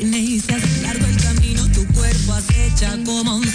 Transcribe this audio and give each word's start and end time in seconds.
hace 0.00 0.82
largo 0.82 1.06
el 1.06 1.16
camino, 1.16 1.66
tu 1.72 1.84
cuerpo 1.88 2.32
acecha 2.34 2.96
como 3.04 3.36
un 3.36 3.47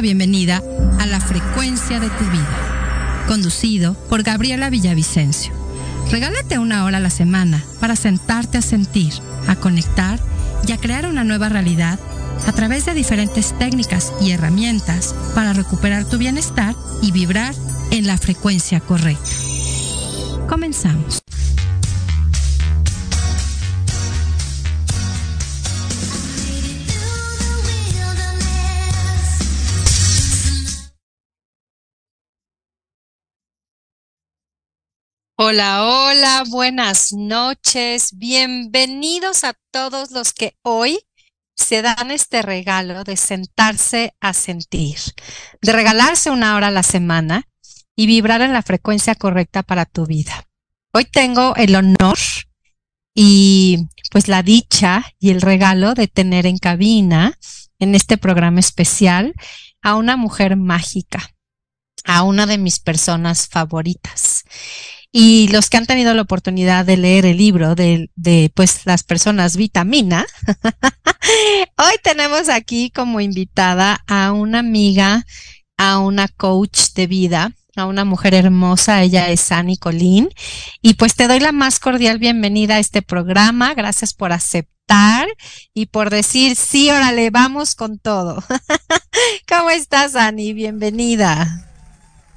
bienvenida 0.00 0.62
a 1.00 1.06
La 1.06 1.18
Frecuencia 1.20 1.98
de 1.98 2.08
tu 2.08 2.24
Vida, 2.30 3.24
conducido 3.26 3.94
por 4.08 4.22
Gabriela 4.22 4.70
Villavicencio. 4.70 5.52
Regálate 6.10 6.58
una 6.58 6.84
hora 6.84 6.98
a 6.98 7.00
la 7.00 7.10
semana 7.10 7.64
para 7.80 7.96
sentarte 7.96 8.58
a 8.58 8.62
sentir, 8.62 9.12
a 9.48 9.56
conectar 9.56 10.20
y 10.66 10.72
a 10.72 10.76
crear 10.76 11.06
una 11.06 11.24
nueva 11.24 11.48
realidad 11.48 11.98
a 12.46 12.52
través 12.52 12.86
de 12.86 12.94
diferentes 12.94 13.58
técnicas 13.58 14.12
y 14.20 14.30
herramientas 14.30 15.14
para 15.34 15.52
recuperar 15.52 16.04
tu 16.04 16.16
bienestar 16.16 16.76
y 17.02 17.10
vibrar 17.10 17.54
en 17.90 18.06
la 18.06 18.18
frecuencia 18.18 18.78
correcta. 18.80 19.30
Comenzamos. 20.48 21.22
Hola, 35.40 35.84
hola, 35.84 36.42
buenas 36.48 37.12
noches. 37.12 38.18
Bienvenidos 38.18 39.44
a 39.44 39.54
todos 39.70 40.10
los 40.10 40.32
que 40.32 40.56
hoy 40.62 40.98
se 41.54 41.80
dan 41.80 42.10
este 42.10 42.42
regalo 42.42 43.04
de 43.04 43.16
sentarse 43.16 44.16
a 44.18 44.32
sentir, 44.32 44.98
de 45.62 45.72
regalarse 45.72 46.32
una 46.32 46.56
hora 46.56 46.66
a 46.66 46.72
la 46.72 46.82
semana 46.82 47.44
y 47.94 48.08
vibrar 48.08 48.40
en 48.40 48.52
la 48.52 48.62
frecuencia 48.62 49.14
correcta 49.14 49.62
para 49.62 49.84
tu 49.84 50.06
vida. 50.06 50.48
Hoy 50.92 51.04
tengo 51.04 51.54
el 51.54 51.76
honor 51.76 52.18
y 53.14 53.86
pues 54.10 54.26
la 54.26 54.42
dicha 54.42 55.04
y 55.20 55.30
el 55.30 55.40
regalo 55.40 55.94
de 55.94 56.08
tener 56.08 56.46
en 56.46 56.58
cabina 56.58 57.38
en 57.78 57.94
este 57.94 58.18
programa 58.18 58.58
especial 58.58 59.34
a 59.82 59.94
una 59.94 60.16
mujer 60.16 60.56
mágica, 60.56 61.30
a 62.02 62.24
una 62.24 62.46
de 62.46 62.58
mis 62.58 62.80
personas 62.80 63.46
favoritas. 63.46 64.42
Y 65.10 65.48
los 65.48 65.70
que 65.70 65.78
han 65.78 65.86
tenido 65.86 66.12
la 66.12 66.22
oportunidad 66.22 66.84
de 66.84 66.98
leer 66.98 67.24
el 67.24 67.38
libro 67.38 67.74
de, 67.74 68.10
de 68.14 68.52
pues 68.54 68.84
las 68.84 69.02
personas 69.02 69.56
vitamina, 69.56 70.26
hoy 71.78 71.94
tenemos 72.02 72.48
aquí 72.48 72.90
como 72.90 73.20
invitada 73.20 74.02
a 74.06 74.32
una 74.32 74.58
amiga, 74.58 75.24
a 75.78 75.98
una 75.98 76.28
coach 76.28 76.92
de 76.94 77.06
vida, 77.06 77.52
a 77.76 77.86
una 77.86 78.04
mujer 78.04 78.34
hermosa, 78.34 79.02
ella 79.02 79.30
es 79.30 79.50
Annie 79.52 79.78
Colín. 79.78 80.28
Y 80.82 80.94
pues 80.94 81.14
te 81.14 81.28
doy 81.28 81.40
la 81.40 81.52
más 81.52 81.80
cordial 81.80 82.18
bienvenida 82.18 82.74
a 82.74 82.78
este 82.78 83.02
programa. 83.02 83.74
Gracias 83.74 84.12
por 84.12 84.32
aceptar 84.32 85.28
y 85.74 85.86
por 85.86 86.10
decir, 86.10 86.56
sí, 86.56 86.90
órale, 86.90 87.30
vamos 87.30 87.74
con 87.74 87.98
todo. 87.98 88.42
¿Cómo 89.48 89.70
estás, 89.70 90.16
Annie? 90.16 90.52
Bienvenida. 90.52 91.67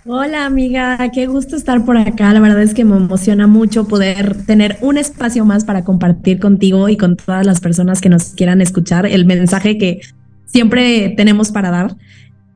Hola 0.04 0.48
amiga, 0.48 0.98
qué 1.12 1.28
gusto 1.28 1.56
estar 1.56 1.86
por 1.86 1.96
acá. 1.96 2.34
La 2.34 2.40
verdad 2.40 2.64
es 2.64 2.74
que 2.74 2.84
me 2.84 2.98
emociona 2.98 3.46
mucho 3.46 3.88
poder 3.88 4.46
tener 4.46 4.78
un 4.82 4.98
espacio 4.98 5.46
más 5.46 5.64
para 5.64 5.84
compartir 5.84 6.40
contigo 6.40 6.90
y 6.90 6.98
con 6.98 7.18
todas 7.18 7.46
las 7.46 7.60
personas 7.60 8.02
que 8.02 8.10
nos 8.10 8.30
quieran 8.30 8.62
escuchar 8.62 9.06
el 9.06 9.26
mensaje 9.26 9.78
que 9.78 10.02
siempre 10.46 11.10
tenemos 11.16 11.52
para 11.52 11.70
dar. 11.70 11.96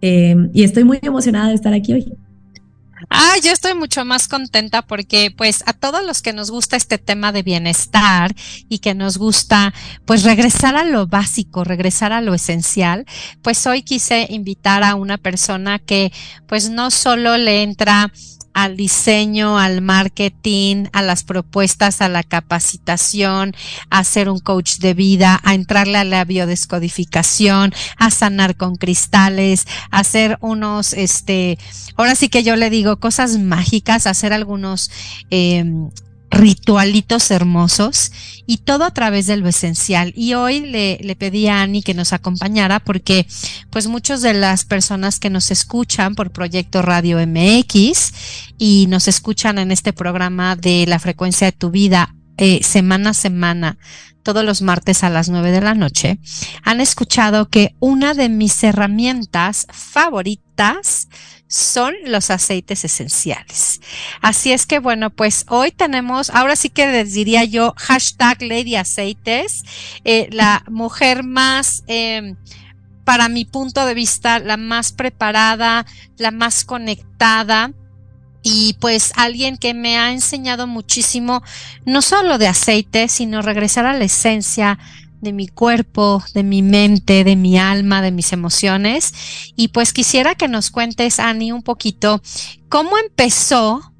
eh, 0.01 0.35
y 0.53 0.63
estoy 0.63 0.83
muy 0.85 0.99
emocionada 1.03 1.49
de 1.49 1.55
estar 1.55 1.73
aquí 1.73 1.93
hoy. 1.93 2.13
Ah, 3.09 3.35
yo 3.43 3.51
estoy 3.51 3.73
mucho 3.73 4.03
más 4.05 4.27
contenta 4.27 4.81
porque 4.81 5.31
pues 5.35 5.63
a 5.67 5.73
todos 5.73 6.03
los 6.03 6.21
que 6.21 6.33
nos 6.33 6.51
gusta 6.51 6.75
este 6.75 6.97
tema 6.97 7.31
de 7.31 7.43
bienestar 7.43 8.33
y 8.69 8.79
que 8.79 8.93
nos 8.93 9.17
gusta 9.17 9.73
pues 10.05 10.23
regresar 10.23 10.75
a 10.75 10.83
lo 10.83 11.07
básico, 11.07 11.63
regresar 11.63 12.13
a 12.13 12.21
lo 12.21 12.33
esencial, 12.33 13.05
pues 13.41 13.65
hoy 13.67 13.83
quise 13.83 14.27
invitar 14.29 14.83
a 14.83 14.95
una 14.95 15.17
persona 15.17 15.79
que 15.79 16.11
pues 16.47 16.69
no 16.69 16.91
solo 16.91 17.37
le 17.37 17.63
entra 17.63 18.11
al 18.55 18.77
diseño, 18.77 19.59
al 19.59 19.81
marketing, 19.81 20.85
a 20.93 21.01
las 21.01 21.25
propuestas, 21.25 22.01
a 22.01 22.07
la 22.07 22.23
capacitación, 22.23 23.53
a 23.89 24.03
ser 24.05 24.29
un 24.29 24.39
coach 24.39 24.77
de 24.77 24.93
vida, 24.93 25.41
a 25.43 25.53
entrarle 25.53 25.97
a 25.97 26.05
la 26.05 26.23
biodescodificación, 26.23 27.73
a 27.97 28.09
sanar 28.09 28.55
con 28.55 28.77
cristales, 28.77 29.67
a 29.91 29.99
hacer 29.99 30.37
unos, 30.39 30.93
este, 30.93 31.59
ahora 31.97 32.15
sí 32.15 32.29
que 32.29 32.43
yo 32.43 32.55
le 32.55 32.69
digo 32.69 32.97
cosas 32.97 33.37
mágicas, 33.37 34.07
hacer 34.07 34.31
algunos 34.31 34.89
eh, 35.31 35.65
ritualitos 36.29 37.31
hermosos 37.31 38.11
y 38.45 38.57
todo 38.57 38.83
a 38.83 38.91
través 38.91 39.27
de 39.27 39.37
lo 39.37 39.47
esencial. 39.47 40.13
Y 40.15 40.33
hoy 40.33 40.59
le, 40.59 40.99
le, 41.01 41.15
pedí 41.15 41.47
a 41.47 41.61
Ani 41.61 41.81
que 41.81 41.93
nos 41.93 42.13
acompañara 42.13 42.79
porque 42.79 43.27
pues 43.69 43.87
muchas 43.87 44.21
de 44.21 44.33
las 44.33 44.65
personas 44.65 45.19
que 45.19 45.29
nos 45.29 45.51
escuchan 45.51 46.15
por 46.15 46.31
Proyecto 46.31 46.81
Radio 46.81 47.17
MX 47.25 48.13
y 48.57 48.87
nos 48.89 49.07
escuchan 49.07 49.57
en 49.57 49.71
este 49.71 49.93
programa 49.93 50.55
de 50.55 50.85
la 50.87 50.99
frecuencia 50.99 51.47
de 51.47 51.57
tu 51.57 51.71
vida 51.71 52.15
eh, 52.37 52.61
semana 52.63 53.11
a 53.11 53.13
semana, 53.13 53.77
todos 54.21 54.43
los 54.43 54.61
martes 54.61 55.03
a 55.03 55.09
las 55.09 55.29
nueve 55.29 55.51
de 55.51 55.61
la 55.61 55.73
noche, 55.73 56.19
han 56.63 56.81
escuchado 56.81 57.47
que 57.47 57.75
una 57.79 58.13
de 58.13 58.27
mis 58.27 58.61
herramientas 58.63 59.67
favoritas 59.71 61.07
son 61.47 61.93
los 62.05 62.29
aceites 62.31 62.83
esenciales. 62.85 63.81
Así 64.21 64.51
es 64.51 64.65
que 64.65 64.79
bueno, 64.79 65.09
pues 65.09 65.45
hoy 65.49 65.71
tenemos, 65.71 66.29
ahora 66.29 66.55
sí 66.55 66.69
que 66.69 66.87
les 66.87 67.13
diría 67.13 67.43
yo, 67.43 67.73
hashtag 67.77 68.41
Lady 68.41 68.75
Aceites, 68.75 69.63
eh, 70.03 70.27
la 70.31 70.63
mujer 70.69 71.23
más... 71.23 71.83
Eh, 71.87 72.35
para 73.03 73.29
mi 73.29 73.45
punto 73.45 73.85
de 73.85 73.93
vista, 73.93 74.39
la 74.39 74.57
más 74.57 74.91
preparada, 74.91 75.85
la 76.17 76.31
más 76.31 76.65
conectada, 76.65 77.71
y 78.47 78.75
pues 78.79 79.11
alguien 79.15 79.57
que 79.57 79.73
me 79.73 79.97
ha 79.97 80.11
enseñado 80.11 80.67
muchísimo, 80.67 81.41
no 81.83 82.03
solo 82.03 82.37
de 82.37 82.47
aceite, 82.47 83.07
sino 83.07 83.41
regresar 83.41 83.87
a 83.87 83.93
la 83.93 84.03
esencia 84.03 84.77
de 85.25 85.33
mi 85.33 85.49
cuerpo, 85.49 86.23
de 86.33 86.43
mi 86.43 86.61
mente, 86.61 87.25
de 87.25 87.35
mi 87.35 87.57
alma, 87.57 88.01
de 88.01 88.11
mis 88.11 88.31
emociones. 88.31 89.13
Y 89.57 89.67
pues 89.69 89.91
quisiera 89.91 90.35
que 90.35 90.47
nos 90.47 90.71
cuentes, 90.71 91.19
Ani, 91.19 91.51
un 91.51 91.63
poquito 91.63 92.21
cómo 92.69 92.97
empezó 92.97 93.93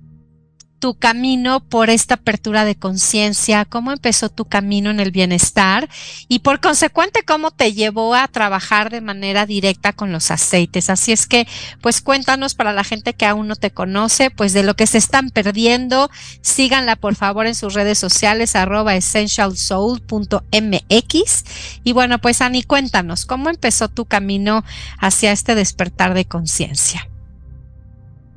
tu 0.85 0.93
camino 0.93 1.61
por 1.61 1.89
esta 1.89 2.13
apertura 2.13 2.63
de 2.63 2.75
conciencia, 2.75 3.65
cómo 3.65 3.91
empezó 3.91 4.29
tu 4.29 4.45
camino 4.45 4.91
en 4.91 4.99
el 4.99 5.09
bienestar 5.09 5.89
y 6.27 6.41
por 6.41 6.59
consecuente 6.59 7.25
cómo 7.25 7.49
te 7.49 7.73
llevó 7.73 8.13
a 8.13 8.27
trabajar 8.27 8.91
de 8.91 9.01
manera 9.01 9.47
directa 9.47 9.93
con 9.93 10.11
los 10.11 10.29
aceites. 10.29 10.91
Así 10.91 11.11
es 11.11 11.25
que, 11.25 11.47
pues 11.81 12.01
cuéntanos 12.01 12.53
para 12.53 12.71
la 12.71 12.83
gente 12.83 13.15
que 13.15 13.25
aún 13.25 13.47
no 13.47 13.55
te 13.55 13.71
conoce, 13.71 14.29
pues 14.29 14.53
de 14.53 14.61
lo 14.61 14.75
que 14.75 14.85
se 14.85 14.99
están 14.99 15.31
perdiendo, 15.31 16.11
síganla 16.41 16.97
por 16.97 17.15
favor 17.15 17.47
en 17.47 17.55
sus 17.55 17.73
redes 17.73 17.97
sociales 17.97 18.55
arroba 18.55 18.95
essentialsoul.mx 18.95 21.45
y 21.83 21.93
bueno, 21.93 22.19
pues 22.19 22.41
Ani, 22.41 22.61
cuéntanos, 22.61 23.25
¿cómo 23.25 23.49
empezó 23.49 23.89
tu 23.89 24.05
camino 24.05 24.63
hacia 24.99 25.31
este 25.31 25.55
despertar 25.55 26.13
de 26.13 26.25
conciencia? 26.25 27.09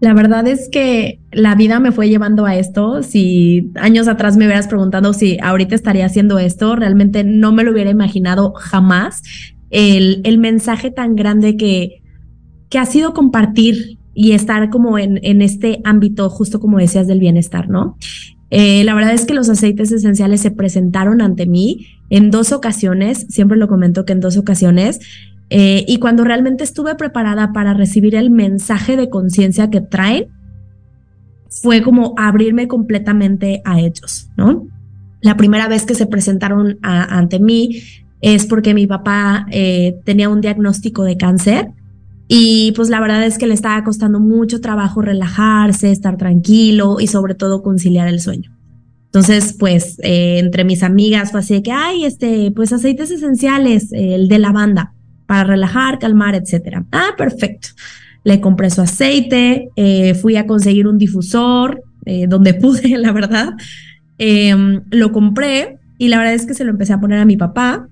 La 0.01 0.15
verdad 0.15 0.47
es 0.47 0.69
que 0.69 1.21
la 1.33 1.55
vida 1.57 1.81
me 1.81 1.91
fue 1.91 2.09
llevando 2.09 2.47
a 2.47 2.57
esto. 2.57 3.03
Si 3.03 3.71
años 3.75 4.07
atrás 4.07 4.37
me 4.37 4.47
hubieras 4.47 4.69
preguntado 4.69 5.13
si 5.13 5.39
ahorita 5.43 5.75
estaría 5.75 6.07
haciendo 6.07 6.39
esto, 6.39 6.77
realmente 6.77 7.25
no 7.25 7.53
me 7.53 7.65
lo 7.65 7.73
hubiera 7.73 7.91
imaginado 7.91 8.53
jamás. 8.53 9.23
El, 9.71 10.39
mensaje 10.39 10.91
tan 10.91 11.17
grande 11.17 11.57
que, 11.57 12.01
que 12.71 12.79
ha 12.79 12.87
sido 12.87 13.13
compartir 13.13 13.99
y 14.15 14.33
estar 14.33 14.71
como 14.71 14.99
en, 14.99 15.21
en 15.23 15.43
este 15.43 15.81
ámbito, 15.85 16.31
justo 16.31 16.61
como 16.61 16.79
decías, 16.79 17.07
del 17.07 17.21
bienestar, 17.21 17.69
¿no? 17.69 17.97
Eh, 18.51 18.83
la 18.85 18.95
verdad 18.95 19.13
es 19.13 19.27
que 19.27 19.35
los 19.35 19.49
aceites 19.51 19.93
esenciales 19.93 20.41
se 20.41 20.51
presentaron 20.51 21.21
ante 21.21 21.47
mí 21.47 21.87
en 22.09 22.31
dos 22.31 22.53
ocasiones, 22.53 23.27
siempre 23.29 23.59
lo 23.59 23.69
comento 23.69 24.07
que 24.07 24.15
en 24.15 24.21
dos 24.21 24.39
ocasiones, 24.39 25.01
eh, 25.51 25.85
y 25.89 25.99
cuando 25.99 26.25
realmente 26.25 26.65
estuve 26.65 26.95
preparada 26.95 27.53
para 27.53 27.75
recibir 27.75 28.15
el 28.15 28.31
mensaje 28.31 28.97
de 28.97 29.09
conciencia 29.09 29.71
que 29.71 29.81
traen, 29.81 30.27
fue 31.49 31.83
como 31.83 32.15
abrirme 32.19 32.69
completamente 32.69 33.63
a 33.65 33.81
ellos, 33.81 34.29
¿no? 34.37 34.67
La 35.21 35.37
primera 35.37 35.67
vez 35.67 35.85
que 35.85 35.95
se 35.95 36.07
presentaron 36.07 36.79
ante 36.83 37.41
mí 37.41 37.81
es 38.21 38.47
porque 38.47 38.75
mi 38.75 38.87
papá 38.87 39.47
eh, 39.51 39.97
tenía 40.05 40.29
un 40.29 40.41
diagnóstico 40.41 41.03
de 41.03 41.17
cáncer 41.17 41.69
y 42.29 42.73
pues 42.73 42.91
la 42.91 43.01
verdad 43.01 43.25
es 43.25 43.39
que 43.39 43.47
le 43.47 43.55
estaba 43.55 43.83
costando 43.83 44.21
mucho 44.21 44.61
trabajo 44.61 45.01
relajarse, 45.01 45.91
estar 45.91 46.19
tranquilo 46.19 46.99
y 47.01 47.07
sobre 47.07 47.35
todo 47.35 47.63
conciliar 47.63 48.07
el 48.07 48.21
sueño. 48.21 48.55
Entonces, 49.07 49.57
pues 49.59 49.99
eh, 50.03 50.39
entre 50.39 50.65
mis 50.65 50.83
amigas 50.83 51.33
fue 51.33 51.41
así 51.41 51.63
que, 51.63 51.73
ay, 51.73 52.05
este, 52.05 52.53
pues 52.55 52.73
aceites 52.73 53.11
esenciales, 53.11 53.89
el 53.93 54.29
de 54.29 54.39
lavanda 54.39 54.95
para 55.29 55.45
relajar, 55.45 55.99
calmar, 55.99 56.35
etcétera. 56.35 56.87
Ah, 56.91 57.11
perfecto. 57.19 57.69
Le 58.25 58.41
compré 58.41 58.71
su 58.71 58.81
aceite, 58.81 59.69
eh, 59.77 60.15
fui 60.15 60.37
a 60.37 60.47
conseguir 60.47 60.87
un 60.87 60.97
difusor, 60.97 61.83
eh, 62.07 62.27
donde 62.27 62.55
pude, 62.63 62.97
la 62.97 63.13
verdad. 63.13 63.51
Em, 64.17 64.81
lo 64.91 65.13
compré 65.13 65.77
y 65.99 66.09
la 66.09 66.17
verdad 66.17 66.33
es 66.33 66.47
que 66.47 66.55
se 66.55 66.65
lo 66.65 66.71
empecé 66.71 66.95
a 66.95 67.01
poner 67.01 67.19
a 67.19 67.27
mi 67.27 67.37
papá. 67.37 67.89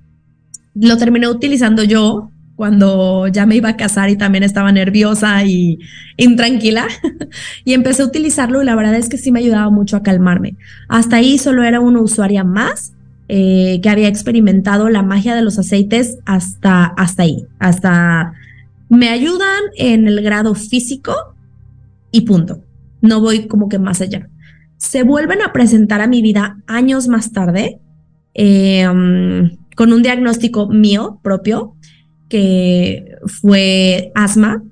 Lo 0.74 0.96
terminé 0.96 1.28
utilizando 1.28 1.84
yo 1.84 2.30
cuando 2.56 3.28
ya 3.28 3.44
me 3.44 3.56
iba 3.56 3.68
a 3.68 3.76
casar 3.76 4.08
y 4.08 4.16
también 4.16 4.42
estaba 4.42 4.72
nerviosa 4.72 5.44
y 5.44 5.78
intranquila. 6.16 6.86
y 7.66 7.74
empecé 7.74 8.00
a 8.00 8.06
utilizarlo 8.06 8.62
y 8.62 8.64
la 8.64 8.76
verdad 8.76 8.94
es 8.94 9.10
que 9.10 9.18
sí 9.18 9.30
me 9.30 9.40
ayudaba 9.40 9.68
mucho 9.68 9.98
a 9.98 10.02
calmarme. 10.02 10.56
Hasta 10.88 11.16
ahí 11.16 11.36
solo 11.36 11.64
era 11.64 11.80
una 11.80 12.00
usuaria 12.00 12.44
más 12.44 12.95
eh, 13.28 13.80
que 13.82 13.88
había 13.88 14.08
experimentado 14.08 14.88
la 14.88 15.02
magia 15.02 15.34
de 15.34 15.42
los 15.42 15.58
aceites 15.58 16.18
hasta, 16.26 16.84
hasta 16.84 17.24
ahí, 17.24 17.46
hasta 17.58 18.34
me 18.88 19.08
ayudan 19.08 19.62
en 19.76 20.06
el 20.06 20.22
grado 20.22 20.54
físico 20.54 21.14
y 22.12 22.22
punto. 22.22 22.62
No 23.00 23.20
voy 23.20 23.46
como 23.46 23.68
que 23.68 23.78
más 23.78 24.00
allá. 24.00 24.28
Se 24.76 25.02
vuelven 25.02 25.42
a 25.42 25.52
presentar 25.52 26.00
a 26.00 26.06
mi 26.06 26.22
vida 26.22 26.58
años 26.66 27.08
más 27.08 27.32
tarde 27.32 27.80
em, 28.34 29.56
con 29.74 29.92
un 29.92 30.02
diagnóstico 30.02 30.68
mío 30.68 31.20
propio 31.22 31.74
que 32.28 33.16
fue 33.26 34.12
asma. 34.14 34.62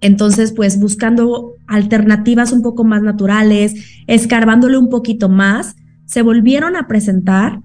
Entonces, 0.00 0.52
pues 0.52 0.78
buscando 0.78 1.54
alternativas 1.66 2.52
un 2.52 2.62
poco 2.62 2.84
más 2.84 3.02
naturales, 3.02 3.74
escarbándole 4.06 4.78
un 4.78 4.90
poquito 4.90 5.28
más, 5.28 5.76
se 6.08 6.22
volvieron 6.22 6.74
a 6.74 6.88
presentar 6.88 7.60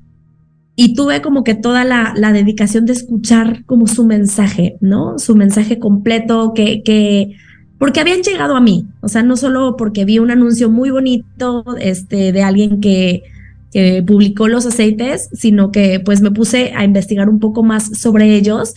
y 0.76 0.96
tuve 0.96 1.22
como 1.22 1.44
que 1.44 1.56
toda 1.56 1.86
la, 1.86 2.14
dedicación 2.34 2.86
de 2.86 2.94
escuchar 2.94 3.64
como 3.66 3.88
su 3.88 4.06
mensaje, 4.06 4.76
¿no? 4.82 5.18
Su 5.18 5.36
mensaje 5.36 5.80
completo 5.80 6.54
que, 6.54 6.84
que, 6.84 7.36
porque 7.78 8.02
habían 8.02 8.22
llegado 8.22 8.56
a 8.56 8.62
mí, 8.62 8.86
o 9.02 9.08
sea, 9.08 9.24
no 9.24 9.38
solo 9.38 9.78
porque 9.78 10.04
vi 10.04 10.20
un 10.20 10.30
anuncio 10.30 10.70
muy 10.70 10.90
bonito 10.90 11.64
este, 11.80 12.32
de 12.32 12.44
alguien 12.44 12.80
que, 12.80 13.24
publicó 14.06 14.48
los 14.48 14.68
aceites, 14.68 15.30
sino 15.34 15.72
que 15.72 16.00
pues 16.00 16.22
me 16.22 16.30
puse 16.30 16.74
a 16.76 16.84
investigar 16.84 17.28
un 17.28 17.40
poco 17.40 17.64
más 17.64 17.98
sobre 17.98 18.36
ellos. 18.36 18.76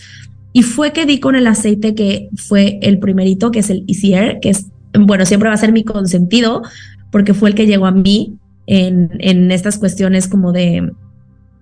Y 0.53 0.63
fue 0.63 0.91
que 0.91 1.05
di 1.05 1.19
con 1.19 1.35
el 1.35 1.45
aceite 1.45 1.93
que 1.93 2.29
fue 2.35 2.79
el 2.81 2.97
primerito, 2.97 3.51
que 3.51 3.59
es 3.59 3.69
el 3.69 3.83
Easier, 3.87 4.39
que 4.41 4.49
es, 4.49 4.65
bueno, 4.99 5.27
siempre 5.27 5.49
va 5.49 5.53
a 5.53 5.59
ser 5.59 5.71
mi 5.71 5.83
consentido, 5.83 6.63
porque 7.11 7.35
fue 7.35 7.49
el 7.49 7.55
que 7.55 7.67
llegó 7.67 7.85
a 7.85 7.91
mí 7.91 8.39
en, 8.67 9.51
estas 9.51 9.79
cuestiones 9.79 10.27
como 10.27 10.51
de, 10.51 10.91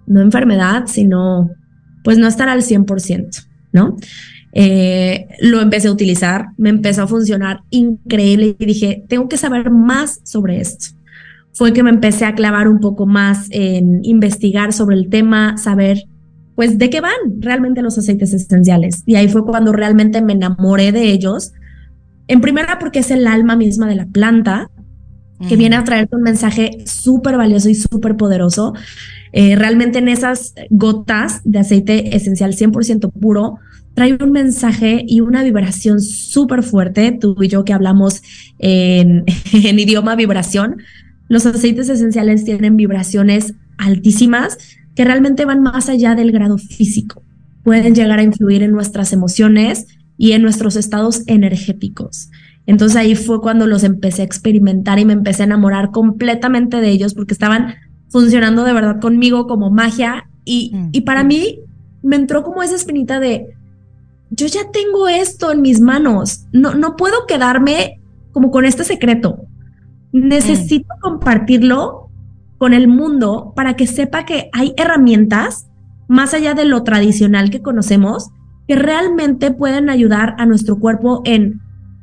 no 0.08 0.22
enfermedad, 0.22 0.88
sino 0.88 1.50
pues 2.04 2.18
no 2.18 2.28
estar 2.28 2.50
al 2.50 2.62
100%, 2.62 3.48
¿no? 3.72 3.96
Eh, 4.52 5.28
lo 5.42 5.62
empecé 5.62 5.88
a 5.88 5.92
utilizar, 5.92 6.48
me 6.58 6.70
empezó 6.70 7.04
a 7.04 7.08
funcionar 7.08 7.62
increíble 7.70 8.56
y 8.58 8.66
dije, 8.66 9.04
tengo 9.08 9.28
que 9.28 9.38
saber 9.38 9.70
más 9.70 10.20
sobre 10.24 10.60
esto. 10.60 10.96
Fue 11.54 11.74
que 11.74 11.84
me 11.84 11.90
empecé 11.90 12.26
a 12.26 12.36
clavar 12.36 12.68
un 12.68 12.80
poco 12.80 13.06
más 13.06 13.48
en 13.52 14.04
investigar 14.04 14.74
sobre 14.74 14.96
el 14.96 15.10
tema, 15.10 15.58
saber 15.58 16.04
pues 16.56 16.78
de 16.78 16.90
qué 16.90 17.02
van 17.02 17.14
realmente 17.40 17.82
los 17.82 17.98
aceites 17.98 18.34
esenciales. 18.34 19.04
Y 19.06 19.16
ahí 19.16 19.28
fue 19.28 19.46
cuando 19.46 19.74
realmente 19.74 20.22
me 20.22 20.34
enamoré 20.34 20.92
de 20.92 21.12
ellos. 21.12 21.52
En 22.28 22.42
primera 22.42 22.80
porque 22.80 23.00
es 23.00 23.12
el 23.12 23.28
alma 23.28 23.56
misma 23.58 23.88
de 23.88 23.96
la 23.96 24.06
planta, 24.06 24.70
que 25.48 25.58
viene 25.58 25.75
a 25.75 25.84
traerte 25.84 26.15
un 26.15 26.22
mensaje 26.22 26.84
súper 26.86 27.38
valioso 27.38 27.70
y 27.70 27.75
súper 27.75 28.15
poderoso. 28.15 28.74
Eh, 29.34 29.56
realmente 29.56 30.00
en 30.00 30.08
esas 30.08 30.54
gotas 30.70 31.42
de 31.44 31.60
aceite 31.60 32.15
esencial 32.15 32.54
100% 32.54 33.12
puro, 33.12 33.60
trae 33.94 34.18
un 34.22 34.32
mensaje 34.32 35.04
y 35.06 35.22
una 35.22 35.44
vibración 35.44 36.01
súper 36.01 36.63
fuerte. 36.63 37.12
Tú 37.12 37.36
y 37.42 37.48
yo 37.48 37.65
que 37.65 37.74
hablamos 37.74 38.22
en, 38.60 39.25
en 39.54 39.80
idioma 39.80 40.15
vibración, 40.15 40.77
los 41.27 41.46
aceites 41.46 41.89
esenciales 41.89 42.46
tienen 42.46 42.77
vibraciones 42.77 43.56
altísimas 43.77 44.58
que 44.96 45.04
realmente 45.04 45.46
van 45.46 45.62
más 45.62 45.89
allá 45.89 46.15
del 46.15 46.32
grado 46.32 46.58
físico. 46.58 47.24
Pueden 47.63 47.96
llegar 47.96 48.20
a 48.20 48.24
influir 48.24 48.63
en 48.63 48.72
nuestras 48.72 49.12
emociones 49.12 49.88
y 50.18 50.32
en 50.32 50.42
nuestros 50.42 50.75
estados 50.75 51.24
energéticos. 51.27 52.30
Entonces 52.68 52.98
ahí 52.98 53.16
fue 53.16 53.42
cuando 53.42 53.68
los 53.68 53.84
empecé 53.84 54.22
a 54.22 54.26
experimentar 54.26 55.00
y 55.00 55.06
me 55.06 55.14
empecé 55.14 55.44
a 55.44 55.46
enamorar 55.46 55.92
completamente 55.92 56.82
de 56.82 56.90
ellos 56.90 57.14
porque 57.14 57.34
estaban 57.34 57.76
funcionando 58.10 58.64
de 58.64 58.74
verdad 58.74 59.00
conmigo 59.00 59.48
como 59.48 59.70
magia 59.70 60.30
y, 60.44 60.72
mm. 60.74 60.90
y 60.92 61.02
para 61.02 61.24
mí 61.24 61.60
me 62.02 62.16
entró 62.16 62.44
como 62.44 62.64
esa 62.64 62.76
espinita 62.76 63.20
de, 63.20 63.48
yo 64.30 64.48
ya 64.48 64.72
tengo 64.72 65.08
esto 65.08 65.52
en 65.52 65.62
mis 65.62 65.82
manos, 65.82 66.46
no, 66.52 66.74
no 66.76 66.96
puedo 66.96 67.26
quedarme 67.28 68.00
como 68.32 68.52
con 68.52 68.66
este 68.66 68.84
secreto, 68.84 69.46
necesito 70.12 70.94
mm. 70.98 71.02
compartirlo 71.02 72.10
con 72.58 72.74
el 72.74 72.88
mundo 72.88 73.54
para 73.56 73.76
que 73.76 73.88
sepa 73.88 74.26
que 74.26 74.50
hay 74.54 74.74
herramientas 74.78 75.68
más 76.08 76.34
allá 76.34 76.54
de 76.54 76.66
lo 76.66 76.84
tradicional 76.84 77.50
que 77.50 77.62
conocemos 77.62 78.30
que 78.68 78.76
realmente 78.76 79.52
pueden 79.52 79.90
ayudar 79.90 80.36
a 80.38 80.46
nuestro 80.46 80.80
cuerpo 80.80 81.22
en, 81.26 81.62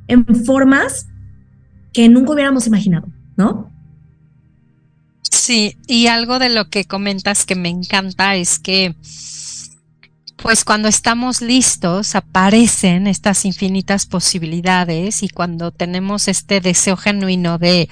en 0.08 0.24
formas 0.44 1.06
que 1.92 2.08
nunca 2.08 2.32
hubiéramos 2.32 2.66
imaginado, 2.66 3.08
¿no? 3.36 3.70
Sí, 5.30 5.76
y 5.86 6.06
algo 6.06 6.38
de 6.38 6.50
lo 6.50 6.68
que 6.68 6.84
comentas 6.84 7.46
que 7.46 7.54
me 7.54 7.68
encanta 7.68 8.36
es 8.36 8.58
que 8.58 8.94
pues 10.36 10.64
cuando 10.64 10.88
estamos 10.88 11.40
listos 11.40 12.16
aparecen 12.16 13.06
estas 13.06 13.44
infinitas 13.44 14.06
posibilidades 14.06 15.22
y 15.22 15.28
cuando 15.28 15.70
tenemos 15.70 16.26
este 16.26 16.60
deseo 16.60 16.96
genuino 16.96 17.58
de, 17.58 17.88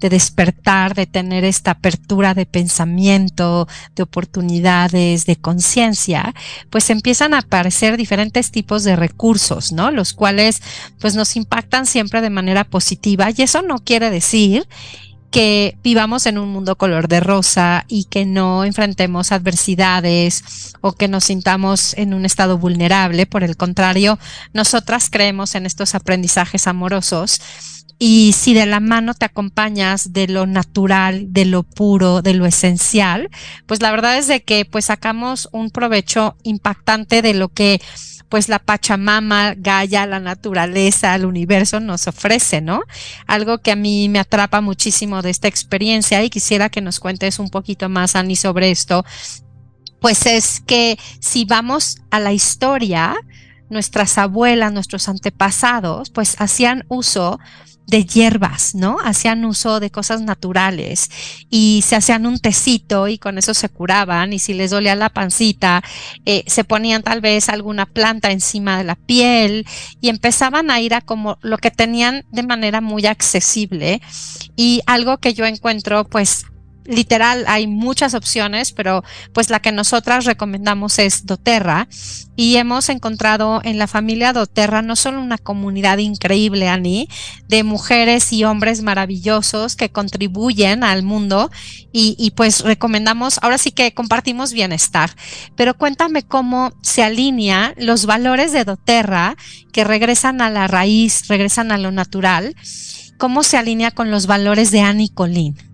de 0.00 0.08
despertar, 0.08 0.94
de 0.94 1.06
tener 1.06 1.44
esta 1.44 1.72
apertura 1.72 2.34
de 2.34 2.46
pensamiento, 2.46 3.68
de 3.94 4.02
oportunidades, 4.02 5.26
de 5.26 5.36
conciencia, 5.36 6.34
pues 6.70 6.90
empiezan 6.90 7.34
a 7.34 7.38
aparecer 7.38 7.96
diferentes 7.96 8.50
tipos 8.50 8.84
de 8.84 8.96
recursos, 8.96 9.72
¿no? 9.72 9.90
Los 9.90 10.12
cuales 10.12 10.62
pues 11.00 11.14
nos 11.14 11.36
impactan 11.36 11.86
siempre 11.86 12.20
de 12.20 12.30
manera 12.30 12.64
positiva 12.64 13.28
y 13.36 13.42
eso 13.42 13.62
no 13.62 13.78
quiere 13.78 14.10
decir 14.10 14.66
que 15.30 15.76
vivamos 15.82 16.26
en 16.26 16.38
un 16.38 16.48
mundo 16.48 16.76
color 16.76 17.08
de 17.08 17.20
rosa 17.20 17.84
y 17.88 18.04
que 18.04 18.24
no 18.24 18.64
enfrentemos 18.64 19.30
adversidades 19.30 20.74
o 20.80 20.92
que 20.92 21.08
nos 21.08 21.24
sintamos 21.24 21.94
en 21.98 22.14
un 22.14 22.24
estado 22.24 22.56
vulnerable. 22.56 23.26
Por 23.26 23.44
el 23.44 23.56
contrario, 23.56 24.18
nosotras 24.54 25.08
creemos 25.10 25.54
en 25.54 25.66
estos 25.66 25.94
aprendizajes 25.94 26.66
amorosos 26.66 27.40
y 27.98 28.32
si 28.32 28.54
de 28.54 28.66
la 28.66 28.80
mano 28.80 29.14
te 29.14 29.24
acompañas 29.24 30.12
de 30.12 30.28
lo 30.28 30.46
natural, 30.46 31.32
de 31.32 31.44
lo 31.44 31.64
puro, 31.64 32.22
de 32.22 32.34
lo 32.34 32.46
esencial, 32.46 33.28
pues 33.66 33.82
la 33.82 33.90
verdad 33.90 34.18
es 34.18 34.28
de 34.28 34.42
que 34.42 34.64
pues 34.64 34.86
sacamos 34.86 35.48
un 35.52 35.70
provecho 35.70 36.36
impactante 36.44 37.22
de 37.22 37.34
lo 37.34 37.48
que 37.48 37.80
pues 38.28 38.48
la 38.48 38.58
Pachamama, 38.58 39.54
Gaia, 39.56 40.06
la 40.06 40.20
naturaleza, 40.20 41.14
el 41.14 41.24
universo 41.24 41.80
nos 41.80 42.06
ofrece, 42.06 42.60
¿no? 42.60 42.82
Algo 43.26 43.58
que 43.58 43.72
a 43.72 43.76
mí 43.76 44.08
me 44.08 44.18
atrapa 44.18 44.60
muchísimo 44.60 45.22
de 45.22 45.30
esta 45.30 45.48
experiencia 45.48 46.22
y 46.22 46.30
quisiera 46.30 46.68
que 46.68 46.82
nos 46.82 47.00
cuentes 47.00 47.38
un 47.38 47.48
poquito 47.48 47.88
más, 47.88 48.16
Ani, 48.16 48.36
sobre 48.36 48.70
esto, 48.70 49.04
pues 50.00 50.26
es 50.26 50.60
que 50.60 50.98
si 51.20 51.46
vamos 51.46 52.02
a 52.10 52.20
la 52.20 52.32
historia, 52.32 53.16
nuestras 53.70 54.18
abuelas, 54.18 54.72
nuestros 54.72 55.08
antepasados, 55.08 56.10
pues 56.10 56.36
hacían 56.38 56.84
uso 56.88 57.38
de 57.88 58.04
hierbas, 58.04 58.74
¿no? 58.74 58.98
Hacían 59.02 59.46
uso 59.46 59.80
de 59.80 59.90
cosas 59.90 60.20
naturales 60.20 61.10
y 61.48 61.82
se 61.86 61.96
hacían 61.96 62.26
un 62.26 62.38
tecito 62.38 63.08
y 63.08 63.16
con 63.16 63.38
eso 63.38 63.54
se 63.54 63.70
curaban 63.70 64.34
y 64.34 64.38
si 64.38 64.52
les 64.52 64.70
dolía 64.70 64.94
la 64.94 65.08
pancita, 65.08 65.82
eh, 66.26 66.44
se 66.46 66.64
ponían 66.64 67.02
tal 67.02 67.22
vez 67.22 67.48
alguna 67.48 67.86
planta 67.86 68.30
encima 68.30 68.76
de 68.76 68.84
la 68.84 68.94
piel 68.94 69.66
y 70.02 70.10
empezaban 70.10 70.70
a 70.70 70.80
ir 70.80 70.92
a 70.92 71.00
como 71.00 71.38
lo 71.40 71.56
que 71.56 71.70
tenían 71.70 72.26
de 72.30 72.42
manera 72.42 72.82
muy 72.82 73.06
accesible 73.06 74.02
y 74.54 74.82
algo 74.86 75.16
que 75.16 75.32
yo 75.32 75.46
encuentro 75.46 76.04
pues 76.04 76.44
literal 76.88 77.44
hay 77.46 77.66
muchas 77.66 78.14
opciones, 78.14 78.72
pero 78.72 79.04
pues 79.32 79.50
la 79.50 79.60
que 79.60 79.72
nosotras 79.72 80.24
recomendamos 80.24 80.98
es 80.98 81.26
doTERRA. 81.26 81.86
Y 82.34 82.56
hemos 82.56 82.88
encontrado 82.88 83.60
en 83.64 83.78
la 83.78 83.86
familia 83.86 84.32
doTERRA 84.32 84.80
no 84.80 84.96
solo 84.96 85.20
una 85.20 85.38
comunidad 85.38 85.98
increíble, 85.98 86.68
Ani, 86.68 87.08
de 87.48 87.62
mujeres 87.62 88.32
y 88.32 88.44
hombres 88.44 88.82
maravillosos 88.82 89.76
que 89.76 89.90
contribuyen 89.90 90.82
al 90.82 91.02
mundo 91.02 91.50
y, 91.92 92.14
y 92.18 92.30
pues 92.30 92.60
recomendamos, 92.60 93.38
ahora 93.42 93.58
sí 93.58 93.72
que 93.72 93.92
compartimos 93.92 94.52
bienestar, 94.52 95.10
pero 95.56 95.76
cuéntame 95.76 96.22
cómo 96.22 96.72
se 96.80 97.02
alinea 97.02 97.74
los 97.76 98.06
valores 98.06 98.52
de 98.52 98.64
doTERRA 98.64 99.36
que 99.72 99.84
regresan 99.84 100.40
a 100.40 100.48
la 100.48 100.68
raíz, 100.68 101.26
regresan 101.28 101.72
a 101.72 101.78
lo 101.78 101.90
natural, 101.90 102.54
cómo 103.18 103.42
se 103.42 103.56
alinea 103.56 103.90
con 103.90 104.12
los 104.12 104.26
valores 104.26 104.70
de 104.70 104.80
Annie 104.80 105.10
Colín 105.12 105.67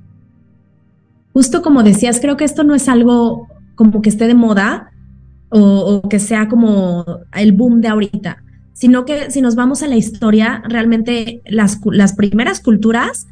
justo 1.34 1.62
como 1.62 1.82
decías, 1.82 2.20
creo 2.20 2.36
que 2.38 2.44
esto 2.44 2.62
no 2.62 2.74
es 2.74 2.88
algo 2.88 3.48
como 3.74 4.00
que 4.00 4.08
esté 4.08 4.26
de 4.26 4.34
moda 4.34 4.92
o, 5.50 6.00
que 6.08 6.18
sea 6.18 6.48
como 6.48 7.04
el 7.34 7.52
boom 7.52 7.80
de 7.80 7.88
ahorita, 7.88 8.42
sino 8.72 9.04
que 9.04 9.30
si 9.30 9.40
nos 9.40 9.54
vamos 9.54 9.82
a 9.82 9.88
la 9.88 9.96
historia, 9.96 10.62
realmente 10.66 11.42
las, 11.46 11.80
las 11.84 12.14
primeras 12.14 12.60
culturas 12.60 13.26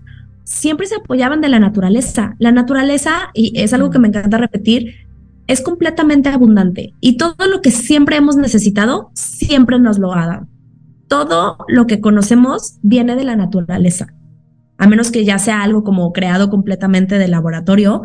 siempre 0.45 0.87
se 0.87 0.97
apoyaban 0.97 1.41
de 1.41 1.49
la 1.49 1.59
naturaleza. 1.59 2.35
La 2.39 2.53
naturaleza, 2.53 3.31
y 3.35 3.53
es 3.61 3.73
algo 3.73 3.91
que 3.91 3.99
me 3.99 4.09
encanta 4.09 4.37
repetir, 4.39 4.95
es 5.47 5.61
completamente 5.61 6.29
abundante 6.29 6.95
y 7.01 7.17
todo 7.17 7.47
lo 7.49 7.61
que 7.61 7.71
siempre 7.71 8.17
hemos 8.17 8.37
necesitado, 8.37 9.11
siempre 9.15 9.79
nos 9.79 9.99
lo 9.99 10.13
ha 10.13 10.27
dado. 10.27 10.47
Todo 11.09 11.59
lo 11.69 11.87
que 11.87 12.01
conocemos 12.01 12.79
viene 12.83 13.17
de 13.17 13.25
la 13.25 13.37
naturaleza 13.37 14.13
a 14.83 14.89
menos 14.89 15.13
que 15.13 15.25
ya 15.25 15.39
sea 15.39 15.63
algo 15.63 15.85
como 15.85 16.13
creado 16.13 16.51
completamente 16.51 17.17
de 17.17 17.29
laboratorio, 17.29 18.03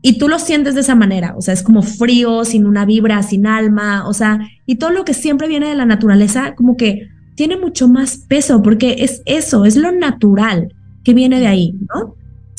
y 0.00 0.16
tú 0.16 0.28
lo 0.28 0.38
sientes 0.38 0.76
de 0.76 0.82
esa 0.82 0.94
manera, 0.94 1.34
o 1.36 1.42
sea, 1.42 1.52
es 1.52 1.64
como 1.64 1.82
frío, 1.82 2.44
sin 2.44 2.66
una 2.66 2.84
vibra, 2.84 3.20
sin 3.24 3.48
alma, 3.48 4.06
o 4.06 4.14
sea, 4.14 4.38
y 4.64 4.76
todo 4.76 4.90
lo 4.90 5.04
que 5.04 5.12
siempre 5.12 5.48
viene 5.48 5.68
de 5.68 5.74
la 5.74 5.86
naturaleza, 5.86 6.54
como 6.54 6.76
que 6.76 7.08
tiene 7.34 7.56
mucho 7.56 7.88
más 7.88 8.18
peso, 8.28 8.62
porque 8.62 8.98
es 9.00 9.22
eso, 9.26 9.64
es 9.64 9.74
lo 9.74 9.90
natural 9.90 10.72
que 11.02 11.14
viene 11.14 11.40
de 11.40 11.48
ahí, 11.48 11.74
¿no? 11.92 12.14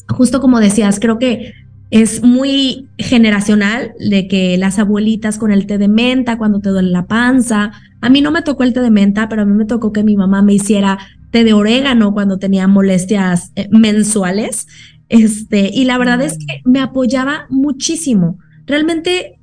Justo 0.09 0.41
como 0.41 0.59
decías, 0.59 0.99
creo 0.99 1.17
que 1.17 1.53
es 1.91 2.21
muy 2.23 2.89
generacional 2.97 3.93
de 3.99 4.27
que 4.27 4.57
las 4.57 4.79
abuelitas 4.79 5.37
con 5.37 5.49
el 5.51 5.65
té 5.65 5.77
de 5.77 5.87
menta 5.87 6.37
cuando 6.37 6.59
te 6.59 6.71
duele 6.71 6.89
la 6.89 7.05
panza. 7.05 7.71
A 8.01 8.09
mí 8.09 8.19
no 8.19 8.31
me 8.31 8.41
tocó 8.41 8.63
el 8.63 8.73
té 8.73 8.81
de 8.81 8.91
menta, 8.91 9.29
pero 9.29 9.43
a 9.43 9.45
mí 9.45 9.53
me 9.53 9.65
tocó 9.65 9.93
que 9.93 10.03
mi 10.03 10.17
mamá 10.17 10.41
me 10.41 10.53
hiciera 10.53 10.97
té 11.31 11.43
de 11.43 11.53
orégano 11.53 12.13
cuando 12.13 12.37
tenía 12.37 12.67
molestias 12.67 13.51
eh, 13.55 13.67
mensuales. 13.71 14.67
Este, 15.09 15.69
y 15.73 15.85
la 15.85 15.97
verdad 15.97 16.21
es 16.21 16.37
que 16.37 16.61
me 16.63 16.79
apoyaba 16.79 17.47
muchísimo. 17.49 18.37
Realmente 18.65 19.39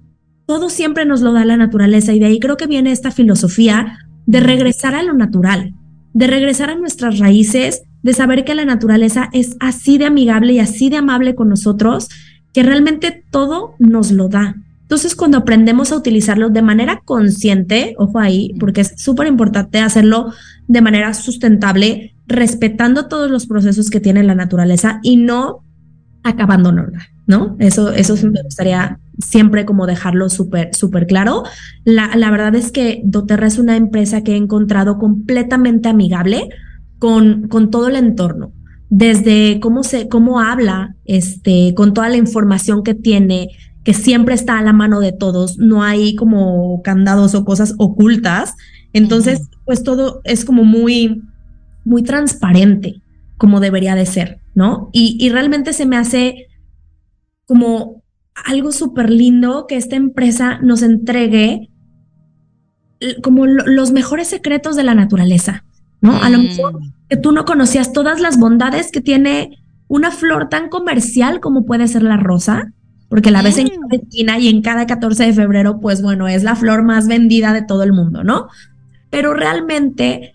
todo 0.46 0.70
siempre 0.70 1.04
nos 1.04 1.20
lo 1.20 1.32
da 1.32 1.44
la 1.44 1.56
naturaleza 1.56 2.14
y 2.14 2.20
de 2.20 2.26
ahí 2.26 2.40
creo 2.40 2.56
que 2.56 2.66
viene 2.66 2.92
esta 2.92 3.10
filosofía 3.10 3.98
de 4.24 4.40
regresar 4.40 4.94
a 4.94 5.02
lo 5.02 5.12
natural, 5.12 5.74
de 6.14 6.26
regresar 6.26 6.70
a 6.70 6.74
nuestras 6.74 7.18
raíces, 7.18 7.82
de 8.02 8.14
saber 8.14 8.44
que 8.44 8.54
la 8.54 8.64
naturaleza 8.64 9.28
es 9.32 9.56
así 9.60 9.98
de 9.98 10.06
amigable 10.06 10.54
y 10.54 10.58
así 10.58 10.88
de 10.88 10.96
amable 10.96 11.34
con 11.34 11.48
nosotros, 11.48 12.08
que 12.54 12.62
realmente 12.62 13.24
todo 13.30 13.74
nos 13.78 14.10
lo 14.10 14.28
da. 14.28 14.54
Entonces, 14.88 15.14
cuando 15.14 15.36
aprendemos 15.36 15.92
a 15.92 15.96
utilizarlo 15.96 16.48
de 16.48 16.62
manera 16.62 17.02
consciente, 17.04 17.94
ojo 17.98 18.20
ahí, 18.20 18.54
porque 18.58 18.80
es 18.80 18.94
súper 18.96 19.26
importante 19.26 19.80
hacerlo 19.80 20.32
de 20.66 20.80
manera 20.80 21.12
sustentable, 21.12 22.16
respetando 22.26 23.06
todos 23.06 23.30
los 23.30 23.46
procesos 23.46 23.90
que 23.90 24.00
tiene 24.00 24.22
la 24.22 24.34
naturaleza 24.34 24.98
y 25.02 25.18
no 25.18 25.62
acabándonosla, 26.22 27.06
¿no? 27.26 27.54
Eso, 27.58 27.92
eso 27.92 28.14
me 28.30 28.42
gustaría 28.42 28.98
siempre 29.18 29.66
como 29.66 29.86
dejarlo 29.86 30.30
súper, 30.30 30.74
súper 30.74 31.06
claro. 31.06 31.42
La, 31.84 32.16
la 32.16 32.30
verdad 32.30 32.54
es 32.54 32.72
que 32.72 33.02
doTERRA 33.04 33.46
es 33.46 33.58
una 33.58 33.76
empresa 33.76 34.22
que 34.22 34.32
he 34.32 34.36
encontrado 34.36 34.96
completamente 34.96 35.90
amigable 35.90 36.48
con, 36.98 37.48
con 37.48 37.70
todo 37.70 37.88
el 37.88 37.96
entorno 37.96 38.52
desde 38.90 39.60
cómo 39.60 39.82
se, 39.82 40.08
cómo 40.08 40.40
habla, 40.40 40.94
este, 41.04 41.74
con 41.74 41.92
toda 41.92 42.08
la 42.08 42.16
información 42.16 42.82
que 42.82 42.94
tiene, 42.94 43.48
que 43.88 43.94
siempre 43.94 44.34
está 44.34 44.58
a 44.58 44.62
la 44.62 44.74
mano 44.74 45.00
de 45.00 45.12
todos, 45.12 45.56
no 45.56 45.82
hay 45.82 46.14
como 46.14 46.82
candados 46.82 47.34
o 47.34 47.46
cosas 47.46 47.74
ocultas. 47.78 48.54
Entonces, 48.92 49.48
pues 49.64 49.82
todo 49.82 50.20
es 50.24 50.44
como 50.44 50.64
muy, 50.64 51.22
muy 51.86 52.02
transparente, 52.02 53.00
como 53.38 53.60
debería 53.60 53.94
de 53.94 54.04
ser, 54.04 54.42
¿no? 54.54 54.90
Y, 54.92 55.16
y 55.18 55.30
realmente 55.30 55.72
se 55.72 55.86
me 55.86 55.96
hace 55.96 56.48
como 57.46 58.02
algo 58.34 58.72
súper 58.72 59.08
lindo 59.08 59.64
que 59.66 59.78
esta 59.78 59.96
empresa 59.96 60.58
nos 60.58 60.82
entregue 60.82 61.70
como 63.22 63.46
los 63.46 63.92
mejores 63.92 64.28
secretos 64.28 64.76
de 64.76 64.84
la 64.84 64.94
naturaleza, 64.94 65.64
¿no? 66.02 66.22
A 66.22 66.28
lo 66.28 66.36
mejor 66.36 66.74
mm. 66.74 66.92
que 67.08 67.16
tú 67.16 67.32
no 67.32 67.46
conocías 67.46 67.94
todas 67.94 68.20
las 68.20 68.38
bondades 68.38 68.92
que 68.92 69.00
tiene 69.00 69.64
una 69.86 70.10
flor 70.10 70.50
tan 70.50 70.68
comercial 70.68 71.40
como 71.40 71.64
puede 71.64 71.88
ser 71.88 72.02
la 72.02 72.18
rosa, 72.18 72.74
porque 73.08 73.30
la 73.30 73.42
ves 73.42 73.58
en 73.58 73.68
cada 73.68 73.86
mm. 73.86 73.94
esquina 73.94 74.38
y 74.38 74.48
en 74.48 74.62
cada 74.62 74.86
14 74.86 75.26
de 75.26 75.32
febrero, 75.32 75.80
pues 75.80 76.02
bueno, 76.02 76.28
es 76.28 76.42
la 76.42 76.56
flor 76.56 76.82
más 76.82 77.08
vendida 77.08 77.52
de 77.52 77.62
todo 77.62 77.82
el 77.82 77.92
mundo, 77.92 78.22
¿no? 78.24 78.48
Pero 79.10 79.34
realmente 79.34 80.34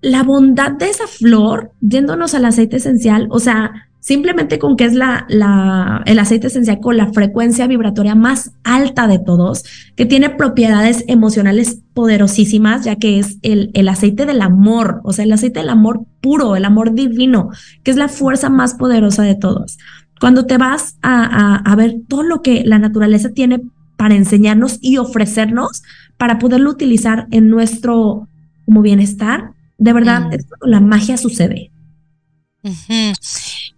la 0.00 0.22
bondad 0.22 0.72
de 0.72 0.90
esa 0.90 1.06
flor, 1.06 1.72
yéndonos 1.80 2.34
al 2.34 2.44
aceite 2.44 2.76
esencial, 2.76 3.28
o 3.30 3.40
sea, 3.40 3.88
simplemente 4.00 4.58
con 4.58 4.76
que 4.76 4.84
es 4.84 4.94
la, 4.94 5.26
la, 5.28 6.02
el 6.06 6.18
aceite 6.18 6.46
esencial 6.46 6.80
con 6.80 6.96
la 6.96 7.12
frecuencia 7.12 7.66
vibratoria 7.66 8.14
más 8.14 8.52
alta 8.64 9.06
de 9.06 9.18
todos, 9.18 9.64
que 9.96 10.06
tiene 10.06 10.30
propiedades 10.30 11.04
emocionales 11.08 11.80
poderosísimas, 11.94 12.84
ya 12.84 12.96
que 12.96 13.18
es 13.18 13.38
el, 13.42 13.70
el 13.74 13.88
aceite 13.88 14.24
del 14.24 14.40
amor, 14.40 15.00
o 15.04 15.12
sea, 15.12 15.24
el 15.24 15.32
aceite 15.32 15.60
del 15.60 15.68
amor 15.68 16.04
puro, 16.20 16.56
el 16.56 16.64
amor 16.64 16.94
divino, 16.94 17.50
que 17.82 17.90
es 17.90 17.96
la 17.96 18.08
fuerza 18.08 18.50
más 18.50 18.74
poderosa 18.74 19.24
de 19.24 19.34
todos. 19.34 19.78
Cuando 20.20 20.46
te 20.46 20.58
vas 20.58 20.96
a, 21.02 21.56
a, 21.56 21.76
ver 21.76 21.96
todo 22.08 22.22
lo 22.22 22.42
que 22.42 22.64
la 22.64 22.78
naturaleza 22.78 23.30
tiene 23.30 23.60
para 23.96 24.14
enseñarnos 24.14 24.78
y 24.80 24.98
ofrecernos 24.98 25.82
para 26.16 26.38
poderlo 26.38 26.70
utilizar 26.70 27.26
en 27.30 27.48
nuestro 27.50 28.28
como 28.64 28.82
bienestar, 28.82 29.52
de 29.78 29.92
verdad, 29.92 30.22
mm. 30.22 30.68
la 30.68 30.80
magia 30.80 31.16
sucede. 31.16 31.70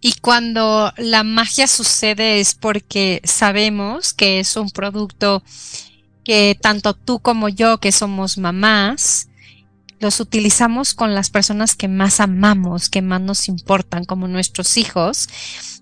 Y 0.00 0.14
cuando 0.20 0.92
la 0.96 1.22
magia 1.22 1.66
sucede 1.66 2.40
es 2.40 2.54
porque 2.54 3.20
sabemos 3.24 4.14
que 4.14 4.40
es 4.40 4.56
un 4.56 4.70
producto 4.70 5.42
que 6.24 6.58
tanto 6.60 6.94
tú 6.94 7.20
como 7.20 7.48
yo, 7.48 7.78
que 7.78 7.92
somos 7.92 8.38
mamás, 8.38 9.28
los 10.00 10.18
utilizamos 10.20 10.94
con 10.94 11.14
las 11.14 11.28
personas 11.28 11.76
que 11.76 11.88
más 11.88 12.20
amamos, 12.20 12.88
que 12.88 13.02
más 13.02 13.20
nos 13.20 13.48
importan, 13.48 14.06
como 14.06 14.28
nuestros 14.28 14.76
hijos. 14.78 15.28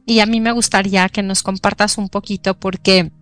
Y 0.08 0.20
a 0.20 0.26
mí 0.26 0.40
me 0.40 0.52
gustaría 0.52 1.06
que 1.10 1.22
nos 1.22 1.42
compartas 1.42 1.98
un 1.98 2.08
poquito 2.08 2.58
porque 2.58 3.12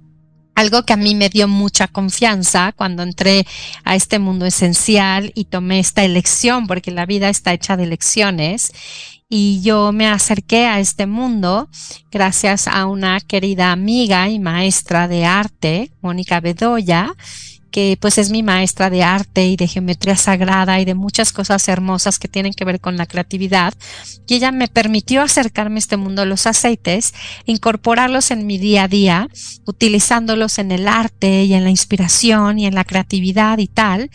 algo 0.55 0.85
que 0.85 0.93
a 0.93 0.97
mí 0.97 1.17
me 1.17 1.29
dio 1.29 1.49
mucha 1.49 1.89
confianza 1.89 2.73
cuando 2.77 3.03
entré 3.03 3.45
a 3.83 3.97
este 3.97 4.21
mundo 4.21 4.47
esencial 4.47 5.33
y 5.35 5.47
tomé 5.47 5.81
esta 5.81 6.05
elección, 6.05 6.69
porque 6.69 6.93
la 6.93 7.05
vida 7.05 7.29
está 7.29 7.53
hecha 7.53 7.77
de 7.77 7.83
elecciones, 7.83 8.73
y 9.29 9.61
yo 9.63 9.91
me 9.91 10.07
acerqué 10.07 10.67
a 10.67 10.79
este 10.79 11.07
mundo 11.07 11.69
gracias 12.13 12.69
a 12.69 12.87
una 12.87 13.19
querida 13.21 13.73
amiga 13.73 14.29
y 14.29 14.39
maestra 14.39 15.09
de 15.09 15.25
arte, 15.25 15.91
Mónica 16.03 16.39
Bedoya, 16.39 17.17
que 17.77 17.99
pues 18.01 18.17
es 18.17 18.31
mi 18.31 18.43
maestra 18.43 18.89
de 18.89 19.03
arte 19.03 19.49
y 19.49 19.57
de 19.57 19.69
geometría 19.69 20.17
sagrada 20.17 20.81
y 20.81 20.87
de 20.87 20.95
muchas 20.95 21.31
cosas 21.31 21.69
hermosas 21.69 22.19
que 22.19 22.27
tienen 22.27 22.55
que 22.55 22.65
ver 22.65 22.81
con 22.81 22.97
la 22.97 23.05
creatividad. 23.05 23.75
Y 24.27 24.37
ella 24.37 24.51
me 24.51 24.69
permitió 24.69 25.21
acercarme 25.21 25.75
a 25.75 25.81
este 25.81 25.99
mundo 25.99 26.25
los 26.25 26.47
aceites, 26.47 27.13
incorporarlos 27.45 28.31
en 28.31 28.47
mi 28.47 28.57
día 28.57 28.85
a 28.85 28.89
día, 28.89 29.29
utilizándolos 29.67 30.59
en 30.59 30.73
el 30.73 30.89
arte 30.89 31.45
y 31.45 31.53
en 31.53 31.65
la 31.65 31.69
inspiración 31.71 32.59
y 32.59 32.65
en 32.65 32.75
la 32.75 32.85
creatividad 32.85 33.59
y 33.59 33.67
tal. 33.67 34.11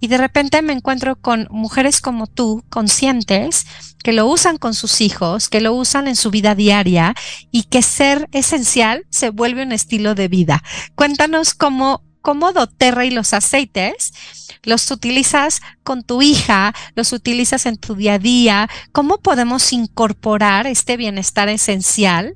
Y 0.00 0.08
de 0.08 0.18
repente 0.18 0.60
me 0.62 0.72
encuentro 0.72 1.14
con 1.14 1.46
mujeres 1.52 2.00
como 2.00 2.26
tú, 2.26 2.64
conscientes, 2.68 3.64
que 4.02 4.12
lo 4.12 4.26
usan 4.26 4.58
con 4.58 4.74
sus 4.74 5.00
hijos, 5.00 5.48
que 5.48 5.60
lo 5.60 5.72
usan 5.72 6.08
en 6.08 6.16
su 6.16 6.32
vida 6.32 6.56
diaria 6.56 7.14
y 7.52 7.62
que 7.62 7.80
ser 7.80 8.28
esencial 8.32 9.06
se 9.08 9.30
vuelve 9.30 9.62
un 9.62 9.70
estilo 9.70 10.16
de 10.16 10.26
vida. 10.26 10.64
Cuéntanos 10.96 11.54
cómo 11.54 12.02
cómo 12.24 12.54
doTERRA 12.54 13.04
y 13.04 13.10
los 13.10 13.34
aceites 13.34 14.14
los 14.62 14.90
utilizas 14.90 15.60
con 15.82 16.02
tu 16.02 16.22
hija, 16.22 16.74
los 16.94 17.12
utilizas 17.12 17.66
en 17.66 17.76
tu 17.76 17.94
día 17.94 18.14
a 18.14 18.18
día, 18.18 18.70
cómo 18.92 19.18
podemos 19.18 19.74
incorporar 19.74 20.66
este 20.66 20.96
bienestar 20.96 21.50
esencial. 21.50 22.34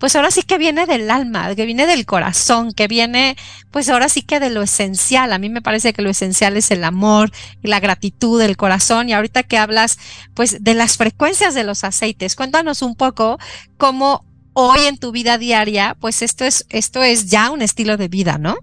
Pues 0.00 0.16
ahora 0.16 0.32
sí 0.32 0.42
que 0.42 0.58
viene 0.58 0.84
del 0.86 1.10
alma, 1.12 1.54
que 1.54 1.64
viene 1.64 1.86
del 1.86 2.06
corazón, 2.06 2.72
que 2.72 2.88
viene, 2.88 3.36
pues 3.70 3.88
ahora 3.88 4.08
sí 4.08 4.22
que 4.22 4.40
de 4.40 4.50
lo 4.50 4.62
esencial. 4.62 5.32
A 5.32 5.38
mí 5.38 5.48
me 5.48 5.62
parece 5.62 5.92
que 5.92 6.02
lo 6.02 6.10
esencial 6.10 6.56
es 6.56 6.72
el 6.72 6.82
amor, 6.82 7.30
la 7.62 7.78
gratitud, 7.78 8.40
el 8.40 8.56
corazón. 8.56 9.08
Y 9.08 9.12
ahorita 9.12 9.44
que 9.44 9.58
hablas, 9.58 9.98
pues, 10.34 10.64
de 10.64 10.74
las 10.74 10.96
frecuencias 10.96 11.54
de 11.54 11.62
los 11.62 11.84
aceites, 11.84 12.34
cuéntanos 12.34 12.82
un 12.82 12.96
poco 12.96 13.38
cómo 13.76 14.24
hoy 14.54 14.80
en 14.86 14.98
tu 14.98 15.12
vida 15.12 15.38
diaria, 15.38 15.96
pues 16.00 16.22
esto 16.22 16.44
es, 16.44 16.66
esto 16.70 17.04
es 17.04 17.26
ya 17.30 17.50
un 17.50 17.62
estilo 17.62 17.96
de 17.96 18.08
vida, 18.08 18.38
¿no? 18.38 18.56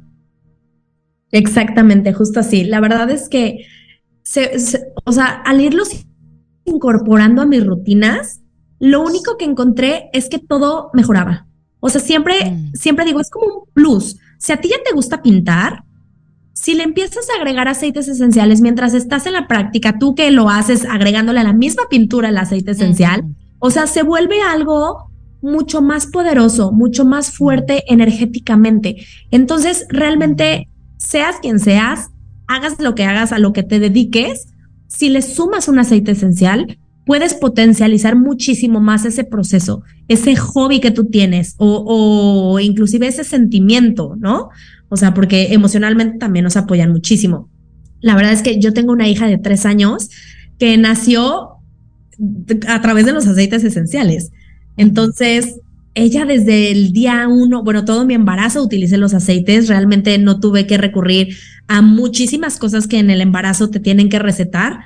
Exactamente, 1.31 2.13
justo 2.13 2.39
así. 2.39 2.63
La 2.63 2.79
verdad 2.79 3.09
es 3.09 3.29
que, 3.29 3.65
se, 4.23 4.51
o 5.05 5.11
sea, 5.11 5.25
al 5.25 5.61
irlos 5.61 6.05
incorporando 6.65 7.41
a 7.41 7.45
mis 7.45 7.65
rutinas, 7.65 8.41
lo 8.79 9.01
único 9.01 9.37
que 9.37 9.45
encontré 9.45 10.09
es 10.13 10.29
que 10.29 10.39
todo 10.39 10.89
mejoraba. 10.93 11.47
O 11.79 11.89
sea, 11.89 12.01
siempre, 12.01 12.51
mm. 12.51 12.73
siempre 12.73 13.05
digo, 13.05 13.19
es 13.19 13.29
como 13.29 13.45
un 13.45 13.63
plus. 13.73 14.17
Si 14.37 14.51
a 14.51 14.57
ti 14.57 14.69
ya 14.69 14.77
te 14.83 14.93
gusta 14.93 15.21
pintar, 15.21 15.83
si 16.53 16.73
le 16.73 16.83
empiezas 16.83 17.29
a 17.29 17.39
agregar 17.39 17.67
aceites 17.67 18.07
esenciales 18.07 18.61
mientras 18.61 18.93
estás 18.93 19.27
en 19.27 19.33
la 19.33 19.47
práctica, 19.47 19.99
tú 19.99 20.15
que 20.15 20.31
lo 20.31 20.49
haces 20.49 20.85
agregándole 20.85 21.39
a 21.39 21.43
la 21.43 21.53
misma 21.53 21.83
pintura 21.89 22.29
el 22.29 22.37
aceite 22.37 22.71
esencial, 22.71 23.23
o 23.59 23.69
sea, 23.69 23.85
se 23.85 24.03
vuelve 24.03 24.41
algo 24.41 25.11
mucho 25.41 25.81
más 25.81 26.07
poderoso, 26.07 26.71
mucho 26.71 27.05
más 27.05 27.31
fuerte 27.31 27.83
energéticamente. 27.87 29.05
Entonces, 29.29 29.85
realmente 29.89 30.67
seas 30.97 31.37
quien 31.41 31.59
seas, 31.59 32.09
hagas 32.47 32.79
lo 32.79 32.95
que 32.95 33.03
hagas, 33.03 33.31
a 33.31 33.39
lo 33.39 33.53
que 33.53 33.63
te 33.63 33.79
dediques, 33.79 34.47
si 34.87 35.09
le 35.09 35.21
sumas 35.21 35.67
un 35.67 35.79
aceite 35.79 36.11
esencial, 36.11 36.77
puedes 37.05 37.33
potencializar 37.33 38.15
muchísimo 38.15 38.79
más 38.79 39.05
ese 39.05 39.23
proceso, 39.23 39.83
ese 40.07 40.35
hobby 40.35 40.79
que 40.79 40.91
tú 40.91 41.05
tienes 41.05 41.55
o, 41.57 41.83
o 41.87 42.59
inclusive 42.59 43.07
ese 43.07 43.23
sentimiento, 43.23 44.15
¿no? 44.17 44.49
O 44.89 44.97
sea, 44.97 45.13
porque 45.13 45.53
emocionalmente 45.53 46.17
también 46.17 46.43
nos 46.43 46.57
apoyan 46.57 46.91
muchísimo. 46.91 47.49
La 48.01 48.15
verdad 48.15 48.33
es 48.33 48.41
que 48.41 48.59
yo 48.59 48.73
tengo 48.73 48.91
una 48.91 49.07
hija 49.07 49.27
de 49.27 49.37
tres 49.37 49.65
años 49.65 50.09
que 50.59 50.77
nació 50.77 51.57
a 52.67 52.81
través 52.81 53.05
de 53.05 53.13
los 53.13 53.27
aceites 53.27 53.63
esenciales. 53.63 54.31
Entonces, 54.75 55.59
ella 55.97 56.25
desde 56.25 56.71
el 56.71 56.91
día 56.91 57.27
uno, 57.27 57.63
bueno, 57.63 57.83
todo 57.83 58.05
mi 58.05 58.13
embarazo 58.13 58.63
utilicé 58.63 58.97
los 58.97 59.13
aceites, 59.13 59.67
realmente 59.67 60.17
no 60.19 60.39
tuve 60.39 60.67
que 60.67 60.77
recurrir 60.77 61.35
a 61.67 61.81
muchísimas 61.81 62.57
cosas 62.57 62.87
que 62.87 62.99
en 62.99 63.09
el 63.09 63.19
embarazo 63.19 63.69
te 63.69 63.79
tienen 63.79 64.09
que 64.09 64.19
recetar, 64.19 64.81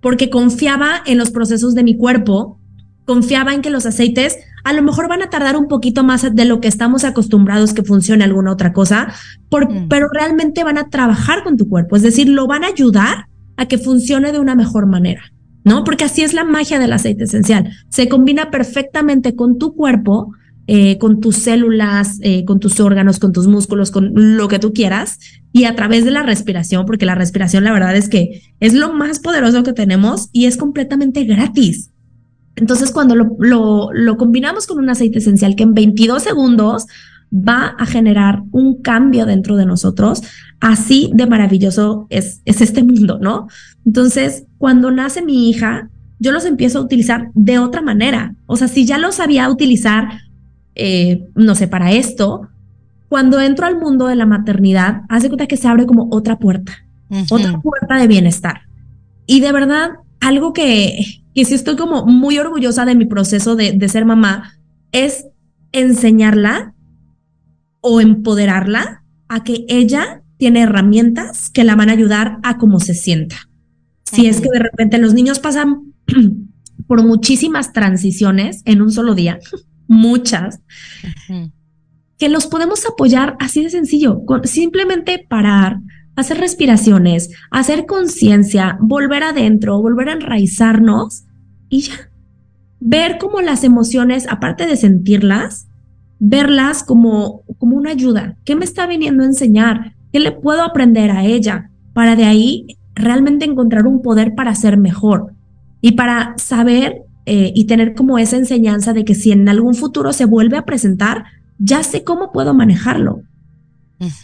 porque 0.00 0.30
confiaba 0.30 1.02
en 1.04 1.18
los 1.18 1.30
procesos 1.30 1.74
de 1.74 1.84
mi 1.84 1.96
cuerpo, 1.96 2.58
confiaba 3.04 3.54
en 3.54 3.62
que 3.62 3.70
los 3.70 3.86
aceites 3.86 4.38
a 4.64 4.72
lo 4.72 4.82
mejor 4.82 5.08
van 5.08 5.22
a 5.22 5.30
tardar 5.30 5.56
un 5.56 5.68
poquito 5.68 6.02
más 6.02 6.34
de 6.34 6.44
lo 6.44 6.60
que 6.60 6.68
estamos 6.68 7.04
acostumbrados 7.04 7.72
que 7.72 7.84
funcione 7.84 8.24
alguna 8.24 8.50
otra 8.50 8.72
cosa, 8.72 9.08
mm. 9.50 9.88
pero 9.88 10.08
realmente 10.08 10.64
van 10.64 10.78
a 10.78 10.88
trabajar 10.88 11.44
con 11.44 11.56
tu 11.56 11.68
cuerpo, 11.68 11.96
es 11.96 12.02
decir, 12.02 12.28
lo 12.28 12.46
van 12.46 12.64
a 12.64 12.68
ayudar 12.68 13.28
a 13.56 13.66
que 13.66 13.78
funcione 13.78 14.32
de 14.32 14.40
una 14.40 14.54
mejor 14.54 14.86
manera. 14.86 15.22
¿No? 15.64 15.82
Porque 15.82 16.04
así 16.04 16.22
es 16.22 16.32
la 16.32 16.44
magia 16.44 16.78
del 16.78 16.92
aceite 16.92 17.24
esencial. 17.24 17.72
Se 17.88 18.08
combina 18.08 18.52
perfectamente 18.52 19.34
con 19.34 19.58
tu 19.58 19.74
cuerpo 19.74 20.30
eh, 20.66 20.98
con 20.98 21.20
tus 21.20 21.36
células, 21.36 22.18
eh, 22.22 22.44
con 22.44 22.60
tus 22.60 22.80
órganos, 22.80 23.18
con 23.18 23.32
tus 23.32 23.46
músculos, 23.46 23.90
con 23.90 24.36
lo 24.36 24.48
que 24.48 24.58
tú 24.58 24.72
quieras, 24.72 25.18
y 25.52 25.64
a 25.64 25.76
través 25.76 26.04
de 26.04 26.10
la 26.10 26.22
respiración, 26.22 26.86
porque 26.86 27.06
la 27.06 27.14
respiración 27.14 27.64
la 27.64 27.72
verdad 27.72 27.96
es 27.96 28.08
que 28.08 28.42
es 28.60 28.74
lo 28.74 28.92
más 28.92 29.20
poderoso 29.20 29.62
que 29.62 29.72
tenemos 29.72 30.28
y 30.32 30.46
es 30.46 30.56
completamente 30.56 31.24
gratis. 31.24 31.90
Entonces, 32.56 32.90
cuando 32.90 33.14
lo, 33.14 33.36
lo, 33.38 33.90
lo 33.92 34.16
combinamos 34.16 34.66
con 34.66 34.78
un 34.78 34.88
aceite 34.88 35.18
esencial 35.18 35.56
que 35.56 35.62
en 35.62 35.74
22 35.74 36.22
segundos 36.22 36.86
va 37.32 37.74
a 37.78 37.86
generar 37.86 38.42
un 38.52 38.80
cambio 38.82 39.26
dentro 39.26 39.56
de 39.56 39.66
nosotros, 39.66 40.22
así 40.60 41.10
de 41.14 41.26
maravilloso 41.26 42.06
es, 42.10 42.40
es 42.44 42.60
este 42.60 42.82
mundo, 42.82 43.18
¿no? 43.20 43.48
Entonces, 43.84 44.46
cuando 44.58 44.90
nace 44.90 45.22
mi 45.22 45.50
hija, 45.50 45.90
yo 46.18 46.32
los 46.32 46.44
empiezo 46.44 46.78
a 46.78 46.82
utilizar 46.82 47.30
de 47.34 47.58
otra 47.58 47.82
manera. 47.82 48.34
O 48.46 48.56
sea, 48.56 48.68
si 48.68 48.86
ya 48.86 48.98
los 48.98 49.16
sabía 49.16 49.50
utilizar 49.50 50.08
eh, 50.76 51.24
no 51.34 51.54
sé, 51.54 51.68
para 51.68 51.92
esto, 51.92 52.48
cuando 53.08 53.40
entro 53.40 53.66
al 53.66 53.78
mundo 53.78 54.06
de 54.06 54.16
la 54.16 54.26
maternidad, 54.26 55.02
hace 55.08 55.28
cuenta 55.28 55.46
que 55.46 55.56
se 55.56 55.68
abre 55.68 55.86
como 55.86 56.08
otra 56.10 56.38
puerta, 56.38 56.86
otra 57.30 57.60
puerta 57.60 57.96
de 57.96 58.06
bienestar. 58.06 58.62
Y 59.26 59.40
de 59.40 59.52
verdad, 59.52 59.90
algo 60.20 60.52
que, 60.52 60.98
que 61.34 61.44
sí 61.44 61.54
estoy 61.54 61.76
como 61.76 62.06
muy 62.06 62.38
orgullosa 62.38 62.84
de 62.84 62.94
mi 62.94 63.06
proceso 63.06 63.56
de, 63.56 63.72
de 63.72 63.88
ser 63.88 64.04
mamá, 64.04 64.52
es 64.92 65.26
enseñarla 65.72 66.74
o 67.80 68.00
empoderarla 68.00 69.04
a 69.28 69.44
que 69.44 69.64
ella 69.68 70.22
tiene 70.36 70.62
herramientas 70.62 71.50
que 71.50 71.64
la 71.64 71.76
van 71.76 71.88
a 71.88 71.92
ayudar 71.92 72.38
a 72.42 72.58
cómo 72.58 72.80
se 72.80 72.94
sienta. 72.94 73.36
Si 74.04 74.26
es 74.26 74.40
que 74.40 74.50
de 74.50 74.60
repente 74.60 74.98
los 74.98 75.14
niños 75.14 75.38
pasan 75.38 75.94
por 76.86 77.04
muchísimas 77.04 77.72
transiciones 77.72 78.62
en 78.64 78.82
un 78.82 78.92
solo 78.92 79.14
día, 79.14 79.38
muchas, 79.88 80.60
que 82.18 82.28
los 82.28 82.46
podemos 82.46 82.86
apoyar 82.86 83.36
así 83.40 83.62
de 83.62 83.70
sencillo, 83.70 84.24
con 84.24 84.46
simplemente 84.46 85.24
parar, 85.28 85.80
hacer 86.16 86.38
respiraciones, 86.38 87.30
hacer 87.50 87.86
conciencia, 87.86 88.78
volver 88.80 89.22
adentro, 89.22 89.80
volver 89.80 90.08
a 90.08 90.14
enraizarnos 90.14 91.24
y 91.68 91.82
ya. 91.82 92.10
Ver 92.78 93.18
cómo 93.18 93.40
las 93.40 93.64
emociones, 93.64 94.26
aparte 94.28 94.66
de 94.66 94.76
sentirlas, 94.76 95.68
verlas 96.18 96.82
como, 96.82 97.42
como 97.58 97.76
una 97.76 97.90
ayuda. 97.90 98.36
¿Qué 98.44 98.54
me 98.54 98.64
está 98.64 98.86
viniendo 98.86 99.22
a 99.22 99.26
enseñar? 99.26 99.94
¿Qué 100.12 100.20
le 100.20 100.32
puedo 100.32 100.62
aprender 100.62 101.10
a 101.10 101.24
ella? 101.24 101.70
Para 101.92 102.16
de 102.16 102.24
ahí 102.24 102.66
realmente 102.94 103.44
encontrar 103.44 103.86
un 103.86 104.02
poder 104.02 104.34
para 104.34 104.54
ser 104.54 104.78
mejor 104.78 105.34
y 105.80 105.92
para 105.92 106.34
saber 106.38 107.02
eh, 107.26 107.52
y 107.54 107.66
tener 107.66 107.94
como 107.94 108.18
esa 108.18 108.36
enseñanza 108.36 108.92
de 108.92 109.04
que 109.04 109.14
si 109.14 109.32
en 109.32 109.48
algún 109.48 109.74
futuro 109.74 110.12
se 110.12 110.24
vuelve 110.24 110.56
a 110.56 110.64
presentar, 110.64 111.24
ya 111.58 111.82
sé 111.82 112.04
cómo 112.04 112.32
puedo 112.32 112.54
manejarlo. 112.54 113.22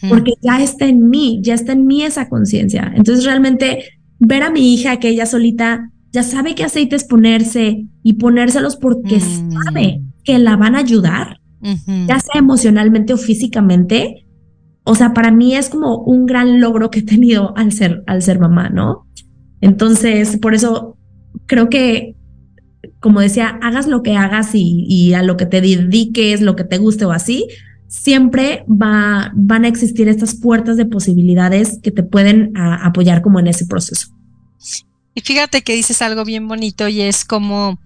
Porque 0.09 0.35
ya 0.43 0.62
está 0.62 0.87
en 0.87 1.09
mí, 1.09 1.41
ya 1.43 1.55
está 1.55 1.73
en 1.73 1.87
mí 1.87 2.03
esa 2.03 2.29
conciencia. 2.29 2.93
Entonces 2.95 3.25
realmente 3.25 3.85
ver 4.19 4.43
a 4.43 4.51
mi 4.51 4.75
hija 4.75 4.99
que 4.99 5.09
ella 5.09 5.27
solita 5.27 5.91
ya 6.12 6.23
sabe 6.23 6.55
qué 6.55 6.65
aceites 6.65 7.05
ponerse 7.05 7.87
y 8.03 8.12
ponérselos 8.15 8.77
porque 8.77 9.17
mm. 9.17 9.51
sabe 9.51 10.03
que 10.25 10.38
la 10.38 10.57
van 10.57 10.77
a 10.77 10.81
ayudar, 10.81 11.41
ya 12.07 12.21
sea 12.21 12.38
emocionalmente 12.38 13.15
o 13.15 13.17
físicamente. 13.17 14.27
O 14.85 14.95
sea, 14.95 15.15
para 15.15 15.31
mí 15.31 15.55
es 15.55 15.71
como 15.71 15.99
un 15.99 16.27
gran 16.27 16.61
logro 16.61 16.91
que 16.91 17.01
he 17.01 17.03
tenido 17.03 17.57
al 17.57 17.73
ser, 17.73 18.03
al 18.07 18.23
ser 18.23 18.38
mamá, 18.38 18.69
¿no? 18.69 19.07
Entonces, 19.61 20.37
por 20.38 20.55
eso 20.55 20.99
creo 21.47 21.69
que, 21.69 22.17
como 23.03 23.21
decía, 23.21 23.59
hagas 23.62 23.88
lo 23.88 24.03
que 24.05 24.17
hagas 24.17 24.51
y, 24.55 25.12
a 25.12 25.25
lo 25.25 25.37
que 25.37 25.45
te 25.45 25.61
dediques, 25.61 26.41
lo 26.41 26.55
que 26.55 26.62
te 26.62 26.79
guste 26.79 27.05
o 27.05 27.11
así, 27.11 27.49
siempre 27.88 28.65
va, 28.69 29.33
van 29.35 29.65
a 29.65 29.69
existir 29.69 30.09
estas 30.09 30.37
puertas 30.37 30.77
de 30.77 30.87
posibilidades 30.87 31.81
que 31.83 31.91
te 31.91 32.05
pueden 32.05 32.53
apoyar 32.57 33.21
como 33.21 33.41
en 33.41 33.49
ese 33.49 33.67
proceso. 33.67 34.07
Y 35.15 35.21
fíjate 35.21 35.62
que 35.62 35.75
dices 35.75 36.01
algo 36.01 36.25
bien 36.25 36.47
bonito 36.47 36.87
y 36.87 37.01
es 37.01 37.25
como 37.25 37.81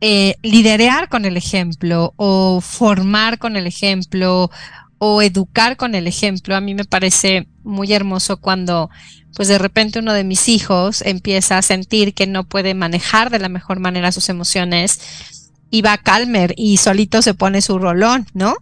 eh, 0.00 0.36
liderear 0.42 1.10
con 1.10 1.26
el 1.26 1.36
ejemplo 1.36 2.14
o 2.16 2.62
formar 2.62 3.38
con 3.38 3.56
el 3.56 3.66
ejemplo 3.66 4.50
o 4.96 5.20
educar 5.20 5.76
con 5.76 5.94
el 5.94 6.06
ejemplo. 6.06 6.56
A 6.56 6.62
mí 6.62 6.74
me 6.74 6.86
parece 6.86 7.46
muy 7.62 7.92
hermoso 7.92 8.38
cuando 8.38 8.90
pues 9.34 9.48
de 9.48 9.58
repente 9.58 9.98
uno 9.98 10.12
de 10.12 10.24
mis 10.24 10.48
hijos 10.48 11.02
empieza 11.02 11.58
a 11.58 11.62
sentir 11.62 12.14
que 12.14 12.26
no 12.26 12.44
puede 12.44 12.74
manejar 12.74 13.30
de 13.30 13.38
la 13.38 13.48
mejor 13.48 13.78
manera 13.78 14.12
sus 14.12 14.28
emociones 14.28 15.00
y 15.70 15.82
va 15.82 15.94
a 15.94 15.98
Calmer 15.98 16.52
y 16.56 16.78
solito 16.78 17.22
se 17.22 17.34
pone 17.34 17.62
su 17.62 17.78
rolón, 17.78 18.26
¿no? 18.34 18.56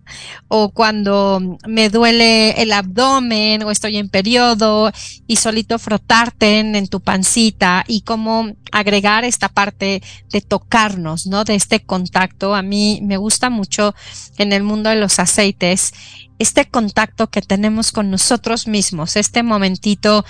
O 0.48 0.70
cuando 0.70 1.40
me 1.66 1.88
duele 1.88 2.50
el 2.62 2.72
abdomen 2.72 3.62
o 3.62 3.70
estoy 3.70 3.96
en 3.96 4.10
periodo 4.10 4.92
y 5.26 5.36
solito 5.36 5.78
frotarte 5.78 6.58
en, 6.58 6.86
tu 6.88 7.00
pancita 7.00 7.84
y 7.88 8.02
cómo 8.02 8.52
agregar 8.72 9.24
esta 9.24 9.48
parte 9.48 10.02
de 10.30 10.40
tocarnos, 10.42 11.26
¿no? 11.26 11.44
De 11.44 11.54
este 11.54 11.80
contacto. 11.80 12.54
A 12.54 12.62
mí 12.62 13.00
me 13.02 13.16
gusta 13.16 13.48
mucho 13.48 13.94
en 14.36 14.52
el 14.52 14.62
mundo 14.62 14.90
de 14.90 14.96
los 14.96 15.18
aceites 15.18 15.94
este 16.38 16.68
contacto 16.68 17.28
que 17.28 17.42
tenemos 17.42 17.92
con 17.92 18.10
nosotros 18.10 18.66
mismos, 18.66 19.16
este 19.16 19.42
momentito 19.42 20.24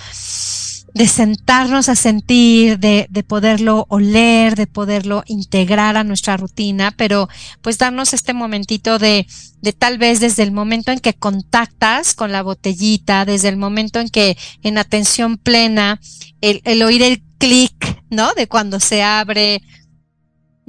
de 0.93 1.07
sentarnos 1.07 1.87
a 1.87 1.95
sentir, 1.95 2.79
de, 2.79 3.07
de, 3.09 3.23
poderlo 3.23 3.85
oler, 3.89 4.55
de 4.55 4.67
poderlo 4.67 5.23
integrar 5.27 5.97
a 5.97 6.03
nuestra 6.03 6.35
rutina, 6.35 6.91
pero 6.97 7.29
pues 7.61 7.77
darnos 7.77 8.13
este 8.13 8.33
momentito 8.33 8.97
de, 8.97 9.27
de 9.61 9.73
tal 9.73 9.97
vez 9.97 10.19
desde 10.19 10.43
el 10.43 10.51
momento 10.51 10.91
en 10.91 10.99
que 10.99 11.13
contactas 11.13 12.15
con 12.15 12.31
la 12.31 12.41
botellita, 12.41 13.25
desde 13.25 13.49
el 13.49 13.57
momento 13.57 13.99
en 13.99 14.09
que 14.09 14.37
en 14.63 14.77
atención 14.77 15.37
plena, 15.37 15.99
el, 16.41 16.61
el 16.63 16.81
oír 16.81 17.03
el 17.03 17.21
clic, 17.37 18.03
¿no? 18.09 18.33
De 18.33 18.47
cuando 18.47 18.79
se 18.79 19.03
abre 19.03 19.61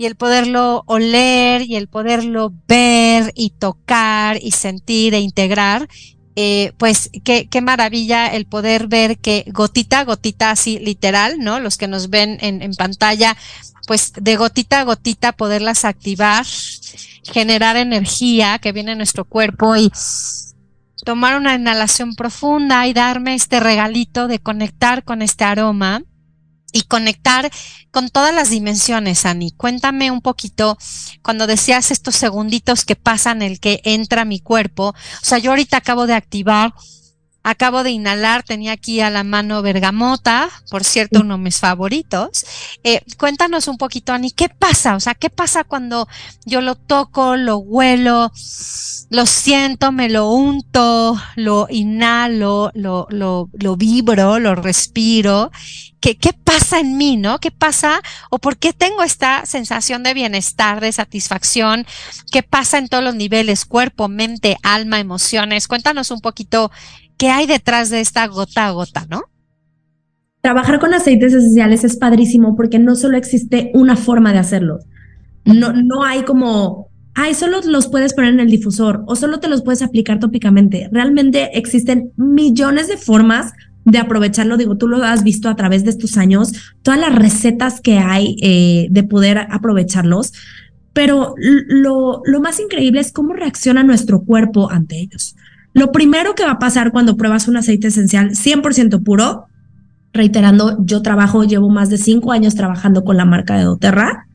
y 0.01 0.07
el 0.07 0.15
poderlo 0.15 0.83
oler 0.87 1.61
y 1.61 1.77
el 1.77 1.87
poderlo 1.87 2.55
ver 2.67 3.35
y 3.37 3.51
tocar 3.51 4.39
y 4.41 4.53
sentir 4.53 5.13
e 5.13 5.21
integrar, 5.21 5.91
eh, 6.37 6.73
pues 6.79 7.11
qué, 7.23 7.49
qué, 7.51 7.61
maravilla 7.61 8.27
el 8.29 8.47
poder 8.47 8.89
ver 8.89 9.19
que 9.19 9.45
gotita 9.49 9.99
a 9.99 10.05
gotita, 10.05 10.53
así 10.53 10.79
literal, 10.79 11.39
¿no? 11.39 11.61
Los 11.61 11.77
que 11.77 11.87
nos 11.87 12.09
ven 12.09 12.39
en, 12.41 12.63
en 12.63 12.73
pantalla, 12.77 13.37
pues 13.87 14.15
de 14.19 14.37
gotita 14.37 14.81
a 14.81 14.85
gotita 14.85 15.33
poderlas 15.33 15.85
activar, 15.85 16.47
generar 17.23 17.77
energía 17.77 18.59
que 18.59 18.73
viene 18.73 18.93
en 18.93 18.99
nuestro 18.99 19.27
cuerpo 19.27 19.77
y 19.77 19.93
tomar 21.05 21.37
una 21.37 21.57
inhalación 21.57 22.15
profunda 22.15 22.87
y 22.87 22.95
darme 22.95 23.35
este 23.35 23.61
regalito 23.61 24.29
de 24.29 24.39
conectar 24.39 25.05
con 25.05 25.21
este 25.21 25.45
aroma 25.45 26.05
y 26.73 26.83
conectar 26.83 27.51
con 27.91 28.09
todas 28.09 28.35
las 28.35 28.51
dimensiones, 28.51 29.27
Ani. 29.27 29.53
Cuéntame 29.53 30.11
un 30.11 30.21
poquito 30.21 30.79
cuando 31.23 31.47
decías 31.47 31.91
estos 31.91 32.17
segunditos 32.17 32.85
que 32.85 32.97
pasan 32.97 33.43
el 33.43 33.61
que 33.61 33.81
entra 33.85 34.25
mi 34.25 34.41
cuerpo. 34.41 34.89
O 34.89 35.25
sea, 35.25 35.39
yo 35.39 35.51
ahorita 35.51 35.77
acabo 35.77 36.07
de 36.07 36.15
activar 36.15 36.73
Acabo 37.43 37.83
de 37.83 37.91
inhalar, 37.91 38.43
tenía 38.43 38.73
aquí 38.73 39.01
a 39.01 39.09
la 39.09 39.25
mano 39.25 39.63
bergamota, 39.63 40.51
por 40.71 40.85
cierto, 40.85 41.21
uno 41.21 41.39
de 41.39 41.45
mis 41.45 41.59
favoritos. 41.59 42.45
Eh, 42.85 43.01
cuéntanos 43.17 43.67
un 43.67 43.79
poquito, 43.79 44.13
Ani, 44.13 44.31
¿qué 44.31 44.51
pasa? 44.51 44.95
O 44.95 45.01
sea, 45.01 45.15
¿qué 45.15 45.31
pasa 45.31 45.65
cuando 45.65 46.07
yo 46.45 46.61
lo 46.61 46.75
toco, 46.75 47.37
lo 47.37 47.57
huelo, 47.57 48.31
lo 49.09 49.27
siento, 49.27 49.91
me 49.91 50.11
lo 50.11 50.31
unto, 50.31 51.19
lo 51.37 51.67
inhalo, 51.71 52.73
lo, 52.75 53.07
lo, 53.09 53.49
lo 53.53 53.77
vibro, 53.77 54.39
lo 54.39 54.55
respiro? 54.55 55.51
¿Qué, 56.01 56.17
¿Qué 56.17 56.33
pasa 56.33 56.81
en 56.81 56.97
mí, 56.97 57.17
no? 57.17 57.39
¿Qué 57.41 57.51
pasa? 57.51 58.01
¿O 58.31 58.39
por 58.39 58.57
qué 58.57 58.73
tengo 58.73 59.03
esta 59.03 59.45
sensación 59.45 60.03
de 60.03 60.15
bienestar, 60.15 60.81
de 60.81 60.93
satisfacción? 60.93 61.87
¿Qué 62.33 62.43
pasa 62.43 62.79
en 62.79 62.89
todos 62.89 63.05
los 63.05 63.15
niveles? 63.15 63.67
Cuerpo, 63.67 64.09
mente, 64.09 64.57
alma, 64.63 64.99
emociones. 64.99 65.69
Cuéntanos 65.69 66.11
un 66.11 66.21
poquito 66.21 66.71
¿qué 67.21 67.29
hay 67.29 67.47
detrás 67.47 67.91
de 67.91 68.01
esta 68.01 68.27
gota 68.29 68.67
a 68.67 68.71
gota, 68.71 69.07
no? 69.11 69.25
Trabajar 70.41 70.81
con 70.81 70.95
aceites 70.95 71.35
esenciales 71.35 71.85
es 71.85 71.97
padrísimo 71.97 72.57
porque 72.57 72.79
no 72.79 72.97
solo 72.97 73.19
existe 73.19 73.71
una 73.75 73.95
forma 73.95 74.33
de 74.33 74.39
hacerlo. 74.39 74.79
No, 75.45 75.75
no 75.75 76.03
hay 76.03 76.23
como, 76.23 76.89
ay, 77.15 77.35
solo 77.35 77.61
los 77.63 77.89
puedes 77.89 78.15
poner 78.15 78.33
en 78.33 78.41
el 78.41 78.51
difusor 78.51 79.05
o 79.07 79.17
solo 79.17 79.39
te 79.39 79.49
los 79.49 79.61
puedes 79.61 79.83
aplicar 79.83 80.19
tópicamente. 80.19 80.89
Realmente 80.91 81.59
existen 81.59 82.11
millones 82.17 82.89
de 82.89 82.97
formas 82.97 83.53
de 83.85 83.99
aprovecharlo. 83.99 84.57
Digo, 84.57 84.79
tú 84.79 84.89
lo 84.89 85.05
has 85.05 85.23
visto 85.23 85.51
a 85.51 85.57
través 85.57 85.85
de 85.85 85.91
estos 85.91 86.17
años, 86.17 86.55
todas 86.81 86.99
las 86.99 87.15
recetas 87.15 87.83
que 87.83 87.99
hay 87.99 88.37
eh, 88.41 88.87
de 88.91 89.03
poder 89.03 89.47
aprovecharlos. 89.51 90.33
Pero 90.95 91.35
lo, 91.37 92.23
lo 92.25 92.41
más 92.41 92.59
increíble 92.61 93.01
es 93.01 93.13
cómo 93.13 93.35
reacciona 93.35 93.83
nuestro 93.83 94.23
cuerpo 94.23 94.71
ante 94.71 94.99
ellos. 94.99 95.37
Lo 95.73 95.93
primero 95.93 96.35
que 96.35 96.45
va 96.45 96.53
a 96.53 96.59
pasar 96.59 96.93
cuando 96.93 97.17
pruebas 97.17 97.49
un 97.49 97.57
aceite 97.57 97.89
esencial 97.89 98.31
100% 98.31 99.03
puro, 99.03 99.47
reiterando, 100.13 100.79
yo 100.85 101.03
trabajo, 101.03 101.45
llevo 101.45 101.69
más 101.69 101.91
de 101.91 101.99
cinco 101.99 102.33
años 102.33 102.55
trabajando 102.55 103.05
con 103.05 103.17
la 103.17 103.25
marca 103.25 103.57
de 103.57 103.65
doTERRA. 103.65 104.27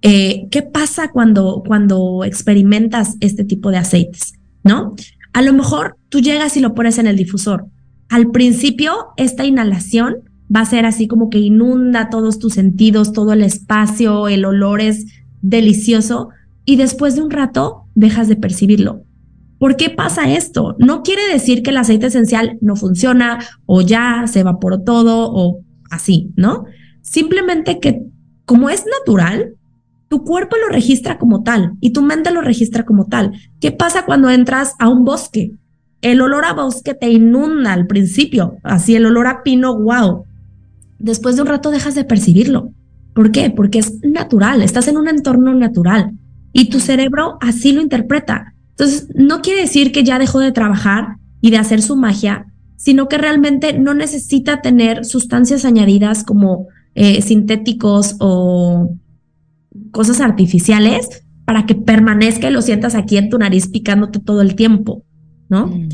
Eh, 0.00 0.46
¿Qué 0.50 0.62
pasa 0.62 1.10
cuando, 1.10 1.62
cuando 1.66 2.24
experimentas 2.24 3.16
este 3.20 3.44
tipo 3.44 3.70
de 3.70 3.78
aceites? 3.78 4.34
¿No? 4.64 4.94
A 5.32 5.42
lo 5.42 5.52
mejor 5.52 5.96
tú 6.08 6.20
llegas 6.20 6.56
y 6.56 6.60
lo 6.60 6.74
pones 6.74 6.98
en 6.98 7.06
el 7.06 7.16
difusor. 7.16 7.66
Al 8.08 8.30
principio, 8.30 9.08
esta 9.16 9.44
inhalación 9.44 10.16
va 10.54 10.60
a 10.60 10.66
ser 10.66 10.86
así 10.86 11.06
como 11.06 11.28
que 11.28 11.38
inunda 11.38 12.08
todos 12.08 12.38
tus 12.38 12.54
sentidos, 12.54 13.12
todo 13.12 13.34
el 13.34 13.42
espacio, 13.42 14.28
el 14.28 14.44
olor 14.46 14.80
es 14.80 15.06
delicioso 15.42 16.30
y 16.64 16.76
después 16.76 17.14
de 17.14 17.22
un 17.22 17.30
rato 17.30 17.84
dejas 17.94 18.28
de 18.28 18.36
percibirlo. 18.36 19.02
¿Por 19.58 19.76
qué 19.76 19.90
pasa 19.90 20.30
esto? 20.30 20.76
No 20.78 21.02
quiere 21.02 21.26
decir 21.32 21.62
que 21.62 21.70
el 21.70 21.76
aceite 21.76 22.06
esencial 22.06 22.58
no 22.60 22.76
funciona 22.76 23.38
o 23.66 23.80
ya 23.80 24.24
se 24.26 24.40
evaporó 24.40 24.82
todo 24.82 25.30
o 25.32 25.60
así, 25.90 26.32
¿no? 26.36 26.64
Simplemente 27.02 27.80
que 27.80 28.02
como 28.44 28.70
es 28.70 28.84
natural, 28.86 29.54
tu 30.08 30.24
cuerpo 30.24 30.56
lo 30.56 30.72
registra 30.72 31.18
como 31.18 31.42
tal 31.42 31.72
y 31.80 31.90
tu 31.90 32.02
mente 32.02 32.30
lo 32.30 32.40
registra 32.40 32.84
como 32.84 33.06
tal. 33.06 33.32
¿Qué 33.60 33.72
pasa 33.72 34.06
cuando 34.06 34.30
entras 34.30 34.74
a 34.78 34.88
un 34.88 35.04
bosque? 35.04 35.52
El 36.00 36.20
olor 36.20 36.44
a 36.44 36.52
bosque 36.52 36.94
te 36.94 37.10
inunda 37.10 37.72
al 37.72 37.86
principio, 37.86 38.56
así 38.62 38.94
el 38.94 39.06
olor 39.06 39.26
a 39.26 39.42
pino, 39.42 39.78
wow. 39.78 40.24
Después 40.98 41.36
de 41.36 41.42
un 41.42 41.48
rato 41.48 41.70
dejas 41.70 41.94
de 41.94 42.04
percibirlo. 42.04 42.70
¿Por 43.14 43.32
qué? 43.32 43.50
Porque 43.50 43.80
es 43.80 44.02
natural, 44.02 44.62
estás 44.62 44.86
en 44.88 44.96
un 44.96 45.08
entorno 45.08 45.52
natural 45.54 46.12
y 46.52 46.70
tu 46.70 46.78
cerebro 46.78 47.36
así 47.40 47.72
lo 47.72 47.82
interpreta. 47.82 48.54
Entonces, 48.78 49.08
no 49.16 49.42
quiere 49.42 49.62
decir 49.62 49.90
que 49.90 50.04
ya 50.04 50.20
dejó 50.20 50.38
de 50.38 50.52
trabajar 50.52 51.16
y 51.40 51.50
de 51.50 51.58
hacer 51.58 51.82
su 51.82 51.96
magia, 51.96 52.46
sino 52.76 53.08
que 53.08 53.18
realmente 53.18 53.76
no 53.76 53.92
necesita 53.92 54.62
tener 54.62 55.04
sustancias 55.04 55.64
añadidas 55.64 56.22
como 56.22 56.68
eh, 56.94 57.20
sintéticos 57.22 58.14
o 58.20 58.94
cosas 59.90 60.20
artificiales 60.20 61.24
para 61.44 61.66
que 61.66 61.74
permanezca 61.74 62.48
y 62.48 62.52
lo 62.52 62.62
sientas 62.62 62.94
aquí 62.94 63.16
en 63.16 63.30
tu 63.30 63.38
nariz 63.38 63.68
picándote 63.68 64.20
todo 64.20 64.42
el 64.42 64.54
tiempo, 64.54 65.02
¿no? 65.48 65.66
Mm. 65.66 65.88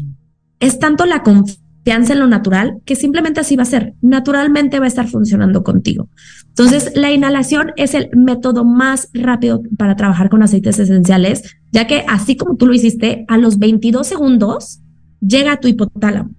Es 0.60 0.78
tanto 0.78 1.06
la 1.06 1.22
confianza 1.22 1.64
confianza 1.84 2.14
en 2.14 2.20
lo 2.20 2.26
natural, 2.26 2.80
que 2.86 2.96
simplemente 2.96 3.40
así 3.40 3.56
va 3.56 3.62
a 3.64 3.66
ser, 3.66 3.92
naturalmente 4.00 4.78
va 4.78 4.86
a 4.86 4.88
estar 4.88 5.06
funcionando 5.06 5.62
contigo. 5.62 6.08
Entonces, 6.48 6.92
la 6.94 7.12
inhalación 7.12 7.72
es 7.76 7.92
el 7.92 8.08
método 8.16 8.64
más 8.64 9.10
rápido 9.12 9.62
para 9.76 9.94
trabajar 9.94 10.30
con 10.30 10.42
aceites 10.42 10.78
esenciales, 10.78 11.56
ya 11.74 11.88
que 11.88 12.04
así 12.08 12.36
como 12.36 12.56
tú 12.56 12.66
lo 12.66 12.74
hiciste, 12.74 13.24
a 13.26 13.36
los 13.36 13.58
22 13.58 14.06
segundos 14.06 14.80
llega 15.20 15.58
tu 15.58 15.66
hipotálamo, 15.66 16.30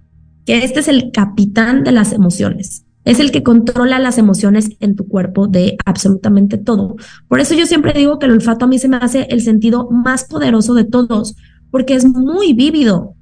que 0.46 0.64
este 0.64 0.80
es 0.80 0.88
el 0.88 1.12
capitán 1.12 1.84
de 1.84 1.92
las 1.92 2.12
emociones. 2.12 2.86
Es 3.04 3.20
el 3.20 3.30
que 3.30 3.42
controla 3.42 3.98
las 3.98 4.16
emociones 4.16 4.70
en 4.80 4.96
tu 4.96 5.06
cuerpo 5.06 5.46
de 5.46 5.76
absolutamente 5.84 6.56
todo. 6.56 6.96
Por 7.28 7.38
eso 7.38 7.54
yo 7.54 7.66
siempre 7.66 7.92
digo 7.92 8.18
que 8.18 8.26
el 8.26 8.32
olfato 8.32 8.64
a 8.64 8.68
mí 8.68 8.78
se 8.78 8.88
me 8.88 8.96
hace 8.96 9.28
el 9.30 9.42
sentido 9.42 9.90
más 9.90 10.24
poderoso 10.24 10.72
de 10.72 10.84
todos, 10.84 11.36
porque 11.70 11.94
es 11.94 12.06
muy 12.06 12.54
vívido 12.54 13.14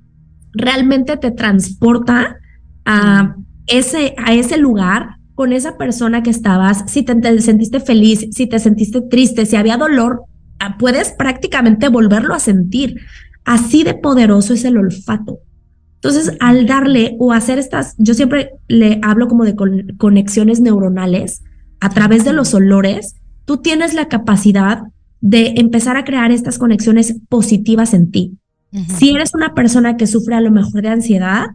realmente 0.53 1.17
te 1.17 1.33
transporta 1.33 2.37
a 2.85 3.35
ese, 3.67 4.15
a 4.17 4.35
ese 4.35 4.57
lugar 4.57 5.17
con 5.35 5.53
esa 5.53 5.77
persona 5.77 6.23
que 6.23 6.31
estabas, 6.31 6.85
si 6.87 7.03
te, 7.03 7.41
sentiste 7.41 7.81
feliz, 7.81 8.29
si 8.31 8.47
te 8.47 8.61
sentiste 8.61 9.01
triste, 9.01 9.47
si 9.47 9.57
había 9.57 9.77
dolor, 9.77 10.23
puedes 10.79 11.13
prácticamente 11.13 11.89
volverlo 11.89 12.35
a 12.35 12.41
sentir. 12.41 13.01
Así 13.45 13.85
de 13.85 13.95
poderoso 13.95 14.55
es 14.55 14.65
el 14.65 14.79
olfato. 14.79 15.41
Entonces, 15.97 16.37
al 16.41 16.67
darle 16.67 17.17
o 17.19 17.33
hacer 17.33 17.59
estas, 17.59 17.95
yo 17.99 18.15
siempre 18.15 18.51
le 18.69 18.99
hablo 19.03 19.27
como 19.27 19.45
de 19.45 19.57
conexiones 19.97 20.61
neuronales 20.61 21.43
a 21.81 21.89
través 21.89 22.25
de 22.25 22.33
los 22.33 22.55
olores, 22.55 23.17
tú 23.45 23.59
tienes 23.59 23.95
la 23.95 24.09
capacidad 24.09 24.83
de 25.21 25.55
empezar 25.57 25.97
a 25.97 26.05
crear 26.05 26.31
estas 26.31 26.59
conexiones 26.59 27.17
positivas 27.29 27.95
en 27.95 28.11
ti. 28.11 28.39
Si 28.99 29.11
eres 29.11 29.35
una 29.35 29.55
persona 29.55 29.97
que 29.97 30.07
sufre 30.07 30.35
a 30.35 30.41
lo 30.41 30.51
mejor 30.51 30.83
de 30.83 30.89
ansiedad, 30.89 31.47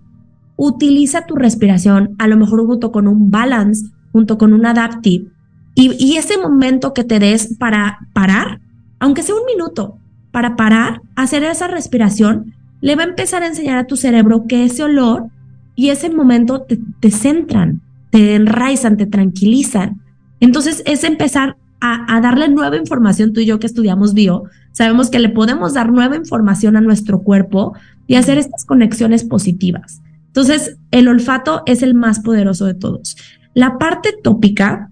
utiliza 0.56 1.26
tu 1.26 1.36
respiración, 1.36 2.16
a 2.18 2.28
lo 2.28 2.38
mejor 2.38 2.66
junto 2.66 2.92
con 2.92 3.08
un 3.08 3.30
balance, 3.30 3.88
junto 4.12 4.38
con 4.38 4.54
un 4.54 4.66
adaptive, 4.66 5.28
y, 5.76 6.18
ese 6.18 6.38
momento 6.38 6.94
que 6.94 7.06
te 7.06 7.20
des 7.20 7.56
para 7.58 8.00
parar, 8.14 8.60
aunque 9.00 9.24
sea 9.24 9.36
un 9.36 9.46
minuto, 9.46 9.98
para 10.32 10.56
parar, 10.56 11.02
hacer 11.16 11.44
esa 11.44 11.68
respiración, 11.68 12.54
le 12.82 12.96
va 12.96 13.04
a 13.04 13.08
empezar 13.08 13.44
a 13.44 13.48
enseñar 13.48 13.78
a 13.78 13.88
tu 13.88 13.98
cerebro 13.98 14.46
que 14.48 14.64
ese 14.64 14.84
olor 14.84 15.28
y 15.76 15.90
ese 15.90 16.10
momento 16.10 16.66
te, 17.00 17.12
centran, 17.12 17.82
te 18.12 18.36
enraizan, 18.36 18.98
te 18.98 19.06
tranquilizan. 19.06 20.02
Entonces 20.40 20.84
es 20.86 21.04
empezar 21.04 21.58
a, 21.82 22.20
darle 22.22 22.50
nueva 22.50 22.76
información, 22.76 23.32
tú 23.32 23.40
y 23.40 23.46
yo 23.46 23.60
que 23.60 23.68
estudiamos 23.68 24.14
bio, 24.14 24.44
sabemos 24.74 25.10
que 25.10 25.20
le 25.20 25.30
podemos 25.30 25.74
dar 25.74 25.92
nueva 25.92 26.18
información 26.18 26.76
a 26.76 26.82
nuestro 26.82 27.22
cuerpo 27.22 27.74
y 28.08 28.16
hacer 28.16 28.38
estas 28.38 28.66
conexiones 28.66 29.24
positivas. 29.24 30.02
Entonces, 30.28 30.78
el 30.92 31.08
olfato 31.08 31.64
es 31.66 31.82
el 31.82 31.96
más 31.96 32.20
poderoso 32.20 32.66
de 32.66 32.74
todos. 32.74 33.18
La 33.54 33.78
parte 33.78 34.14
tópica 34.22 34.92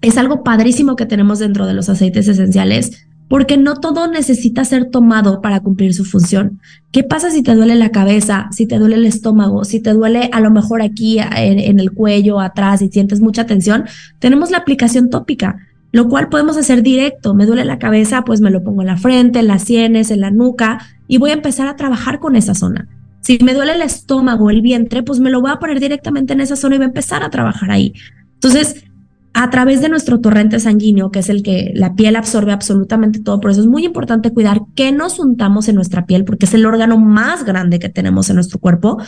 es 0.00 0.16
algo 0.16 0.44
padrísimo 0.44 0.96
que 0.96 1.06
tenemos 1.06 1.40
dentro 1.40 1.66
de 1.66 1.74
los 1.74 1.88
aceites 1.88 2.28
esenciales 2.28 3.07
porque 3.28 3.56
no 3.56 3.74
todo 3.74 4.10
necesita 4.10 4.64
ser 4.64 4.86
tomado 4.86 5.40
para 5.40 5.60
cumplir 5.60 5.94
su 5.94 6.04
función. 6.04 6.60
¿Qué 6.90 7.04
pasa 7.04 7.30
si 7.30 7.42
te 7.42 7.54
duele 7.54 7.74
la 7.74 7.90
cabeza, 7.90 8.48
si 8.50 8.66
te 8.66 8.78
duele 8.78 8.96
el 8.96 9.06
estómago, 9.06 9.64
si 9.64 9.80
te 9.80 9.92
duele 9.92 10.30
a 10.32 10.40
lo 10.40 10.50
mejor 10.50 10.82
aquí 10.82 11.18
en, 11.18 11.78
el 11.78 11.92
cuello, 11.92 12.40
atrás 12.40 12.82
y 12.82 12.88
sientes 12.88 13.20
mucha 13.20 13.46
tensión? 13.46 13.84
Tenemos 14.18 14.50
la 14.50 14.58
aplicación 14.58 15.10
tópica 15.10 15.56
lo 15.90 16.06
cual 16.06 16.28
podemos 16.28 16.58
hacer 16.58 16.82
directo. 16.82 17.34
Me 17.34 17.46
duele 17.46 17.64
la 17.64 17.78
cabeza, 17.78 18.22
pues 18.22 18.42
me 18.42 18.50
lo 18.50 18.62
pongo 18.62 18.82
en 18.82 18.88
la 18.88 18.98
frente, 18.98 19.38
en 19.38 19.46
las 19.46 19.62
sienes, 19.62 20.10
en 20.10 20.20
la 20.20 20.30
nuca 20.30 20.80
y 21.08 21.16
voy 21.16 21.30
a 21.30 21.32
empezar 21.32 21.66
a 21.66 21.76
trabajar 21.76 22.20
con 22.20 22.36
esa 22.36 22.54
zona. 22.54 22.86
Si 23.20 23.38
me 23.42 23.54
duele 23.54 23.72
el 23.72 23.82
estómago, 23.82 24.50
el 24.50 24.60
vientre, 24.60 25.02
pues 25.02 25.18
me 25.18 25.30
lo 25.30 25.40
voy 25.40 25.50
a 25.50 25.58
poner 25.58 25.80
directamente 25.80 26.34
en 26.34 26.40
esa 26.40 26.56
zona 26.56 26.74
y 26.74 26.78
voy 26.78 26.84
a 26.84 26.88
empezar 26.88 27.22
a 27.22 27.30
trabajar 27.30 27.70
ahí. 27.70 27.94
Entonces, 28.34 28.84
a 29.34 29.50
través 29.50 29.80
de 29.80 29.88
nuestro 29.88 30.20
torrente 30.20 30.58
sanguíneo, 30.58 31.10
que 31.10 31.20
es 31.20 31.28
el 31.28 31.42
que 31.42 31.72
la 31.74 31.94
piel 31.94 32.16
absorbe 32.16 32.52
absolutamente 32.52 33.20
todo, 33.20 33.40
por 33.40 33.50
eso 33.50 33.60
es 33.60 33.66
muy 33.66 33.84
importante 33.84 34.32
cuidar 34.32 34.62
qué 34.74 34.90
nos 34.90 35.18
untamos 35.18 35.68
en 35.68 35.76
nuestra 35.76 36.06
piel, 36.06 36.24
porque 36.24 36.46
es 36.46 36.54
el 36.54 36.66
órgano 36.66 36.98
más 36.98 37.44
grande 37.44 37.78
que 37.78 37.88
tenemos 37.88 38.30
en 38.30 38.36
nuestro 38.36 38.58
cuerpo, 38.58 38.98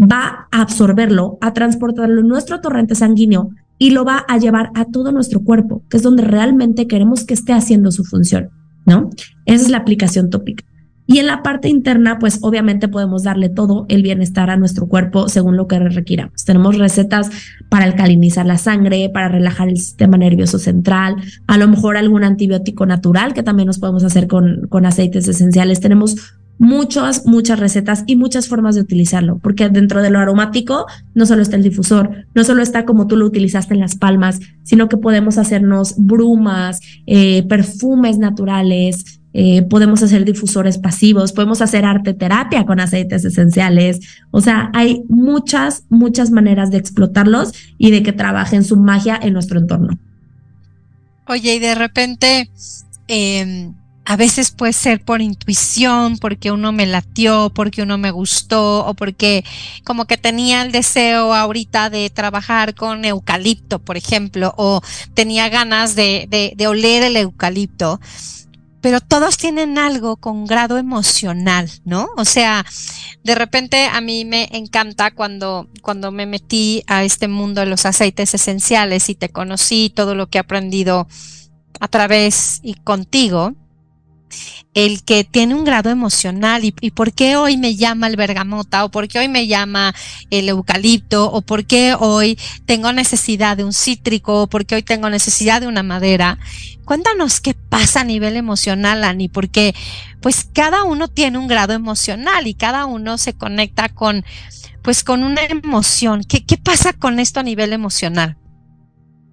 va 0.00 0.48
a 0.50 0.62
absorberlo, 0.62 1.38
a 1.40 1.52
transportarlo 1.52 2.20
en 2.20 2.28
nuestro 2.28 2.60
torrente 2.60 2.94
sanguíneo 2.94 3.50
y 3.78 3.90
lo 3.90 4.04
va 4.04 4.24
a 4.28 4.38
llevar 4.38 4.70
a 4.74 4.84
todo 4.84 5.10
nuestro 5.10 5.42
cuerpo, 5.42 5.82
que 5.88 5.96
es 5.96 6.02
donde 6.02 6.22
realmente 6.22 6.86
queremos 6.86 7.24
que 7.24 7.34
esté 7.34 7.52
haciendo 7.52 7.90
su 7.90 8.04
función, 8.04 8.50
¿no? 8.86 9.10
Esa 9.46 9.64
es 9.64 9.70
la 9.70 9.78
aplicación 9.78 10.30
tópica. 10.30 10.64
Y 11.12 11.18
en 11.18 11.26
la 11.26 11.42
parte 11.42 11.68
interna, 11.68 12.18
pues 12.18 12.38
obviamente 12.40 12.88
podemos 12.88 13.22
darle 13.22 13.50
todo 13.50 13.84
el 13.90 14.02
bienestar 14.02 14.48
a 14.48 14.56
nuestro 14.56 14.88
cuerpo 14.88 15.28
según 15.28 15.58
lo 15.58 15.66
que 15.66 15.78
requiramos. 15.78 16.46
Tenemos 16.46 16.78
recetas 16.78 17.28
para 17.68 17.84
alcalinizar 17.84 18.46
la 18.46 18.56
sangre, 18.56 19.10
para 19.12 19.28
relajar 19.28 19.68
el 19.68 19.76
sistema 19.76 20.16
nervioso 20.16 20.58
central, 20.58 21.16
a 21.46 21.58
lo 21.58 21.68
mejor 21.68 21.98
algún 21.98 22.24
antibiótico 22.24 22.86
natural 22.86 23.34
que 23.34 23.42
también 23.42 23.66
nos 23.66 23.78
podemos 23.78 24.04
hacer 24.04 24.26
con, 24.26 24.68
con 24.70 24.86
aceites 24.86 25.28
esenciales. 25.28 25.80
Tenemos 25.80 26.16
muchas, 26.58 27.26
muchas 27.26 27.60
recetas 27.60 28.04
y 28.06 28.16
muchas 28.16 28.48
formas 28.48 28.74
de 28.74 28.80
utilizarlo, 28.80 29.38
porque 29.38 29.68
dentro 29.68 30.00
de 30.00 30.08
lo 30.08 30.18
aromático 30.18 30.86
no 31.12 31.26
solo 31.26 31.42
está 31.42 31.56
el 31.56 31.62
difusor, 31.62 32.24
no 32.34 32.42
solo 32.42 32.62
está 32.62 32.86
como 32.86 33.06
tú 33.06 33.18
lo 33.18 33.26
utilizaste 33.26 33.74
en 33.74 33.80
las 33.80 33.96
palmas, 33.96 34.40
sino 34.62 34.88
que 34.88 34.96
podemos 34.96 35.36
hacernos 35.36 35.94
brumas, 35.98 36.80
eh, 37.06 37.42
perfumes 37.48 38.16
naturales, 38.16 39.21
eh, 39.34 39.62
podemos 39.62 40.02
hacer 40.02 40.24
difusores 40.24 40.78
pasivos, 40.78 41.32
podemos 41.32 41.62
hacer 41.62 41.84
arte 41.84 42.14
terapia 42.14 42.64
con 42.66 42.80
aceites 42.80 43.24
esenciales. 43.24 44.00
O 44.30 44.40
sea, 44.40 44.70
hay 44.74 45.02
muchas, 45.08 45.84
muchas 45.88 46.30
maneras 46.30 46.70
de 46.70 46.78
explotarlos 46.78 47.52
y 47.78 47.90
de 47.90 48.02
que 48.02 48.12
trabajen 48.12 48.64
su 48.64 48.76
magia 48.76 49.18
en 49.22 49.32
nuestro 49.32 49.58
entorno. 49.58 49.98
Oye, 51.26 51.54
y 51.54 51.58
de 51.60 51.74
repente, 51.74 52.50
eh, 53.08 53.70
a 54.04 54.16
veces 54.16 54.50
puede 54.50 54.72
ser 54.72 55.04
por 55.04 55.22
intuición, 55.22 56.18
porque 56.18 56.50
uno 56.50 56.72
me 56.72 56.86
latió, 56.86 57.52
porque 57.54 57.82
uno 57.82 57.98
me 57.98 58.10
gustó 58.10 58.84
o 58.84 58.94
porque 58.94 59.44
como 59.84 60.06
que 60.06 60.16
tenía 60.16 60.62
el 60.62 60.72
deseo 60.72 61.34
ahorita 61.34 61.88
de 61.88 62.10
trabajar 62.10 62.74
con 62.74 63.04
eucalipto, 63.04 63.78
por 63.78 63.96
ejemplo, 63.96 64.54
o 64.56 64.80
tenía 65.14 65.48
ganas 65.48 65.94
de, 65.94 66.26
de, 66.56 66.66
oler 66.66 67.04
el 67.04 67.16
eucalipto. 67.16 68.00
Pero 68.82 69.00
todos 69.00 69.38
tienen 69.38 69.78
algo 69.78 70.16
con 70.16 70.44
grado 70.44 70.76
emocional, 70.76 71.70
¿no? 71.84 72.08
O 72.16 72.26
sea, 72.26 72.66
de 73.24 73.34
repente 73.34 73.86
a 73.86 74.00
mí 74.02 74.26
me 74.26 74.48
encanta 74.52 75.12
cuando, 75.12 75.68
cuando 75.80 76.12
me 76.12 76.26
metí 76.26 76.82
a 76.88 77.04
este 77.04 77.28
mundo 77.28 77.62
de 77.62 77.68
los 77.68 77.86
aceites 77.86 78.34
esenciales 78.34 79.08
y 79.08 79.14
te 79.14 79.30
conocí 79.30 79.90
todo 79.94 80.14
lo 80.14 80.26
que 80.26 80.38
he 80.38 80.40
aprendido 80.40 81.06
a 81.80 81.88
través 81.88 82.60
y 82.62 82.74
contigo 82.74 83.54
el 84.74 85.02
que 85.02 85.24
tiene 85.24 85.54
un 85.54 85.64
grado 85.64 85.90
emocional 85.90 86.64
y, 86.64 86.72
por 86.90 87.12
qué 87.12 87.36
hoy 87.36 87.56
me 87.56 87.76
llama 87.76 88.06
el 88.06 88.16
bergamota 88.16 88.84
o 88.84 88.90
por 88.90 89.08
qué 89.08 89.18
hoy 89.18 89.28
me 89.28 89.46
llama 89.46 89.94
el 90.30 90.48
eucalipto 90.48 91.30
o 91.30 91.42
por 91.42 91.66
qué 91.66 91.94
hoy 91.98 92.38
tengo 92.64 92.92
necesidad 92.92 93.56
de 93.56 93.64
un 93.64 93.72
cítrico 93.72 94.42
o 94.42 94.46
por 94.46 94.64
qué 94.64 94.76
hoy 94.76 94.82
tengo 94.82 95.10
necesidad 95.10 95.60
de 95.60 95.66
una 95.66 95.82
madera. 95.82 96.38
Cuéntanos 96.84 97.40
qué 97.40 97.54
pasa 97.54 98.00
a 98.00 98.04
nivel 98.04 98.36
emocional, 98.36 99.04
Ani, 99.04 99.28
porque 99.28 99.74
pues 100.20 100.48
cada 100.52 100.84
uno 100.84 101.08
tiene 101.08 101.38
un 101.38 101.48
grado 101.48 101.74
emocional 101.74 102.46
y 102.46 102.54
cada 102.54 102.86
uno 102.86 103.18
se 103.18 103.34
conecta 103.34 103.88
con 103.88 104.24
pues 104.82 105.04
con 105.04 105.22
una 105.22 105.44
emoción. 105.44 106.24
¿Qué, 106.24 106.44
qué 106.44 106.56
pasa 106.56 106.92
con 106.92 107.20
esto 107.20 107.40
a 107.40 107.44
nivel 107.44 107.72
emocional? 107.72 108.36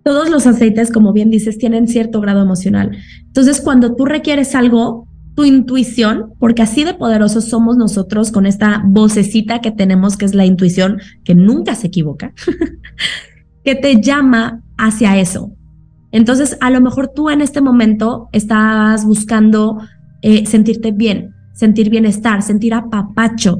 Todos 0.03 0.29
los 0.29 0.47
aceites, 0.47 0.91
como 0.91 1.13
bien 1.13 1.29
dices, 1.29 1.57
tienen 1.57 1.87
cierto 1.87 2.21
grado 2.21 2.41
emocional. 2.41 2.97
Entonces, 3.25 3.61
cuando 3.61 3.95
tú 3.95 4.05
requieres 4.05 4.55
algo, 4.55 5.07
tu 5.35 5.45
intuición, 5.45 6.33
porque 6.39 6.61
así 6.61 6.83
de 6.83 6.93
poderosos 6.93 7.45
somos 7.45 7.77
nosotros 7.77 8.31
con 8.31 8.45
esta 8.45 8.83
vocecita 8.85 9.61
que 9.61 9.71
tenemos, 9.71 10.17
que 10.17 10.25
es 10.25 10.35
la 10.35 10.45
intuición, 10.45 10.99
que 11.23 11.35
nunca 11.35 11.75
se 11.75 11.87
equivoca, 11.87 12.33
que 13.63 13.75
te 13.75 14.01
llama 14.01 14.61
hacia 14.77 15.17
eso. 15.17 15.51
Entonces, 16.11 16.57
a 16.59 16.69
lo 16.69 16.81
mejor 16.81 17.11
tú 17.15 17.29
en 17.29 17.41
este 17.41 17.61
momento 17.61 18.29
estás 18.31 19.05
buscando 19.05 19.77
eh, 20.21 20.45
sentirte 20.45 20.91
bien, 20.91 21.35
sentir 21.53 21.89
bienestar, 21.89 22.41
sentir 22.41 22.73
apapacho. 22.73 23.59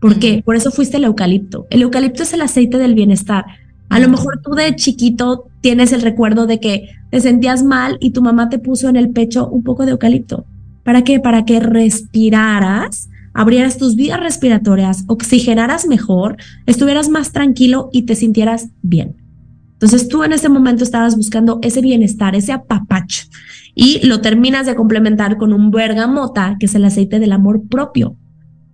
¿Por 0.00 0.18
qué? 0.18 0.42
Por 0.44 0.56
eso 0.56 0.70
fuiste 0.70 0.96
el 0.96 1.04
eucalipto. 1.04 1.66
El 1.70 1.82
eucalipto 1.82 2.22
es 2.22 2.32
el 2.32 2.40
aceite 2.40 2.78
del 2.78 2.94
bienestar. 2.94 3.44
A 3.90 3.98
lo 3.98 4.08
mejor 4.08 4.40
tú 4.40 4.52
de 4.52 4.74
chiquito 4.76 5.48
tienes 5.60 5.92
el 5.92 6.00
recuerdo 6.00 6.46
de 6.46 6.60
que 6.60 6.90
te 7.10 7.20
sentías 7.20 7.64
mal 7.64 7.98
y 8.00 8.12
tu 8.12 8.22
mamá 8.22 8.48
te 8.48 8.60
puso 8.60 8.88
en 8.88 8.94
el 8.94 9.10
pecho 9.10 9.48
un 9.48 9.64
poco 9.64 9.84
de 9.84 9.90
eucalipto. 9.90 10.46
¿Para 10.84 11.02
qué? 11.02 11.18
Para 11.18 11.44
que 11.44 11.58
respiraras, 11.58 13.10
abrieras 13.34 13.78
tus 13.78 13.96
vías 13.96 14.20
respiratorias, 14.20 15.04
oxigenaras 15.08 15.88
mejor, 15.88 16.36
estuvieras 16.66 17.08
más 17.08 17.32
tranquilo 17.32 17.90
y 17.92 18.02
te 18.02 18.14
sintieras 18.14 18.68
bien. 18.80 19.16
Entonces 19.72 20.08
tú 20.08 20.22
en 20.22 20.34
ese 20.34 20.48
momento 20.48 20.84
estabas 20.84 21.16
buscando 21.16 21.58
ese 21.62 21.80
bienestar, 21.80 22.36
ese 22.36 22.52
apapacho 22.52 23.24
y 23.74 24.06
lo 24.06 24.20
terminas 24.20 24.66
de 24.66 24.76
complementar 24.76 25.36
con 25.36 25.52
un 25.52 25.72
bergamota, 25.72 26.56
que 26.60 26.66
es 26.66 26.74
el 26.76 26.84
aceite 26.84 27.18
del 27.18 27.32
amor 27.32 27.66
propio. 27.68 28.16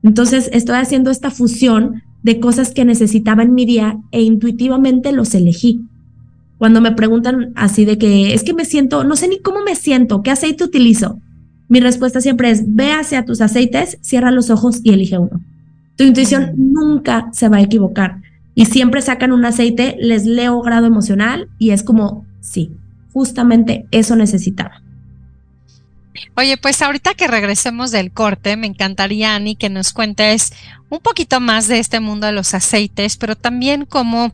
Entonces 0.02 0.50
estoy 0.52 0.76
haciendo 0.76 1.10
esta 1.10 1.30
fusión 1.30 2.02
de 2.26 2.40
cosas 2.40 2.72
que 2.72 2.84
necesitaba 2.84 3.44
en 3.44 3.54
mi 3.54 3.64
día 3.64 4.00
e 4.10 4.20
intuitivamente 4.20 5.12
los 5.12 5.32
elegí. 5.32 5.82
Cuando 6.58 6.80
me 6.80 6.90
preguntan 6.90 7.52
así 7.54 7.84
de 7.84 7.98
que 7.98 8.34
es 8.34 8.42
que 8.42 8.52
me 8.52 8.64
siento, 8.64 9.04
no 9.04 9.14
sé 9.14 9.28
ni 9.28 9.38
cómo 9.38 9.62
me 9.62 9.76
siento, 9.76 10.24
qué 10.24 10.32
aceite 10.32 10.64
utilizo, 10.64 11.20
mi 11.68 11.78
respuesta 11.78 12.20
siempre 12.20 12.50
es 12.50 12.64
ve 12.66 12.90
hacia 12.90 13.24
tus 13.24 13.40
aceites, 13.40 13.98
cierra 14.00 14.32
los 14.32 14.50
ojos 14.50 14.80
y 14.82 14.90
elige 14.90 15.18
uno. 15.18 15.40
Tu 15.94 16.02
intuición 16.02 16.50
nunca 16.56 17.28
se 17.32 17.48
va 17.48 17.58
a 17.58 17.62
equivocar 17.62 18.20
y 18.56 18.64
siempre 18.64 19.02
sacan 19.02 19.30
un 19.30 19.44
aceite, 19.44 19.96
les 20.00 20.26
leo 20.26 20.60
grado 20.62 20.86
emocional 20.86 21.48
y 21.60 21.70
es 21.70 21.84
como, 21.84 22.26
sí, 22.40 22.72
justamente 23.12 23.86
eso 23.92 24.16
necesitaba. 24.16 24.82
Oye, 26.36 26.56
pues 26.56 26.82
ahorita 26.82 27.14
que 27.14 27.28
regresemos 27.28 27.90
del 27.90 28.12
corte, 28.12 28.56
me 28.56 28.66
encantaría, 28.66 29.34
Ani, 29.34 29.56
que 29.56 29.68
nos 29.68 29.92
cuentes 29.92 30.52
un 30.88 31.00
poquito 31.00 31.40
más 31.40 31.68
de 31.68 31.78
este 31.78 32.00
mundo 32.00 32.26
de 32.26 32.32
los 32.32 32.54
aceites, 32.54 33.16
pero 33.16 33.36
también 33.36 33.84
cómo 33.86 34.32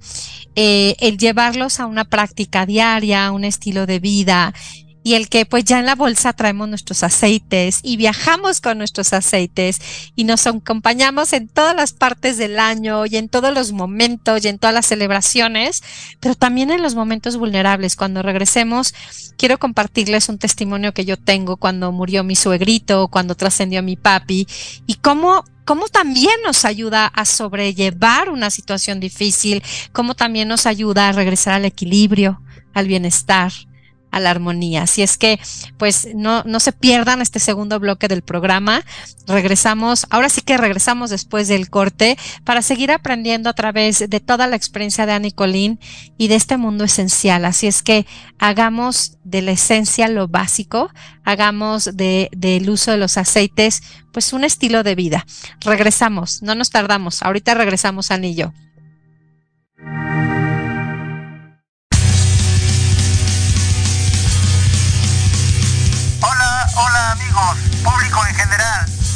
eh, 0.55 0.97
el 1.01 1.19
llevarlos 1.19 1.81
a 1.81 1.87
una 1.87 2.05
práctica 2.05 2.67
diaria, 2.67 3.27
a 3.27 3.33
un 3.33 3.45
estilo 3.45 3.87
de 3.87 4.01
vida, 4.01 4.53
y 5.03 5.15
el 5.15 5.29
que 5.29 5.47
pues 5.47 5.65
ya 5.65 5.79
en 5.79 5.87
la 5.87 5.95
bolsa 5.95 6.33
traemos 6.33 6.69
nuestros 6.69 7.03
aceites 7.03 7.81
y 7.83 7.97
viajamos 7.97 8.61
con 8.61 8.79
nuestros 8.79 9.13
aceites 9.13 9.81
y 10.15 10.25
nos 10.25 10.47
acompañamos 10.47 11.33
en 11.33 11.49
todas 11.49 11.75
las 11.75 11.93
partes 11.93 12.37
del 12.37 12.59
año 12.59 13.07
y 13.07 13.17
en 13.17 13.29
todos 13.29 13.53
los 13.53 13.73
momentos 13.73 14.45
y 14.45 14.49
en 14.49 14.59
todas 14.59 14.75
las 14.75 14.87
celebraciones, 14.87 15.83
pero 16.21 16.35
también 16.35 16.71
en 16.71 16.83
los 16.83 16.95
momentos 16.95 17.37
vulnerables. 17.37 17.97
Cuando 17.97 18.23
regresemos, 18.23 18.95
quiero 19.37 19.59
compartirles 19.59 20.29
un 20.29 20.39
testimonio 20.39 20.93
que 20.95 21.05
yo 21.05 21.17
tengo 21.17 21.57
cuando 21.57 21.93
murió 21.93 22.25
mi 22.25 22.37
suegrito, 22.37 23.09
cuando 23.09 23.35
trascendió 23.35 23.83
mi 23.83 23.97
papi 23.97 24.47
y 24.87 24.95
cómo 24.97 25.45
cómo 25.65 25.87
también 25.89 26.35
nos 26.45 26.65
ayuda 26.65 27.07
a 27.07 27.25
sobrellevar 27.25 28.31
una 28.31 28.51
situación 28.51 28.99
difícil, 28.99 29.63
cómo 29.93 30.15
también 30.15 30.49
nos 30.49 30.67
ayuda 30.67 31.09
a 31.09 31.13
regresar 31.13 31.55
al 31.55 31.65
equilibrio, 31.65 32.43
al 32.75 32.89
bienestar, 32.89 33.53
a 34.13 34.21
la 34.21 34.31
armonía. 34.31 34.83
Así 34.83 35.03
es 35.03 35.17
que, 35.17 35.41
pues, 35.79 36.09
no, 36.15 36.45
no 36.45 36.61
se 36.61 36.73
pierdan 36.73 37.21
este 37.21 37.41
segundo 37.41 37.81
bloque 37.81 38.07
del 38.07 38.23
programa. 38.23 38.85
Regresamos, 39.27 40.07
ahora 40.11 40.29
sí 40.29 40.43
que 40.43 40.59
regresamos 40.59 41.11
después 41.11 41.49
del 41.49 41.71
corte 41.71 42.17
para 42.45 42.63
seguir 42.63 42.93
aprendiendo 42.93 43.51
a 43.51 43.55
través 43.55 43.99
de 44.09 44.21
toda 44.21 44.47
la 44.47 44.57
experiencia 44.57 45.07
de 45.07 45.13
Annie 45.13 45.33
Colleen 45.33 45.81
y 46.19 46.29
de 46.29 46.37
este 46.37 46.59
mundo 46.59 46.85
esencial. 46.85 47.45
Así 47.45 47.67
es 47.67 47.83
que 47.83 48.07
hagamos 48.39 49.17
de 49.25 49.43
la 49.43 49.53
esencia 49.53 50.09
lo 50.09 50.29
básico, 50.29 50.91
hagamos 51.25 51.97
de, 51.97 52.29
del 52.33 52.69
uso 52.69 52.91
de 52.91 52.99
los 52.99 53.17
aceites, 53.17 53.83
pues, 54.13 54.33
un 54.35 54.45
estilo 54.45 54.83
de 54.83 54.95
vida. 54.95 55.27
Regresamos, 55.61 56.43
no 56.43 56.55
nos 56.55 56.71
tardamos. 56.71 57.23
Ahorita 57.23 57.55
regresamos, 57.55 58.11
Anillo. 58.11 58.53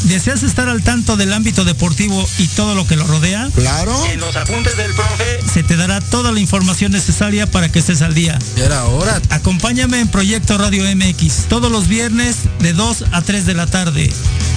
¿Deseas 0.07 0.45
estar 0.45 0.69
al 0.69 0.85
tanto 0.85 1.16
del 1.16 1.33
ámbito 1.33 1.64
deportivo 1.64 2.25
y 2.38 2.47
todo 2.47 2.77
lo 2.77 2.87
que 2.87 2.95
lo 2.95 3.05
rodea? 3.09 3.51
Claro. 3.57 3.92
En 4.07 4.21
los 4.21 4.37
apuntes 4.37 4.77
del 4.77 4.95
profe 4.95 5.40
se 5.53 5.64
te 5.64 5.77
dará 5.77 6.01
toda 6.01 6.31
la 6.31 6.38
información 6.38 6.92
necesaria 6.92 7.51
para 7.51 7.73
que 7.73 7.81
estés 7.81 8.03
al 8.03 8.14
día. 8.14 8.38
Era 8.57 8.85
hora. 8.85 9.21
Acompáñame 9.31 9.99
en 9.99 10.07
Proyecto 10.07 10.59
Radio 10.59 10.85
MX 10.95 11.49
todos 11.49 11.73
los 11.73 11.88
viernes 11.88 12.37
de 12.61 12.73
2 12.73 13.05
a 13.11 13.21
3 13.21 13.47
de 13.47 13.55
la 13.55 13.66
tarde. 13.66 14.12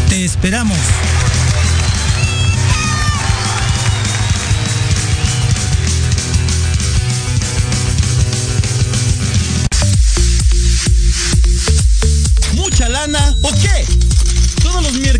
Te 0.07 0.23
esperamos. 0.23 0.77
¿Mucha 12.53 12.87
lana 12.87 13.35
o 13.41 13.51
qué? 13.53 13.98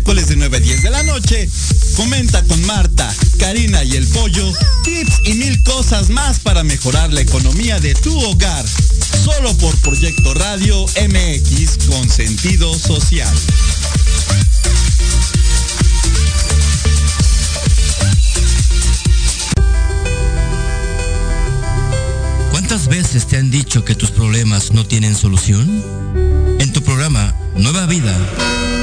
Miércoles 0.00 0.28
de 0.28 0.36
9 0.36 0.56
a 0.56 0.60
10 0.60 0.82
de 0.82 0.90
la 0.90 1.02
noche, 1.02 1.46
comenta 1.94 2.42
con 2.44 2.64
Marta, 2.64 3.14
Karina 3.38 3.84
y 3.84 3.96
el 3.96 4.06
Pollo 4.06 4.50
tips 4.82 5.20
y 5.24 5.34
mil 5.34 5.62
cosas 5.62 6.08
más 6.08 6.38
para 6.38 6.64
mejorar 6.64 7.12
la 7.12 7.20
economía 7.20 7.78
de 7.80 7.94
tu 7.96 8.18
hogar. 8.18 8.64
Solo 9.22 9.54
por 9.58 9.76
Proyecto 9.80 10.32
Radio 10.32 10.86
MX 10.86 11.86
con 11.86 12.08
sentido 12.08 12.78
social. 12.78 13.28
¿Cuántas 22.70 22.86
veces 22.86 23.26
te 23.26 23.36
han 23.36 23.50
dicho 23.50 23.84
que 23.84 23.96
tus 23.96 24.12
problemas 24.12 24.70
no 24.70 24.86
tienen 24.86 25.16
solución? 25.16 25.82
En 26.60 26.72
tu 26.72 26.84
programa 26.84 27.34
Nueva 27.56 27.84
Vida 27.86 28.16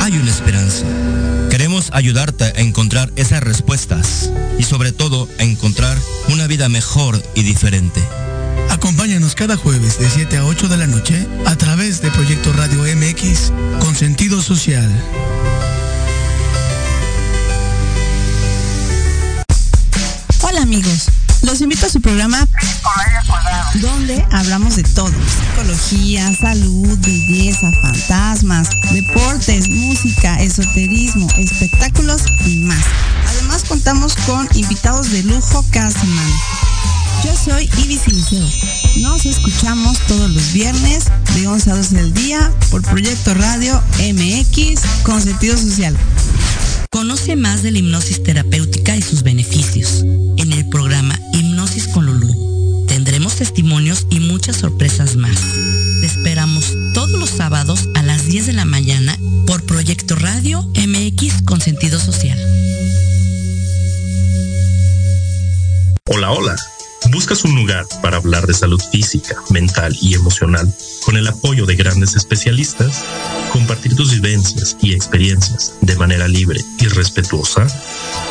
hay 0.02 0.18
una 0.18 0.30
esperanza. 0.30 0.86
Queremos 1.50 1.90
ayudarte 1.94 2.44
a 2.44 2.60
encontrar 2.60 3.14
esas 3.16 3.42
respuestas 3.42 4.30
y 4.60 4.64
sobre 4.64 4.92
todo 4.92 5.30
a 5.40 5.44
encontrar 5.44 5.98
una 6.28 6.48
vida 6.48 6.68
mejor 6.68 7.24
y 7.34 7.44
diferente. 7.44 8.04
Acompáñanos 8.72 9.36
cada 9.36 9.56
jueves 9.56 10.00
de 10.00 10.10
7 10.10 10.36
a 10.36 10.44
8 10.44 10.68
de 10.68 10.76
la 10.76 10.88
noche 10.88 11.26
a 11.46 11.56
través 11.56 12.02
de 12.02 12.12
Proyecto 12.12 12.52
Radio 12.52 12.84
MX 12.94 13.54
con 13.80 13.96
sentido 13.96 14.42
social. 14.42 14.92
Hola 20.42 20.62
amigos. 20.62 21.08
Los 21.42 21.62
invito 21.62 21.86
a 21.86 21.90
su 21.90 22.02
programa 22.02 22.48
donde 23.76 24.26
hablamos 24.32 24.76
de 24.76 24.84
todo. 24.84 25.12
Psicología, 25.12 26.36
salud, 26.36 26.98
belleza, 27.00 27.72
fantasmas, 27.82 28.70
deportes, 28.92 29.70
música, 29.70 30.36
esoterismo, 30.42 31.28
espectáculos 31.38 32.24
y 32.46 32.58
más. 32.58 32.84
Además 33.28 33.64
contamos 33.68 34.16
con 34.26 34.48
invitados 34.56 35.12
de 35.12 35.24
lujo 35.24 35.64
cada 35.72 35.92
semana. 35.92 36.36
Yo 37.24 37.36
soy 37.36 37.70
Ibis 37.84 38.02
Siliceo. 38.02 38.48
Nos 38.98 39.26
escuchamos 39.26 39.98
todos 40.08 40.30
los 40.30 40.54
viernes 40.54 41.06
de 41.36 41.48
11 41.48 41.72
a 41.72 41.76
12 41.76 41.96
del 41.96 42.14
día 42.14 42.52
por 42.72 42.82
Proyecto 42.82 43.34
Radio 43.34 43.82
MX 44.00 44.82
con 45.04 45.22
sentido 45.22 45.58
social. 45.58 45.96
Conoce 46.98 47.36
más 47.36 47.62
de 47.62 47.70
la 47.70 47.78
hipnosis 47.78 48.24
terapéutica 48.24 48.96
y 48.96 49.04
sus 49.04 49.22
beneficios 49.22 50.02
en 50.38 50.52
el 50.52 50.68
programa 50.68 51.16
Hipnosis 51.32 51.88
con 51.90 52.08
Lulú. 52.08 52.86
Tendremos 52.88 53.36
testimonios 53.36 54.08
y 54.10 54.20
muchas 54.20 54.58
sorpresas 54.58 55.16
más. 55.16 55.38
Te 56.02 56.08
esperamos 56.08 56.74
todos 56.96 57.12
los 57.12 57.30
sábados 57.30 57.88
a 57.94 58.02
las 58.02 58.26
10 58.26 58.48
de 58.48 58.54
la 58.54 58.66
mañana 58.66 59.16
por 59.46 59.64
Proyecto 59.64 60.16
Radio 60.16 60.64
MX 60.74 61.44
con 61.44 61.62
sentido 61.62 62.00
social. 62.00 62.40
Hola, 66.06 66.32
hola. 66.32 66.56
¿Buscas 67.12 67.44
un 67.46 67.56
lugar 67.56 67.86
para 68.02 68.18
hablar 68.18 68.48
de 68.48 68.54
salud 68.54 68.82
física, 68.92 69.36
mental 69.50 69.96
y 70.02 70.14
emocional 70.14 70.72
con 71.06 71.16
el 71.16 71.28
apoyo 71.28 71.66
de 71.66 71.76
grandes 71.76 72.16
especialistas? 72.16 73.04
¿Compartir 73.52 73.96
tus 73.96 74.12
vivencias 74.12 74.76
y 74.82 74.94
experiencias 74.94 75.74
de 75.82 75.96
manera 75.96 76.28
libre 76.28 76.60
y 76.80 76.88
respetuosa? 76.88 77.66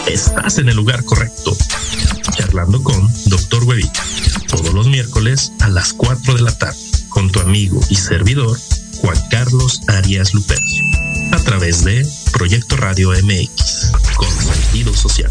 Estás 0.06 0.58
en 0.58 0.68
el 0.68 0.76
lugar 0.76 1.04
correcto. 1.04 1.56
Charlando 2.36 2.82
con 2.82 3.08
Dr. 3.26 3.64
Webita. 3.64 4.04
Todos 4.48 4.72
los 4.74 4.88
miércoles 4.88 5.52
a 5.60 5.68
las 5.68 5.92
4 5.92 6.34
de 6.34 6.42
la 6.42 6.56
tarde 6.56 6.78
con 7.08 7.30
tu 7.30 7.40
amigo 7.40 7.80
y 7.88 7.96
servidor 7.96 8.58
Juan 8.98 9.18
Carlos 9.30 9.80
Arias 9.88 10.34
Lupercio. 10.34 10.84
A 11.32 11.38
través 11.38 11.82
de 11.84 12.06
Proyecto 12.32 12.76
Radio 12.76 13.10
MX 13.10 13.92
con 14.16 14.30
sentido 14.30 14.94
social. 14.94 15.30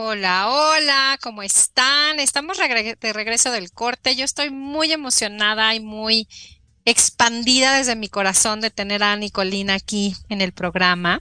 Hola, 0.00 0.48
hola, 0.48 1.18
¿cómo 1.20 1.42
están? 1.42 2.20
Estamos 2.20 2.56
de 2.56 3.12
regreso 3.12 3.50
del 3.50 3.72
corte. 3.72 4.14
Yo 4.14 4.24
estoy 4.24 4.48
muy 4.48 4.92
emocionada 4.92 5.74
y 5.74 5.80
muy 5.80 6.28
expandida 6.84 7.76
desde 7.76 7.96
mi 7.96 8.08
corazón 8.08 8.60
de 8.60 8.70
tener 8.70 9.02
a 9.02 9.16
Nicolina 9.16 9.74
aquí 9.74 10.14
en 10.28 10.40
el 10.40 10.52
programa. 10.52 11.20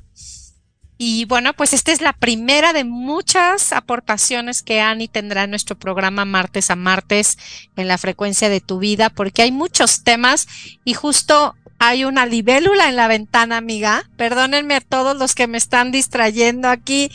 Y 0.95 1.25
bueno, 1.25 1.53
pues 1.53 1.73
esta 1.73 1.91
es 1.91 2.01
la 2.01 2.13
primera 2.13 2.71
de 2.71 2.83
muchas 2.83 3.73
aportaciones 3.73 4.61
que 4.61 4.79
Ani 4.79 5.07
tendrá 5.07 5.45
en 5.45 5.49
nuestro 5.49 5.75
programa 5.75 6.23
martes 6.25 6.69
a 6.69 6.75
martes 6.75 7.39
en 7.77 7.87
la 7.87 7.97
frecuencia 7.97 8.47
de 8.47 8.61
tu 8.61 8.77
vida, 8.77 9.09
porque 9.09 9.41
hay 9.41 9.51
muchos 9.51 10.03
temas 10.03 10.47
y 10.85 10.93
justo 10.93 11.55
hay 11.79 12.05
una 12.05 12.27
libélula 12.27 12.89
en 12.89 12.95
la 12.95 13.07
ventana, 13.07 13.57
amiga. 13.57 14.07
Perdónenme 14.17 14.75
a 14.75 14.81
todos 14.81 15.17
los 15.17 15.33
que 15.33 15.47
me 15.47 15.57
están 15.57 15.91
distrayendo 15.91 16.69
aquí. 16.69 17.09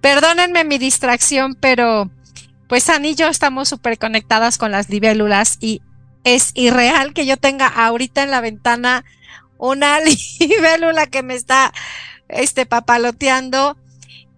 Perdónenme 0.00 0.64
mi 0.64 0.78
distracción, 0.78 1.54
pero 1.54 2.10
pues 2.68 2.88
Ani 2.88 3.10
y 3.10 3.14
yo 3.14 3.28
estamos 3.28 3.68
súper 3.68 3.98
conectadas 3.98 4.58
con 4.58 4.70
las 4.70 4.90
libélulas 4.90 5.56
y 5.60 5.80
es 6.24 6.50
irreal 6.54 7.14
que 7.14 7.26
yo 7.26 7.36
tenga 7.36 7.66
ahorita 7.66 8.22
en 8.22 8.30
la 8.30 8.40
ventana 8.40 9.04
una 9.56 9.98
libélula 10.40 11.06
que 11.06 11.22
me 11.22 11.34
está 11.34 11.72
este, 12.28 12.66
papaloteando. 12.66 13.76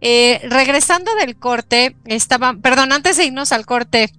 Eh, 0.03 0.41
regresando 0.45 1.15
del 1.17 1.37
corte, 1.37 1.95
estaba, 2.07 2.55
perdón, 2.55 2.93
antes 2.93 3.19
de 3.19 3.27
irnos 3.27 3.53
al 3.53 3.67
corte, 3.67 4.11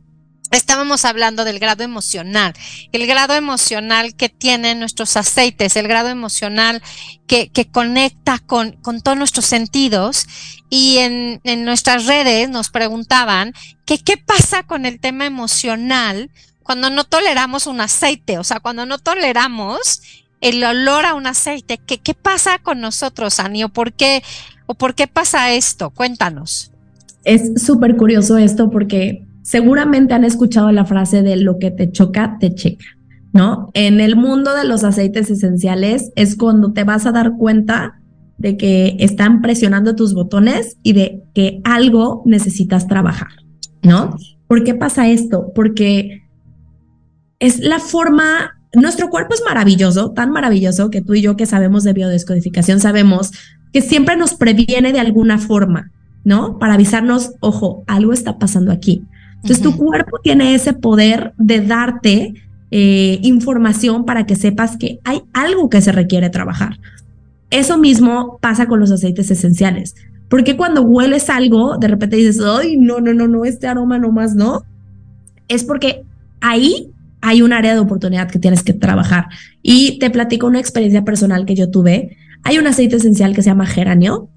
estábamos 0.51 1.05
hablando 1.05 1.43
del 1.45 1.59
grado 1.59 1.83
emocional, 1.83 2.53
el 2.91 3.07
grado 3.07 3.33
emocional 3.33 4.15
que 4.15 4.29
tienen 4.29 4.79
nuestros 4.79 5.17
aceites, 5.17 5.75
el 5.75 5.87
grado 5.87 6.09
emocional 6.09 6.81
que, 7.27 7.49
que 7.49 7.69
conecta 7.69 8.39
con, 8.39 8.73
con, 8.73 9.01
todos 9.01 9.17
nuestros 9.17 9.45
sentidos. 9.45 10.27
Y 10.69 10.97
en, 10.97 11.41
en 11.43 11.65
nuestras 11.65 12.05
redes 12.05 12.49
nos 12.49 12.69
preguntaban 12.69 13.53
que 13.85 13.97
qué 13.97 14.17
pasa 14.17 14.63
con 14.63 14.85
el 14.85 14.99
tema 14.99 15.25
emocional 15.25 16.29
cuando 16.63 16.89
no 16.89 17.03
toleramos 17.03 17.67
un 17.67 17.81
aceite, 17.81 18.37
o 18.37 18.43
sea, 18.43 18.59
cuando 18.59 18.85
no 18.85 18.99
toleramos 18.99 20.01
el 20.41 20.63
olor 20.63 21.05
a 21.05 21.13
un 21.13 21.27
aceite. 21.27 21.77
¿Qué, 21.77 21.99
qué 21.99 22.13
pasa 22.13 22.59
con 22.59 22.81
nosotros, 22.81 23.39
Ani? 23.39 23.63
¿O 23.63 23.69
por 23.69 23.93
qué, 23.93 24.23
o 24.65 24.73
por 24.73 24.95
qué 24.95 25.07
pasa 25.07 25.51
esto? 25.51 25.91
Cuéntanos. 25.91 26.71
Es 27.23 27.63
súper 27.63 27.95
curioso 27.95 28.37
esto 28.37 28.71
porque 28.71 29.23
seguramente 29.41 30.13
han 30.13 30.23
escuchado 30.23 30.71
la 30.71 30.85
frase 30.85 31.23
de 31.23 31.35
lo 31.35 31.57
que 31.59 31.71
te 31.71 31.91
choca, 31.91 32.37
te 32.39 32.53
checa, 32.53 32.85
¿no? 33.33 33.69
En 33.73 33.99
el 33.99 34.15
mundo 34.15 34.55
de 34.55 34.65
los 34.65 34.83
aceites 34.83 35.29
esenciales 35.29 36.11
es 36.15 36.35
cuando 36.35 36.73
te 36.73 36.83
vas 36.83 37.05
a 37.05 37.11
dar 37.11 37.37
cuenta 37.37 37.99
de 38.37 38.57
que 38.57 38.97
están 38.99 39.41
presionando 39.41 39.95
tus 39.95 40.13
botones 40.13 40.77
y 40.83 40.93
de 40.93 41.23
que 41.33 41.61
algo 41.63 42.23
necesitas 42.25 42.87
trabajar, 42.87 43.29
¿no? 43.83 44.15
¿Por 44.47 44.63
qué 44.63 44.73
pasa 44.73 45.07
esto? 45.07 45.51
Porque 45.53 46.23
es 47.39 47.59
la 47.59 47.79
forma 47.79 48.57
nuestro 48.73 49.09
cuerpo 49.09 49.33
es 49.33 49.43
maravilloso, 49.45 50.11
tan 50.11 50.31
maravilloso 50.31 50.89
que 50.89 51.01
tú 51.01 51.13
y 51.13 51.21
yo 51.21 51.35
que 51.35 51.45
sabemos 51.45 51.83
de 51.83 51.93
biodescodificación 51.93 52.79
sabemos 52.79 53.31
que 53.73 53.81
siempre 53.81 54.15
nos 54.15 54.33
previene 54.33 54.93
de 54.93 54.99
alguna 54.99 55.37
forma, 55.37 55.91
¿no? 56.23 56.57
Para 56.57 56.75
avisarnos, 56.75 57.33
ojo, 57.39 57.83
algo 57.87 58.13
está 58.13 58.37
pasando 58.37 58.71
aquí. 58.71 59.03
Entonces 59.43 59.61
tu 59.61 59.75
cuerpo 59.75 60.19
tiene 60.23 60.53
ese 60.53 60.73
poder 60.73 61.33
de 61.37 61.61
darte 61.61 62.33
eh, 62.69 63.19
información 63.23 64.05
para 64.05 64.25
que 64.25 64.35
sepas 64.35 64.77
que 64.77 64.99
hay 65.03 65.23
algo 65.33 65.69
que 65.69 65.81
se 65.81 65.91
requiere 65.91 66.29
trabajar. 66.29 66.79
Eso 67.49 67.77
mismo 67.77 68.37
pasa 68.39 68.67
con 68.67 68.79
los 68.79 68.91
aceites 68.91 69.29
esenciales. 69.31 69.95
Porque 70.29 70.55
cuando 70.55 70.83
hueles 70.83 71.29
algo, 71.29 71.77
de 71.77 71.89
repente 71.89 72.15
dices, 72.15 72.39
ay, 72.41 72.77
no, 72.77 73.01
no, 73.01 73.13
no, 73.13 73.27
no, 73.27 73.43
este 73.43 73.67
aroma 73.67 73.99
nomás 73.99 74.35
no. 74.35 74.63
Es 75.49 75.65
porque 75.65 76.03
ahí 76.39 76.89
hay 77.19 77.41
un 77.41 77.51
área 77.51 77.73
de 77.73 77.79
oportunidad 77.79 78.29
que 78.29 78.39
tienes 78.39 78.63
que 78.63 78.73
trabajar. 78.73 79.25
Y 79.61 79.99
te 79.99 80.09
platico 80.09 80.47
una 80.47 80.59
experiencia 80.59 81.03
personal 81.03 81.45
que 81.45 81.55
yo 81.55 81.69
tuve. 81.69 82.15
Hay 82.43 82.57
un 82.57 82.67
aceite 82.67 82.95
esencial 82.95 83.35
que 83.35 83.41
se 83.41 83.49
llama 83.49 83.65
geranio, 83.65 84.29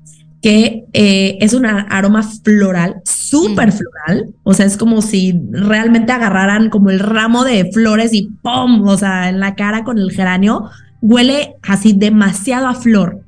que 0.44 0.84
eh, 0.92 1.38
es 1.40 1.54
un 1.54 1.64
aroma 1.64 2.22
floral, 2.22 2.96
súper 3.06 3.72
floral. 3.72 4.34
O 4.42 4.52
sea, 4.52 4.66
es 4.66 4.76
como 4.76 5.00
si 5.00 5.40
realmente 5.50 6.12
agarraran 6.12 6.68
como 6.68 6.90
el 6.90 6.98
ramo 6.98 7.44
de 7.44 7.70
flores 7.72 8.12
y 8.12 8.28
¡pum! 8.42 8.86
O 8.86 8.94
sea, 8.98 9.30
en 9.30 9.40
la 9.40 9.54
cara 9.54 9.84
con 9.84 9.96
el 9.96 10.10
geranio. 10.12 10.68
Huele 11.00 11.56
así 11.62 11.94
demasiado 11.94 12.66
a 12.66 12.74
flor. 12.74 13.22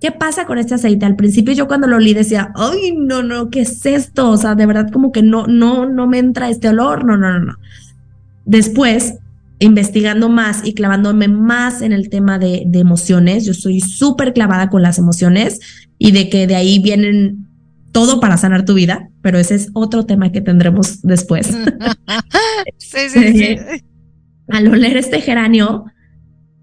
¿Qué 0.00 0.10
pasa 0.10 0.46
con 0.46 0.58
este 0.58 0.74
aceite? 0.74 1.06
Al 1.06 1.14
principio 1.14 1.54
yo 1.54 1.68
cuando 1.68 1.86
lo 1.86 1.94
olí 1.94 2.12
decía, 2.12 2.50
ay, 2.56 2.92
no, 2.98 3.22
no, 3.22 3.50
¿qué 3.50 3.60
es 3.60 3.86
esto? 3.86 4.28
O 4.28 4.36
sea, 4.36 4.56
de 4.56 4.66
verdad 4.66 4.90
como 4.90 5.12
que 5.12 5.22
no, 5.22 5.46
no, 5.46 5.86
no 5.86 6.08
me 6.08 6.18
entra 6.18 6.50
este 6.50 6.70
olor. 6.70 7.04
No, 7.04 7.16
no, 7.16 7.34
no, 7.34 7.38
no. 7.38 7.54
Después, 8.46 9.14
investigando 9.60 10.28
más 10.28 10.64
y 10.64 10.74
clavándome 10.74 11.28
más 11.28 11.82
en 11.82 11.92
el 11.92 12.08
tema 12.10 12.38
de, 12.38 12.68
emociones, 12.74 13.44
yo 13.44 13.54
soy 13.54 13.80
súper 13.80 14.32
clavada 14.32 14.70
con 14.70 14.82
las 14.82 14.98
emociones 14.98 15.60
y 15.98 16.12
de 16.12 16.28
que 16.28 16.46
de 16.46 16.56
ahí 16.56 16.78
vienen 16.78 17.48
todo 17.92 18.20
para 18.20 18.36
sanar 18.36 18.64
tu 18.64 18.74
vida, 18.74 19.08
pero 19.22 19.38
ese 19.38 19.56
es 19.56 19.70
otro 19.72 20.06
tema 20.06 20.30
que 20.30 20.40
tendremos 20.40 21.02
después. 21.02 21.46
sí, 22.76 23.08
sí, 23.08 23.32
sí. 23.32 23.56
Al 24.48 24.68
oler 24.68 24.96
este 24.96 25.20
geranio, 25.20 25.84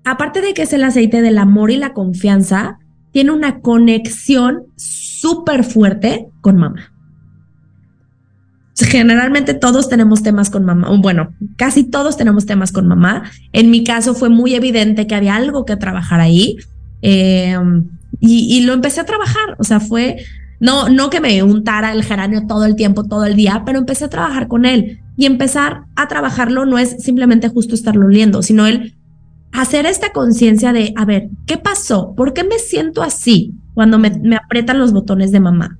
aparte 0.05 0.41
de 0.41 0.53
que 0.53 0.61
es 0.61 0.73
el 0.73 0.83
aceite 0.83 1.21
del 1.21 1.37
amor 1.37 1.71
y 1.71 1.77
la 1.77 1.93
confianza, 1.93 2.79
tiene 3.11 3.31
una 3.31 3.59
conexión 3.59 4.63
súper 4.75 5.63
fuerte 5.63 6.27
con 6.41 6.57
mamá 6.57 6.94
generalmente 8.83 9.53
todos 9.53 9.87
tenemos 9.87 10.21
temas 10.21 10.49
con 10.49 10.65
mamá, 10.65 10.89
bueno, 10.97 11.33
casi 11.55 11.85
todos 11.85 12.17
tenemos 12.17 12.45
temas 12.45 12.71
con 12.71 12.87
mamá. 12.87 13.23
En 13.53 13.71
mi 13.71 13.83
caso 13.83 14.13
fue 14.13 14.29
muy 14.29 14.53
evidente 14.53 15.07
que 15.07 15.15
había 15.15 15.35
algo 15.35 15.65
que 15.65 15.77
trabajar 15.77 16.19
ahí 16.19 16.57
em, 17.01 17.85
y, 18.19 18.61
lo 18.61 18.73
empecé 18.73 19.01
a 19.01 19.05
trabajar, 19.05 19.55
o 19.59 19.63
sea, 19.63 19.79
fue, 19.79 20.17
no, 20.59 20.89
no 20.89 21.09
que 21.09 21.21
me 21.21 21.41
untara 21.43 21.93
el 21.93 22.03
geranio 22.03 22.47
todo 22.47 22.65
el 22.65 22.75
tiempo, 22.75 23.03
todo 23.03 23.25
el 23.25 23.35
día, 23.35 23.63
pero 23.65 23.79
empecé 23.79 24.05
a 24.05 24.09
trabajar 24.09 24.47
con 24.47 24.65
él 24.65 24.99
y 25.15 25.25
empezar 25.25 25.83
a 25.95 26.07
trabajarlo 26.07 26.65
no 26.65 26.77
es 26.77 27.03
simplemente 27.03 27.49
justo 27.49 27.75
estarlo 27.75 28.07
oliendo, 28.07 28.41
sino 28.41 28.65
el 28.65 28.95
hacer 29.51 29.85
esta 29.85 30.11
conciencia 30.11 30.73
de, 30.73 30.93
a 30.97 31.05
ver, 31.05 31.29
¿qué 31.45 31.57
pasó? 31.57 32.13
¿Por 32.15 32.33
qué 32.33 32.43
me 32.43 32.59
siento 32.59 33.03
así 33.03 33.53
cuando 33.73 33.99
me, 33.99 34.09
me 34.09 34.35
aprietan 34.35 34.79
los 34.79 34.91
botones 34.91 35.31
de 35.31 35.39
mamá? 35.39 35.77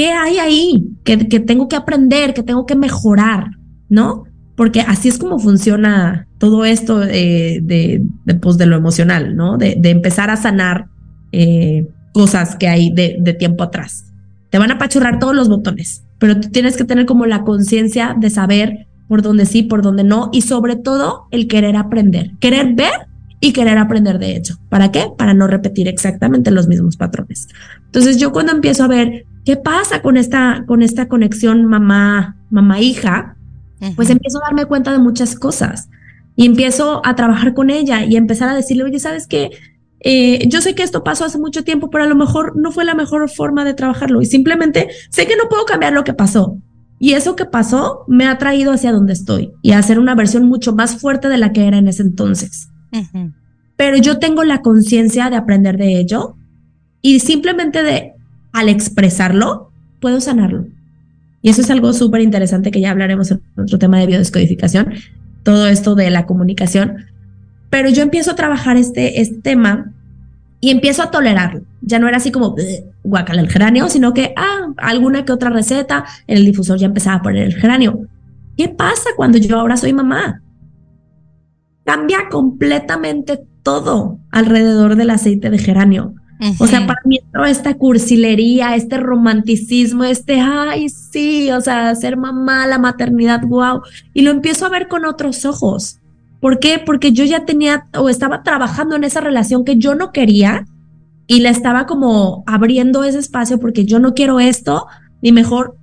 ¿Qué 0.00 0.12
hay 0.12 0.38
ahí 0.38 0.96
que, 1.04 1.18
tengo 1.18 1.68
que 1.68 1.76
aprender, 1.76 2.32
que 2.32 2.42
tengo 2.42 2.64
que 2.64 2.74
mejorar? 2.74 3.50
¿No? 3.90 4.24
Porque 4.56 4.80
así 4.80 5.10
es 5.10 5.18
como 5.18 5.38
funciona 5.38 6.26
todo 6.38 6.64
esto 6.64 7.00
de, 7.00 8.02
pues, 8.40 8.56
de 8.56 8.64
lo 8.64 8.76
emocional, 8.76 9.36
¿no? 9.36 9.58
De, 9.58 9.78
empezar 9.84 10.30
a 10.30 10.38
sanar 10.38 10.86
eh, 11.32 11.86
cosas 12.14 12.56
que 12.56 12.66
hay 12.66 12.94
de, 12.94 13.36
tiempo 13.38 13.62
atrás. 13.62 14.06
Te 14.48 14.58
van 14.58 14.70
a 14.70 14.76
apachurrar 14.76 15.18
todos 15.18 15.36
los 15.36 15.50
botones, 15.50 16.02
pero 16.18 16.40
tú 16.40 16.48
tienes 16.48 16.78
que 16.78 16.84
tener 16.84 17.04
como 17.04 17.26
la 17.26 17.42
conciencia 17.42 18.16
de 18.18 18.30
saber 18.30 18.86
por 19.06 19.20
dónde 19.20 19.44
sí, 19.44 19.64
por 19.64 19.82
dónde 19.82 20.02
no, 20.02 20.30
y 20.32 20.40
sobre 20.40 20.76
todo 20.76 21.26
el 21.30 21.46
querer 21.46 21.76
aprender, 21.76 22.30
querer 22.40 22.72
ver 22.72 23.06
y 23.38 23.52
querer 23.52 23.76
aprender 23.76 24.18
de 24.18 24.34
hecho. 24.34 24.56
¿Para 24.70 24.90
qué? 24.92 25.08
Para 25.18 25.34
no 25.34 25.46
repetir 25.46 25.88
exactamente 25.88 26.50
los 26.50 26.68
mismos 26.68 26.96
patrones. 26.96 27.48
Entonces 27.84 28.16
yo 28.16 28.32
cuando 28.32 28.52
empiezo 28.52 28.84
a 28.84 28.88
ver 28.88 29.26
¿qué 29.44 29.56
pasa 29.56 30.02
con 30.02 30.16
esta, 30.16 30.64
con 30.66 30.82
esta 30.82 31.08
conexión 31.08 31.66
mamá, 31.66 32.36
mamá 32.50 32.80
hija? 32.80 33.36
Pues 33.96 34.10
empiezo 34.10 34.38
a 34.38 34.48
darme 34.48 34.66
cuenta 34.66 34.92
de 34.92 34.98
muchas 34.98 35.34
cosas 35.34 35.88
y 36.36 36.44
empiezo 36.44 37.00
a 37.04 37.16
trabajar 37.16 37.54
con 37.54 37.70
ella 37.70 38.04
y 38.04 38.16
empezar 38.16 38.50
a 38.50 38.54
decirle, 38.54 38.84
oye, 38.84 38.98
¿sabes 38.98 39.26
qué? 39.26 39.50
Eh, 40.00 40.48
yo 40.48 40.60
sé 40.60 40.74
que 40.74 40.82
esto 40.82 41.04
pasó 41.04 41.24
hace 41.24 41.38
mucho 41.38 41.64
tiempo, 41.64 41.90
pero 41.90 42.04
a 42.04 42.06
lo 42.06 42.16
mejor 42.16 42.56
no 42.56 42.72
fue 42.72 42.84
la 42.84 42.94
mejor 42.94 43.28
forma 43.30 43.64
de 43.64 43.74
trabajarlo 43.74 44.22
y 44.22 44.26
simplemente 44.26 44.88
sé 45.10 45.26
que 45.26 45.36
no 45.36 45.48
puedo 45.48 45.64
cambiar 45.64 45.92
lo 45.92 46.04
que 46.04 46.14
pasó. 46.14 46.58
Y 46.98 47.12
eso 47.14 47.34
que 47.34 47.46
pasó 47.46 48.04
me 48.08 48.26
ha 48.26 48.36
traído 48.36 48.72
hacia 48.72 48.92
donde 48.92 49.14
estoy 49.14 49.52
y 49.62 49.72
a 49.72 49.78
hacer 49.78 49.98
una 49.98 50.14
versión 50.14 50.44
mucho 50.44 50.74
más 50.74 51.00
fuerte 51.00 51.28
de 51.28 51.38
la 51.38 51.52
que 51.52 51.66
era 51.66 51.78
en 51.78 51.88
ese 51.88 52.02
entonces. 52.02 52.68
Pero 53.76 53.96
yo 53.96 54.18
tengo 54.18 54.44
la 54.44 54.60
conciencia 54.60 55.30
de 55.30 55.36
aprender 55.36 55.78
de 55.78 55.98
ello 55.98 56.36
y 57.00 57.20
simplemente 57.20 57.82
de 57.82 58.12
al 58.52 58.68
expresarlo, 58.68 59.70
puedo 60.00 60.20
sanarlo. 60.20 60.66
Y 61.42 61.50
eso 61.50 61.62
es 61.62 61.70
algo 61.70 61.92
súper 61.92 62.20
interesante 62.20 62.70
que 62.70 62.80
ya 62.80 62.90
hablaremos 62.90 63.30
en 63.30 63.40
otro 63.56 63.78
tema 63.78 63.98
de 63.98 64.06
biodescodificación, 64.06 64.92
todo 65.42 65.66
esto 65.68 65.94
de 65.94 66.10
la 66.10 66.26
comunicación. 66.26 67.06
pero 67.70 67.88
yo 67.88 68.02
empiezo 68.02 68.32
a 68.32 68.34
trabajar 68.34 68.76
este, 68.76 69.20
este 69.20 69.40
tema 69.42 69.92
y 70.60 70.70
empiezo 70.70 71.02
a 71.02 71.10
tolerarlo. 71.10 71.62
Ya 71.82 71.98
no 71.98 72.08
era 72.08 72.16
así 72.18 72.32
como 72.32 72.56
guacala 73.04 73.40
el 73.40 73.48
geranio, 73.48 73.88
sino 73.88 74.12
que, 74.12 74.34
ah, 74.36 74.68
alguna 74.76 75.24
que 75.24 75.32
otra 75.32 75.50
receta, 75.50 76.04
en 76.26 76.36
el 76.36 76.44
difusor 76.44 76.78
ya 76.78 76.86
empezaba 76.86 77.16
a 77.16 77.22
poner 77.22 77.44
el 77.44 77.54
geranio. 77.54 78.06
¿Qué 78.56 78.68
pasa 78.68 79.10
cuando 79.16 79.38
yo 79.38 79.58
ahora 79.58 79.76
soy 79.76 79.92
mamá? 79.92 80.42
Cambia 81.84 82.28
completamente 82.30 83.40
todo 83.62 84.18
alrededor 84.30 84.96
del 84.96 85.10
aceite 85.10 85.48
de 85.48 85.58
geranio. 85.58 86.14
O 86.58 86.66
sea, 86.66 86.86
para 86.86 87.00
mí 87.04 87.20
toda 87.32 87.50
esta 87.50 87.74
cursilería, 87.74 88.74
este 88.74 88.96
romanticismo, 88.96 90.04
este, 90.04 90.40
ay, 90.40 90.88
sí, 90.88 91.50
o 91.50 91.60
sea, 91.60 91.94
ser 91.94 92.16
mamá, 92.16 92.66
la 92.66 92.78
maternidad, 92.78 93.42
wow. 93.42 93.82
Y 94.14 94.22
lo 94.22 94.30
empiezo 94.30 94.64
a 94.64 94.70
ver 94.70 94.88
con 94.88 95.04
otros 95.04 95.44
ojos. 95.44 95.98
¿Por 96.40 96.58
qué? 96.58 96.82
Porque 96.84 97.12
yo 97.12 97.24
ya 97.24 97.44
tenía 97.44 97.84
o 97.96 98.08
estaba 98.08 98.42
trabajando 98.42 98.96
en 98.96 99.04
esa 99.04 99.20
relación 99.20 99.64
que 99.64 99.76
yo 99.76 99.94
no 99.94 100.12
quería 100.12 100.64
y 101.26 101.40
le 101.40 101.50
estaba 101.50 101.86
como 101.86 102.42
abriendo 102.46 103.04
ese 103.04 103.18
espacio 103.18 103.60
porque 103.60 103.84
yo 103.84 103.98
no 103.98 104.14
quiero 104.14 104.40
esto 104.40 104.86
y 105.20 105.32
mejor 105.32 105.76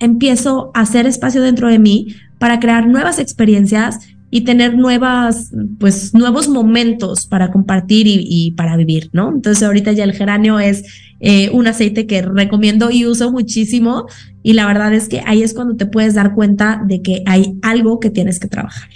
empiezo 0.00 0.72
a 0.74 0.80
hacer 0.80 1.06
espacio 1.06 1.40
dentro 1.40 1.68
de 1.68 1.78
mí 1.78 2.16
para 2.38 2.58
crear 2.58 2.88
nuevas 2.88 3.18
experiencias 3.20 4.00
y 4.30 4.42
tener 4.42 4.76
nuevas, 4.76 5.50
pues, 5.78 6.14
nuevos 6.14 6.48
momentos 6.48 7.26
para 7.26 7.50
compartir 7.50 8.06
y, 8.06 8.52
para 8.52 8.76
vivir, 8.76 9.10
¿no? 9.12 9.32
Entonces 9.32 9.62
ahorita 9.62 9.92
ya 9.92 10.04
el 10.04 10.12
geranio 10.12 10.60
es 10.60 10.84
eh, 11.20 11.50
un 11.50 11.66
aceite 11.66 12.06
que 12.06 12.22
recomiendo 12.22 12.90
y 12.90 13.06
uso 13.06 13.32
muchísimo 13.32 14.06
y 14.42 14.52
la 14.52 14.66
verdad 14.66 14.94
es 14.94 15.08
que 15.08 15.22
ahí 15.26 15.42
es 15.42 15.52
cuando 15.52 15.76
te 15.76 15.86
puedes 15.86 16.14
dar 16.14 16.34
cuenta 16.34 16.82
de 16.86 17.02
que 17.02 17.22
hay 17.26 17.58
algo 17.62 18.00
que 18.00 18.10
tienes 18.10 18.38
que 18.38 18.48
trabajar. 18.48 18.88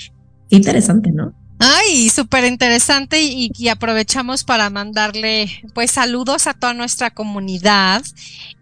interesante, 0.51 1.11
¿no? 1.11 1.35
Ay, 1.59 2.11
súper 2.11 2.45
interesante 2.45 3.23
y, 3.23 3.69
aprovechamos 3.69 4.45
para 4.45 4.71
mandarle 4.71 5.63
pues 5.73 5.93
saludos 5.93 6.47
a 6.47 6.55
toda 6.55 6.75
nuestra 6.75 7.11
comunidad. 7.11 8.03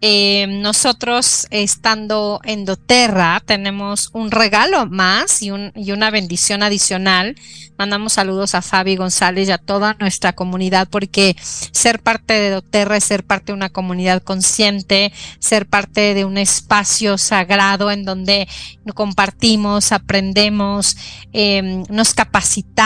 Eh, 0.01 0.47
nosotros 0.47 1.47
estando 1.49 2.39
en 2.43 2.65
doTERRA 2.65 3.41
tenemos 3.45 4.09
un 4.13 4.31
regalo 4.31 4.85
más 4.85 5.41
y 5.41 5.51
una 5.51 6.11
bendición 6.11 6.61
adicional 6.61 7.35
Mandamos 7.77 8.13
saludos 8.13 8.53
a 8.53 8.61
Fabi 8.61 8.95
González 8.95 9.49
y 9.49 9.51
a 9.51 9.57
toda 9.57 9.95
nuestra 9.99 10.33
comunidad 10.33 10.87
porque 10.89 11.35
ser 11.41 11.99
parte 11.99 12.33
de 12.33 12.51
doTERRA 12.51 12.97
es 12.97 13.03
ser 13.03 13.23
parte 13.23 13.47
de 13.47 13.53
una 13.53 13.69
comunidad 13.69 14.21
consciente, 14.21 15.11
ser 15.39 15.65
parte 15.65 16.13
de 16.13 16.23
un 16.23 16.37
espacio 16.37 17.17
sagrado 17.17 17.89
en 17.89 18.05
donde 18.05 18.47
compartimos, 18.93 19.91
aprendemos, 19.91 20.95
em, 21.33 21.83
nos 21.89 22.13
capacitamos, 22.13 22.82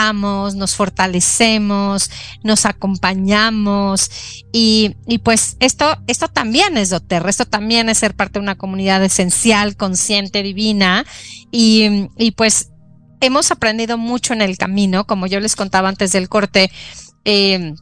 nos 0.54 0.74
fortalecemos, 0.76 2.10
nos 2.42 2.66
acompañamos 2.66 4.10
y, 4.52 4.96
y, 5.06 5.18
pues 5.18 5.56
esto, 5.60 5.98
esto 6.06 6.28
también 6.28 6.76
es 6.76 6.90
doTERRA, 6.90 7.30
esto 7.30 7.46
también 7.46 7.88
es 7.88 7.98
ser 7.98 8.14
parte 8.14 8.38
de 8.38 8.44
una 8.44 8.56
comunidad 8.56 9.02
esencial, 9.04 9.76
consciente, 9.76 10.42
divina 10.42 11.04
y, 11.50 12.08
y 12.16 12.30
pues 12.32 12.70
hemos 13.20 13.50
aprendido 13.50 13.98
mucho 13.98 14.32
en 14.32 14.42
el 14.42 14.56
camino, 14.56 15.06
como 15.06 15.26
yo 15.26 15.40
les 15.40 15.56
contaba 15.56 15.88
antes 15.88 16.12
del 16.12 16.28
corte. 16.28 16.70
Eh, 17.24 17.74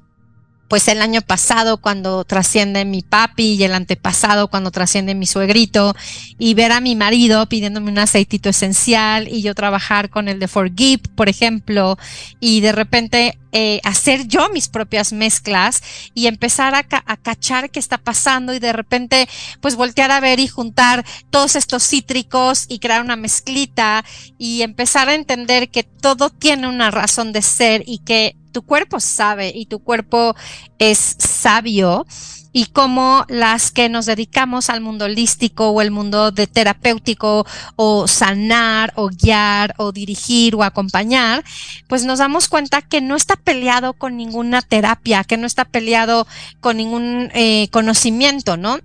pues 0.68 0.88
el 0.88 1.00
año 1.00 1.22
pasado 1.22 1.78
cuando 1.78 2.24
trasciende 2.24 2.84
mi 2.84 3.02
papi 3.02 3.54
y 3.54 3.64
el 3.64 3.74
antepasado 3.74 4.48
cuando 4.48 4.70
trasciende 4.70 5.14
mi 5.14 5.26
suegrito 5.26 5.94
y 6.38 6.54
ver 6.54 6.72
a 6.72 6.80
mi 6.80 6.96
marido 6.96 7.46
pidiéndome 7.46 7.90
un 7.90 7.98
aceitito 7.98 8.48
esencial 8.48 9.28
y 9.28 9.42
yo 9.42 9.54
trabajar 9.54 10.10
con 10.10 10.28
el 10.28 10.38
de 10.38 10.48
Forgive, 10.48 11.02
por 11.14 11.28
ejemplo, 11.28 11.98
y 12.40 12.60
de 12.60 12.72
repente 12.72 13.38
eh, 13.52 13.80
hacer 13.84 14.26
yo 14.26 14.48
mis 14.50 14.68
propias 14.68 15.12
mezclas 15.12 15.82
y 16.14 16.26
empezar 16.26 16.74
a, 16.74 16.84
a, 17.06 17.16
cachar 17.16 17.70
qué 17.70 17.78
está 17.78 17.96
pasando 17.96 18.52
y 18.52 18.58
de 18.58 18.72
repente 18.72 19.28
pues 19.60 19.76
voltear 19.76 20.10
a 20.10 20.20
ver 20.20 20.40
y 20.40 20.48
juntar 20.48 21.06
todos 21.30 21.56
estos 21.56 21.82
cítricos 21.82 22.66
y 22.68 22.80
crear 22.80 23.00
una 23.00 23.16
mezclita 23.16 24.04
y 24.36 24.62
empezar 24.62 25.08
a 25.08 25.14
entender 25.14 25.70
que 25.70 25.84
todo 25.84 26.28
tiene 26.28 26.68
una 26.68 26.90
razón 26.90 27.32
de 27.32 27.40
ser 27.40 27.82
y 27.86 27.98
que 27.98 28.36
tu 28.56 28.62
cuerpo 28.62 29.00
sabe 29.00 29.52
y 29.54 29.66
tu 29.66 29.80
cuerpo 29.80 30.34
es 30.78 31.16
sabio 31.18 32.06
y 32.54 32.64
como 32.64 33.26
las 33.28 33.70
que 33.70 33.90
nos 33.90 34.06
dedicamos 34.06 34.70
al 34.70 34.80
mundo 34.80 35.04
holístico 35.04 35.68
o 35.68 35.82
el 35.82 35.90
mundo 35.90 36.30
de 36.30 36.46
terapéutico 36.46 37.44
o 37.76 38.08
sanar 38.08 38.94
o 38.96 39.10
guiar 39.10 39.74
o 39.76 39.92
dirigir 39.92 40.54
o 40.54 40.62
acompañar, 40.62 41.44
pues 41.86 42.06
nos 42.06 42.18
damos 42.18 42.48
cuenta 42.48 42.80
que 42.80 43.02
no 43.02 43.14
está 43.14 43.36
peleado 43.36 43.92
con 43.92 44.16
ninguna 44.16 44.62
terapia, 44.62 45.22
que 45.22 45.36
no 45.36 45.46
está 45.46 45.66
peleado 45.66 46.26
con 46.60 46.78
ningún 46.78 47.30
eh, 47.34 47.68
conocimiento, 47.72 48.56
¿no? 48.56 48.78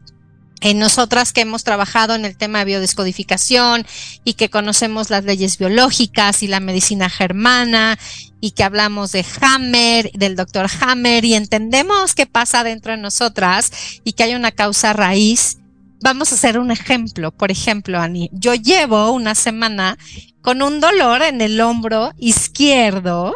En 0.62 0.80
nosotras 0.80 1.34
que 1.34 1.42
hemos 1.42 1.64
trabajado 1.64 2.16
en 2.16 2.24
el 2.24 2.38
tema 2.38 2.60
de 2.60 2.66
biodescodificación 2.66 3.86
y 4.24 4.36
que 4.36 4.50
conocemos 4.50 5.10
las 5.10 5.26
leyes 5.26 5.58
biológicas 5.58 6.44
y 6.44 6.48
la 6.48 6.60
medicina 6.60 7.10
germana 7.10 7.98
y 8.40 8.52
que 8.52 8.64
hablamos 8.64 9.12
de 9.12 9.26
Hammer, 9.42 10.12
del 10.14 10.36
doctor 10.36 10.68
Hammer 10.80 11.26
y 11.26 11.34
entendemos 11.34 12.16
qué 12.16 12.26
pasa 12.26 12.64
dentro 12.64 12.92
de 12.92 13.00
nosotras 13.00 13.72
y 14.04 14.14
que 14.14 14.24
hay 14.24 14.36
una 14.36 14.52
causa 14.52 14.94
raíz. 14.94 15.58
Vamos 16.04 16.32
a 16.32 16.36
hacer 16.36 16.58
un 16.58 16.72
ejemplo. 16.72 17.32
Por 17.32 17.52
ejemplo, 17.52 18.00
Ani, 18.00 18.30
yo 18.34 18.56
llevo 18.56 19.12
una 19.12 19.36
semana 19.36 19.98
con 20.42 20.62
un 20.62 20.80
dolor 20.80 21.22
en 21.22 21.42
el 21.42 21.62
hombro 21.62 22.12
izquierdo 22.18 23.36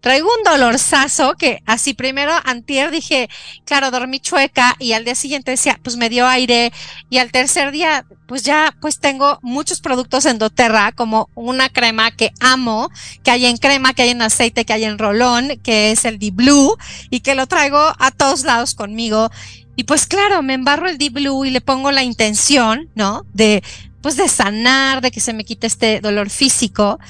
Traigo 0.00 0.28
un 0.28 0.44
dolorzazo 0.44 1.34
que 1.34 1.62
así 1.64 1.94
primero 1.94 2.32
antier 2.44 2.90
dije, 2.90 3.30
claro, 3.64 3.90
dormí 3.90 4.20
chueca 4.20 4.76
y 4.78 4.92
al 4.92 5.04
día 5.04 5.14
siguiente 5.14 5.52
decía, 5.52 5.80
pues 5.82 5.96
me 5.96 6.10
dio 6.10 6.26
aire 6.26 6.72
y 7.08 7.18
al 7.18 7.32
tercer 7.32 7.70
día, 7.72 8.04
pues 8.26 8.42
ya, 8.42 8.76
pues 8.82 8.98
tengo 8.98 9.38
muchos 9.42 9.80
productos 9.80 10.26
en 10.26 10.38
doTERRA 10.38 10.92
como 10.92 11.30
una 11.34 11.70
crema 11.70 12.10
que 12.10 12.32
amo, 12.40 12.90
que 13.22 13.30
hay 13.30 13.46
en 13.46 13.56
crema, 13.56 13.94
que 13.94 14.02
hay 14.02 14.10
en 14.10 14.20
aceite, 14.20 14.66
que 14.66 14.74
hay 14.74 14.84
en 14.84 14.98
rolón, 14.98 15.58
que 15.62 15.92
es 15.92 16.04
el 16.04 16.18
D-Blue 16.18 16.76
y 17.08 17.20
que 17.20 17.34
lo 17.34 17.46
traigo 17.46 17.78
a 17.98 18.10
todos 18.10 18.44
lados 18.44 18.74
conmigo. 18.74 19.30
Y 19.76 19.84
pues 19.84 20.06
claro, 20.06 20.42
me 20.42 20.54
embarro 20.54 20.88
el 20.88 20.98
D-Blue 20.98 21.44
y 21.44 21.50
le 21.50 21.60
pongo 21.60 21.90
la 21.90 22.02
intención, 22.02 22.88
¿no? 22.94 23.24
De, 23.32 23.62
pues 24.02 24.16
de 24.16 24.28
sanar, 24.28 25.00
de 25.00 25.10
que 25.10 25.20
se 25.20 25.32
me 25.32 25.44
quite 25.44 25.66
este 25.66 26.00
dolor 26.00 26.30
físico. 26.30 27.00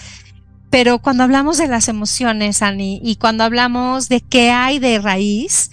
Pero 0.74 0.98
cuando 0.98 1.22
hablamos 1.22 1.56
de 1.56 1.68
las 1.68 1.86
emociones, 1.86 2.60
Ani, 2.60 3.00
y 3.00 3.14
cuando 3.14 3.44
hablamos 3.44 4.08
de 4.08 4.20
qué 4.20 4.50
hay 4.50 4.80
de 4.80 4.98
raíz, 4.98 5.70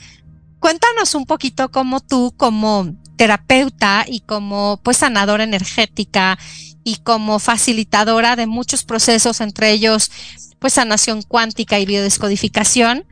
cuéntanos 0.60 1.16
un 1.16 1.26
poquito 1.26 1.72
cómo 1.72 2.02
tú, 2.02 2.36
como 2.38 2.94
terapeuta 3.16 4.06
y 4.08 4.20
como 4.20 4.80
pues 4.84 4.98
sanadora 4.98 5.44
energética 5.44 6.38
y 6.84 6.98
como 6.98 7.40
facilitadora 7.40 8.36
de 8.36 8.46
muchos 8.46 8.84
procesos, 8.84 9.42
entre 9.42 9.72
ellos 9.72 10.12
pues 10.60 10.74
sanación 10.74 11.24
cuántica 11.24 11.80
y 11.80 11.88
biodescodificación, 11.88 13.08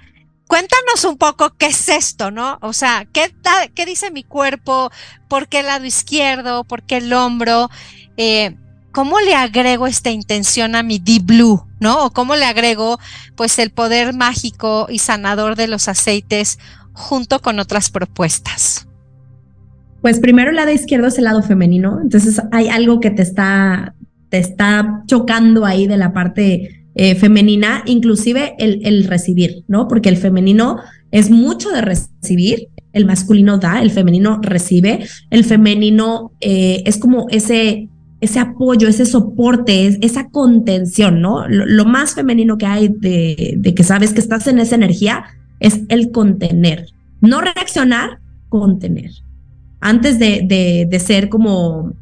cuéntanos 0.47 1.05
un 1.05 1.17
poco 1.17 1.55
qué 1.57 1.65
es 1.65 1.89
esto, 1.89 2.29
¿no? 2.29 2.59
O 2.61 2.71
sea, 2.71 3.07
¿qué, 3.11 3.33
qué 3.73 3.87
dice 3.87 4.11
mi 4.11 4.23
cuerpo? 4.23 4.91
¿Por 5.27 5.47
qué 5.47 5.61
el 5.61 5.65
lado 5.65 5.85
izquierdo? 5.85 6.65
¿Por 6.65 6.83
qué 6.83 6.97
el 6.97 7.11
hombro? 7.13 7.67
Eh, 8.15 8.55
¿cómo 8.91 9.19
le 9.19 9.35
agrego 9.35 9.87
esta 9.87 10.11
intención 10.11 10.75
a 10.75 10.83
mi 10.83 10.99
Deep 10.99 11.25
Blue? 11.25 11.63
¿No? 11.79 12.05
O 12.05 12.11
cómo 12.11 12.35
le 12.35 12.45
agrego 12.45 12.99
pues 13.35 13.57
el 13.59 13.71
poder 13.71 14.13
mágico 14.13 14.87
y 14.89 14.99
sanador 14.99 15.55
de 15.55 15.67
los 15.67 15.87
aceites 15.87 16.59
junto 16.93 17.39
con 17.39 17.59
otras 17.59 17.89
propuestas. 17.89 18.87
Pues 20.01 20.19
primero 20.19 20.49
el 20.49 20.57
lado 20.57 20.71
izquierdo 20.71 21.07
es 21.07 21.17
el 21.17 21.25
lado 21.25 21.43
femenino, 21.43 21.99
entonces 22.01 22.41
hay 22.51 22.69
algo 22.69 22.99
que 22.99 23.11
te 23.11 23.21
está, 23.21 23.95
te 24.29 24.37
está 24.37 25.03
chocando 25.07 25.65
ahí 25.65 25.87
de 25.87 25.97
la 25.97 26.13
parte 26.13 26.85
eh, 26.95 27.15
femenina, 27.15 27.83
inclusive 27.85 28.55
el, 28.59 28.81
el 28.85 29.05
recibir, 29.05 29.63
¿no? 29.67 29.87
Porque 29.87 30.09
el 30.09 30.17
femenino 30.17 30.77
es 31.11 31.29
mucho 31.29 31.69
de 31.69 31.81
recibir, 31.81 32.69
el 32.93 33.05
masculino 33.05 33.57
da, 33.57 33.81
el 33.81 33.91
femenino 33.91 34.39
recibe, 34.41 35.05
el 35.29 35.43
femenino 35.43 36.31
eh, 36.39 36.83
es 36.85 36.97
como 36.97 37.27
ese 37.29 37.89
ese 38.21 38.39
apoyo, 38.39 38.87
ese 38.87 39.05
soporte, 39.05 39.97
esa 40.01 40.29
contención, 40.29 41.21
¿no? 41.21 41.47
Lo, 41.47 41.85
más 41.85 42.15
femenino 42.15 42.57
que 42.57 42.65
hay 42.65 42.89
de, 42.89 43.73
que 43.75 43.83
sabes 43.83 44.13
que 44.13 44.19
estás 44.19 44.47
en 44.47 44.59
esa 44.59 44.75
energía 44.75 45.23
es 45.59 45.81
el 45.89 46.11
contener. 46.11 46.87
No 47.21 47.41
reaccionar, 47.41 48.19
contener. 48.49 49.11
Antes 49.79 50.19
de, 50.19 50.85
de, 50.89 50.99
ser 50.99 51.29
como 51.29 51.93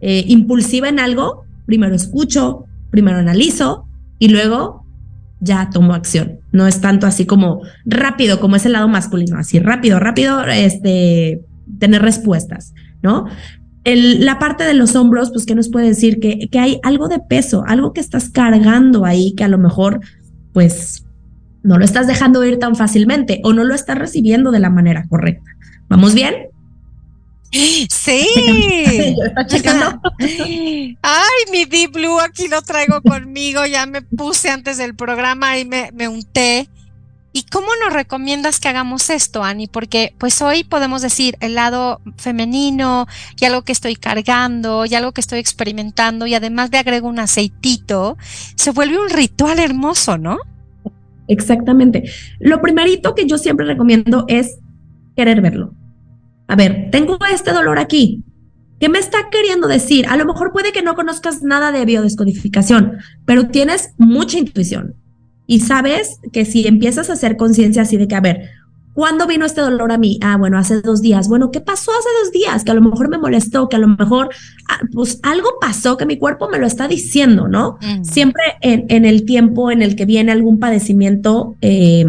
eh, 0.00 0.24
impulsiva 0.26 0.88
en 0.88 0.98
algo, 0.98 1.44
primero 1.64 1.94
escucho, 1.94 2.66
primero 2.90 3.18
analizo 3.18 3.86
y 4.18 4.28
luego 4.28 4.84
ya 5.40 5.70
tomo 5.70 5.94
acción. 5.94 6.40
No 6.52 6.66
es 6.66 6.80
tanto 6.80 7.06
así 7.06 7.24
como 7.24 7.62
rápido, 7.86 8.40
como 8.40 8.56
es 8.56 8.66
el 8.66 8.72
lado 8.72 8.88
masculino, 8.88 9.38
así 9.38 9.58
rápido, 9.58 9.98
rápido, 9.98 10.44
este, 10.44 11.40
tener 11.78 12.02
respuestas, 12.02 12.74
¿no? 13.02 13.26
La 13.84 14.38
parte 14.38 14.64
de 14.64 14.74
los 14.74 14.94
hombros, 14.94 15.30
pues, 15.30 15.46
¿qué 15.46 15.54
nos 15.54 15.68
puede 15.68 15.88
decir? 15.88 16.20
Que, 16.20 16.48
hay 16.58 16.78
algo 16.82 17.08
de 17.08 17.18
peso, 17.18 17.64
algo 17.66 17.92
que 17.92 18.00
estás 18.00 18.28
cargando 18.30 19.04
ahí 19.04 19.34
que 19.36 19.44
a 19.44 19.48
lo 19.48 19.58
mejor, 19.58 20.00
pues, 20.52 21.04
no 21.62 21.78
lo 21.78 21.84
estás 21.84 22.06
dejando 22.06 22.44
ir 22.44 22.58
tan 22.58 22.76
fácilmente 22.76 23.40
o 23.44 23.52
no 23.52 23.64
lo 23.64 23.74
estás 23.74 23.98
recibiendo 23.98 24.50
de 24.50 24.60
la 24.60 24.70
manera 24.70 25.06
correcta. 25.08 25.50
¿Vamos 25.88 26.14
bien? 26.14 26.48
Sí. 27.52 28.26
Ay, 31.02 31.42
mi 31.50 31.64
Deep 31.66 31.92
Blue, 31.92 32.20
aquí 32.20 32.48
lo 32.48 32.62
traigo 32.62 33.02
conmigo. 33.02 33.66
Ya 33.66 33.86
me 33.86 34.02
puse 34.02 34.50
antes 34.50 34.78
del 34.78 34.94
programa 34.94 35.58
y 35.58 35.64
me, 35.64 35.90
me 35.92 36.08
unté. 36.08 36.68
¿Y 37.34 37.44
cómo 37.44 37.68
nos 37.82 37.94
recomiendas 37.94 38.60
que 38.60 38.68
hagamos 38.68 39.08
esto, 39.08 39.42
Ani? 39.42 39.66
Porque 39.66 40.14
pues 40.18 40.42
hoy 40.42 40.64
podemos 40.64 41.00
decir 41.00 41.36
el 41.40 41.54
lado 41.54 42.02
femenino 42.16 43.06
y 43.40 43.46
algo 43.46 43.62
que 43.62 43.72
estoy 43.72 43.96
cargando 43.96 44.84
y 44.84 44.94
algo 44.94 45.12
que 45.12 45.22
estoy 45.22 45.38
experimentando 45.38 46.26
y 46.26 46.34
además 46.34 46.70
le 46.70 46.78
agrego 46.78 47.08
un 47.08 47.18
aceitito, 47.18 48.18
se 48.54 48.70
vuelve 48.70 48.98
un 48.98 49.08
ritual 49.08 49.58
hermoso, 49.60 50.18
¿no? 50.18 50.38
Exactamente. 51.26 52.04
Lo 52.38 52.60
primerito 52.60 53.14
que 53.14 53.26
yo 53.26 53.38
siempre 53.38 53.64
recomiendo 53.64 54.26
es 54.28 54.58
querer 55.16 55.40
verlo. 55.40 55.74
A 56.48 56.56
ver, 56.56 56.90
tengo 56.90 57.16
este 57.32 57.52
dolor 57.52 57.78
aquí. 57.78 58.22
¿Qué 58.78 58.90
me 58.90 58.98
está 58.98 59.30
queriendo 59.30 59.68
decir? 59.68 60.06
A 60.08 60.16
lo 60.16 60.26
mejor 60.26 60.52
puede 60.52 60.72
que 60.72 60.82
no 60.82 60.94
conozcas 60.94 61.42
nada 61.42 61.72
de 61.72 61.84
biodescodificación, 61.86 62.98
pero 63.24 63.48
tienes 63.48 63.94
mucha 63.96 64.38
intuición 64.38 64.96
y 65.52 65.60
sabes 65.60 66.18
que 66.32 66.46
si 66.46 66.66
empiezas 66.66 67.10
a 67.10 67.12
hacer 67.12 67.36
conciencia 67.36 67.82
así 67.82 67.98
de 67.98 68.08
que, 68.08 68.14
a 68.14 68.22
ver, 68.22 68.48
¿cuándo 68.94 69.26
vino 69.26 69.44
este 69.44 69.60
dolor 69.60 69.92
a 69.92 69.98
mí? 69.98 70.18
Ah, 70.22 70.38
bueno, 70.38 70.56
hace 70.56 70.80
dos 70.80 71.02
días. 71.02 71.28
Bueno, 71.28 71.50
¿qué 71.50 71.60
pasó 71.60 71.90
hace 71.90 72.08
dos 72.22 72.32
días? 72.32 72.64
Que 72.64 72.70
a 72.70 72.74
lo 72.74 72.80
mejor 72.80 73.10
me 73.10 73.18
molestó, 73.18 73.68
que 73.68 73.76
a 73.76 73.78
lo 73.78 73.88
mejor, 73.88 74.30
ah, 74.70 74.80
pues 74.94 75.20
algo 75.22 75.50
pasó 75.60 75.98
que 75.98 76.06
mi 76.06 76.16
cuerpo 76.16 76.48
me 76.48 76.58
lo 76.58 76.66
está 76.66 76.88
diciendo, 76.88 77.48
¿no? 77.48 77.76
Siempre 78.00 78.42
en, 78.62 79.04
el 79.04 79.26
tiempo 79.26 79.70
en 79.70 79.82
el 79.82 79.94
que 79.94 80.06
viene 80.06 80.32
algún 80.32 80.58
padecimiento 80.58 81.54
eh, 81.60 82.06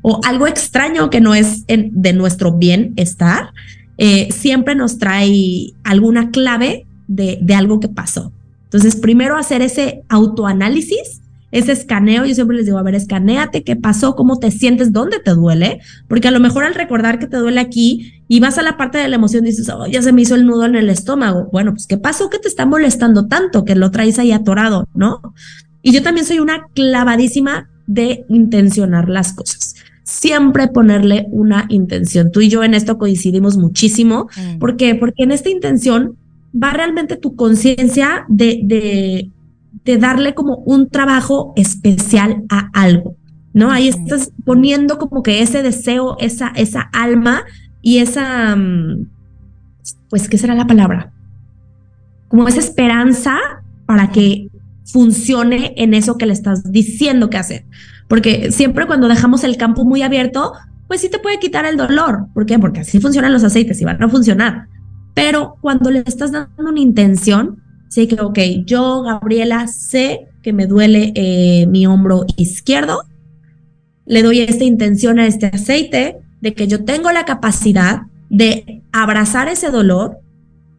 o 0.00 0.18
algo 0.24 0.46
extraño 0.46 1.10
que 1.10 1.20
no 1.20 1.34
es 1.34 1.66
de 1.66 2.12
nuestro 2.14 2.52
bienestar, 2.52 3.50
eh, 3.98 4.28
siempre 4.32 4.74
nos 4.74 4.96
trae 4.96 5.74
alguna 5.84 6.30
clave 6.30 6.86
de, 7.08 7.40
de 7.42 7.54
algo 7.54 7.78
que 7.78 7.88
pasó. 7.88 8.32
Entonces, 8.64 8.96
primero 8.96 9.36
hacer 9.36 9.60
ese 9.60 10.02
autoanálisis 10.08 11.20
ese 11.52 11.72
escaneo, 11.72 12.24
yo 12.24 12.34
siempre 12.34 12.56
les 12.56 12.66
digo, 12.66 12.78
a 12.78 12.82
ver, 12.82 12.94
escaneate, 12.94 13.62
qué 13.62 13.76
pasó, 13.76 14.16
cómo 14.16 14.38
te 14.38 14.50
sientes, 14.50 14.92
dónde 14.92 15.20
te 15.20 15.30
duele, 15.30 15.80
porque 16.08 16.28
a 16.28 16.30
lo 16.32 16.40
mejor 16.40 16.64
al 16.64 16.74
recordar 16.74 17.18
que 17.18 17.26
te 17.26 17.36
duele 17.36 17.60
aquí 17.60 18.22
y 18.28 18.40
vas 18.40 18.58
a 18.58 18.62
la 18.62 18.76
parte 18.76 18.98
de 18.98 19.08
la 19.08 19.16
emoción, 19.16 19.44
dices, 19.44 19.68
oh, 19.68 19.86
ya 19.86 20.02
se 20.02 20.12
me 20.12 20.22
hizo 20.22 20.34
el 20.34 20.46
nudo 20.46 20.64
en 20.66 20.74
el 20.74 20.90
estómago. 20.90 21.48
Bueno, 21.52 21.72
pues 21.72 21.86
qué 21.86 21.98
pasó 21.98 22.30
que 22.30 22.38
te 22.38 22.48
está 22.48 22.66
molestando 22.66 23.26
tanto, 23.26 23.64
que 23.64 23.76
lo 23.76 23.90
traes 23.90 24.18
ahí 24.18 24.32
atorado, 24.32 24.88
¿no? 24.94 25.20
Y 25.82 25.92
yo 25.92 26.02
también 26.02 26.26
soy 26.26 26.40
una 26.40 26.66
clavadísima 26.74 27.70
de 27.86 28.24
intencionar 28.28 29.08
las 29.08 29.32
cosas. 29.32 29.76
Siempre 30.02 30.68
ponerle 30.68 31.26
una 31.30 31.66
intención. 31.68 32.32
Tú 32.32 32.40
y 32.40 32.48
yo 32.48 32.64
en 32.64 32.74
esto 32.74 32.98
coincidimos 32.98 33.56
muchísimo. 33.56 34.28
Mm. 34.36 34.58
¿Por 34.58 34.76
qué? 34.76 34.94
Porque 34.96 35.22
en 35.22 35.30
esta 35.30 35.48
intención 35.48 36.16
va 36.52 36.72
realmente 36.72 37.16
tu 37.16 37.36
conciencia 37.36 38.24
de, 38.28 38.60
de 38.64 39.30
de 39.84 39.98
darle 39.98 40.34
como 40.34 40.56
un 40.58 40.88
trabajo 40.88 41.52
especial 41.56 42.44
a 42.48 42.70
algo, 42.72 43.16
¿no? 43.52 43.70
Ahí 43.70 43.88
estás 43.88 44.32
poniendo 44.44 44.98
como 44.98 45.22
que 45.22 45.42
ese 45.42 45.62
deseo, 45.62 46.16
esa, 46.18 46.48
esa 46.56 46.82
alma 46.92 47.44
y 47.82 47.98
esa, 47.98 48.56
mm, 48.56 49.08
pues, 50.10 50.28
¿qué 50.28 50.38
será 50.38 50.54
la 50.54 50.66
palabra? 50.66 51.12
Como 52.28 52.48
esa 52.48 52.60
esperanza 52.60 53.38
para 53.86 54.10
que 54.10 54.48
funcione 54.84 55.74
en 55.76 55.94
eso 55.94 56.16
que 56.16 56.26
le 56.26 56.32
estás 56.32 56.70
diciendo 56.70 57.30
que 57.30 57.38
hacer. 57.38 57.64
Porque 58.08 58.52
siempre 58.52 58.86
cuando 58.86 59.08
dejamos 59.08 59.44
el 59.44 59.56
campo 59.56 59.84
muy 59.84 60.02
abierto, 60.02 60.52
pues 60.88 61.00
sí 61.00 61.08
te 61.10 61.18
puede 61.18 61.38
quitar 61.38 61.64
el 61.64 61.76
dolor. 61.76 62.26
¿Por 62.34 62.46
qué? 62.46 62.58
Porque 62.58 62.80
así 62.80 63.00
funcionan 63.00 63.32
los 63.32 63.44
aceites 63.44 63.80
y 63.80 63.84
van 63.84 64.02
a 64.02 64.08
funcionar. 64.08 64.68
Pero 65.14 65.56
cuando 65.60 65.90
le 65.90 66.00
estás 66.00 66.32
dando 66.32 66.50
una 66.58 66.80
intención, 66.80 67.62
Sí, 67.96 68.08
que, 68.08 68.20
ok, 68.20 68.38
yo, 68.66 69.00
Gabriela, 69.00 69.68
sé 69.68 70.28
que 70.42 70.52
me 70.52 70.66
duele 70.66 71.14
eh, 71.14 71.64
mi 71.66 71.86
hombro 71.86 72.26
izquierdo. 72.36 73.04
Le 74.04 74.22
doy 74.22 74.40
esta 74.40 74.64
intención 74.64 75.18
a 75.18 75.26
este 75.26 75.46
aceite 75.46 76.18
de 76.42 76.52
que 76.52 76.66
yo 76.66 76.84
tengo 76.84 77.10
la 77.10 77.24
capacidad 77.24 78.02
de 78.28 78.82
abrazar 78.92 79.48
ese 79.48 79.70
dolor, 79.70 80.18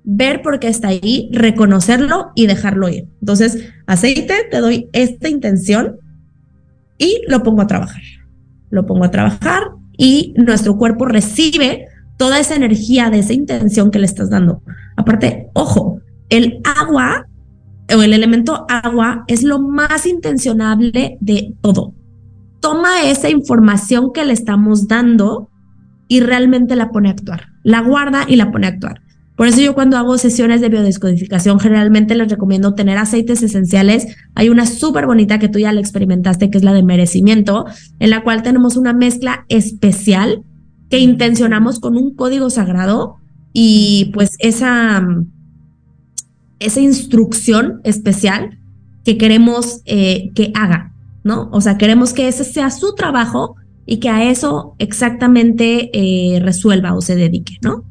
ver 0.04 0.44
por 0.44 0.60
qué 0.60 0.68
está 0.68 0.90
ahí, 0.90 1.32
reconocerlo 1.34 2.34
y 2.36 2.46
dejarlo 2.46 2.88
ir. 2.88 3.08
Entonces, 3.20 3.68
aceite, 3.88 4.36
te 4.52 4.60
doy 4.60 4.88
esta 4.94 5.28
intención 5.28 5.96
y 7.00 7.24
lo 7.28 7.42
pongo 7.42 7.64
a 7.64 7.68
trabajar. 7.68 8.04
Lo 8.70 8.86
pongo 8.86 9.06
a 9.06 9.10
trabajar 9.10 9.64
y 9.98 10.36
nuestro 10.38 10.78
cuerpo 10.78 11.06
recibe 11.06 11.88
toda 12.16 12.40
esa 12.40 12.54
energía 12.54 13.10
de 13.10 13.18
esa 13.18 13.34
intención 13.34 13.90
que 13.90 13.98
le 13.98 14.06
estás 14.06 14.30
dando. 14.30 14.62
Aparte, 14.96 15.50
ojo, 15.54 16.00
el 16.30 16.60
agua 16.64 17.28
o 17.96 18.02
el 18.02 18.14
elemento 18.14 18.66
agua 18.70 19.24
es 19.28 19.44
lo 19.44 19.60
más 19.60 20.06
intencionable 20.06 21.18
de 21.22 21.54
todo. 21.62 21.94
Toma 22.60 23.04
esa 23.04 23.30
información 23.30 24.12
que 24.14 24.26
le 24.26 24.34
estamos 24.34 24.88
dando 24.88 25.50
y 26.08 26.20
realmente 26.20 26.76
la 26.76 26.90
pone 26.90 27.10
a 27.10 27.12
actuar. 27.12 27.48
La 27.64 27.82
guarda 27.82 28.26
y 28.28 28.36
la 28.36 28.52
pone 28.52 28.68
a 28.68 28.72
actuar. 28.72 29.02
Por 29.36 29.48
eso 29.48 29.62
yo 29.62 29.76
cuando 29.76 29.98
hago 29.98 30.18
sesiones 30.18 30.62
de 30.62 30.70
biodescodificación 30.70 31.60
generalmente 31.60 32.16
les 32.16 32.28
recomiendo 32.28 32.74
tener 32.74 32.98
aceites 32.98 33.44
esenciales. 33.44 34.08
Hay 34.34 34.50
una 34.50 34.66
súper 34.66 35.06
bonita 35.06 35.38
que 35.38 35.48
tú 35.48 35.60
ya 35.60 35.72
la 35.72 35.80
experimentaste, 35.80 36.50
que 36.50 36.58
es 36.58 36.64
la 36.64 36.74
de 36.74 36.82
merecimiento, 36.82 37.66
en 38.00 38.10
la 38.10 38.24
cual 38.24 38.42
tenemos 38.42 38.78
una 38.78 38.94
mezcla 38.94 39.46
especial 39.48 40.42
que 40.90 40.98
intencionamos 41.00 41.80
con 41.80 41.98
un 41.98 42.16
código 42.16 42.50
sagrado 42.50 43.18
y 43.54 44.10
pues 44.14 44.38
esa 44.40 45.06
esa 46.60 46.80
instrucción 46.80 47.82
especial 47.84 48.60
que 49.04 49.18
queremos 49.18 49.82
eh, 49.86 50.32
que 50.36 50.52
haga, 50.54 50.94
¿no? 51.24 51.50
O 51.52 51.62
sea, 51.62 51.78
queremos 51.78 52.14
que 52.14 52.28
ese 52.28 52.44
sea 52.44 52.70
su 52.70 52.94
trabajo 52.96 53.56
y 53.90 54.02
que 54.02 54.10
a 54.10 54.30
eso 54.30 54.76
exactamente 54.80 55.90
eh, 55.94 56.42
resuelva 56.42 56.94
o 56.94 57.02
se 57.02 57.16
dedique, 57.16 57.58
¿no? 57.62 57.86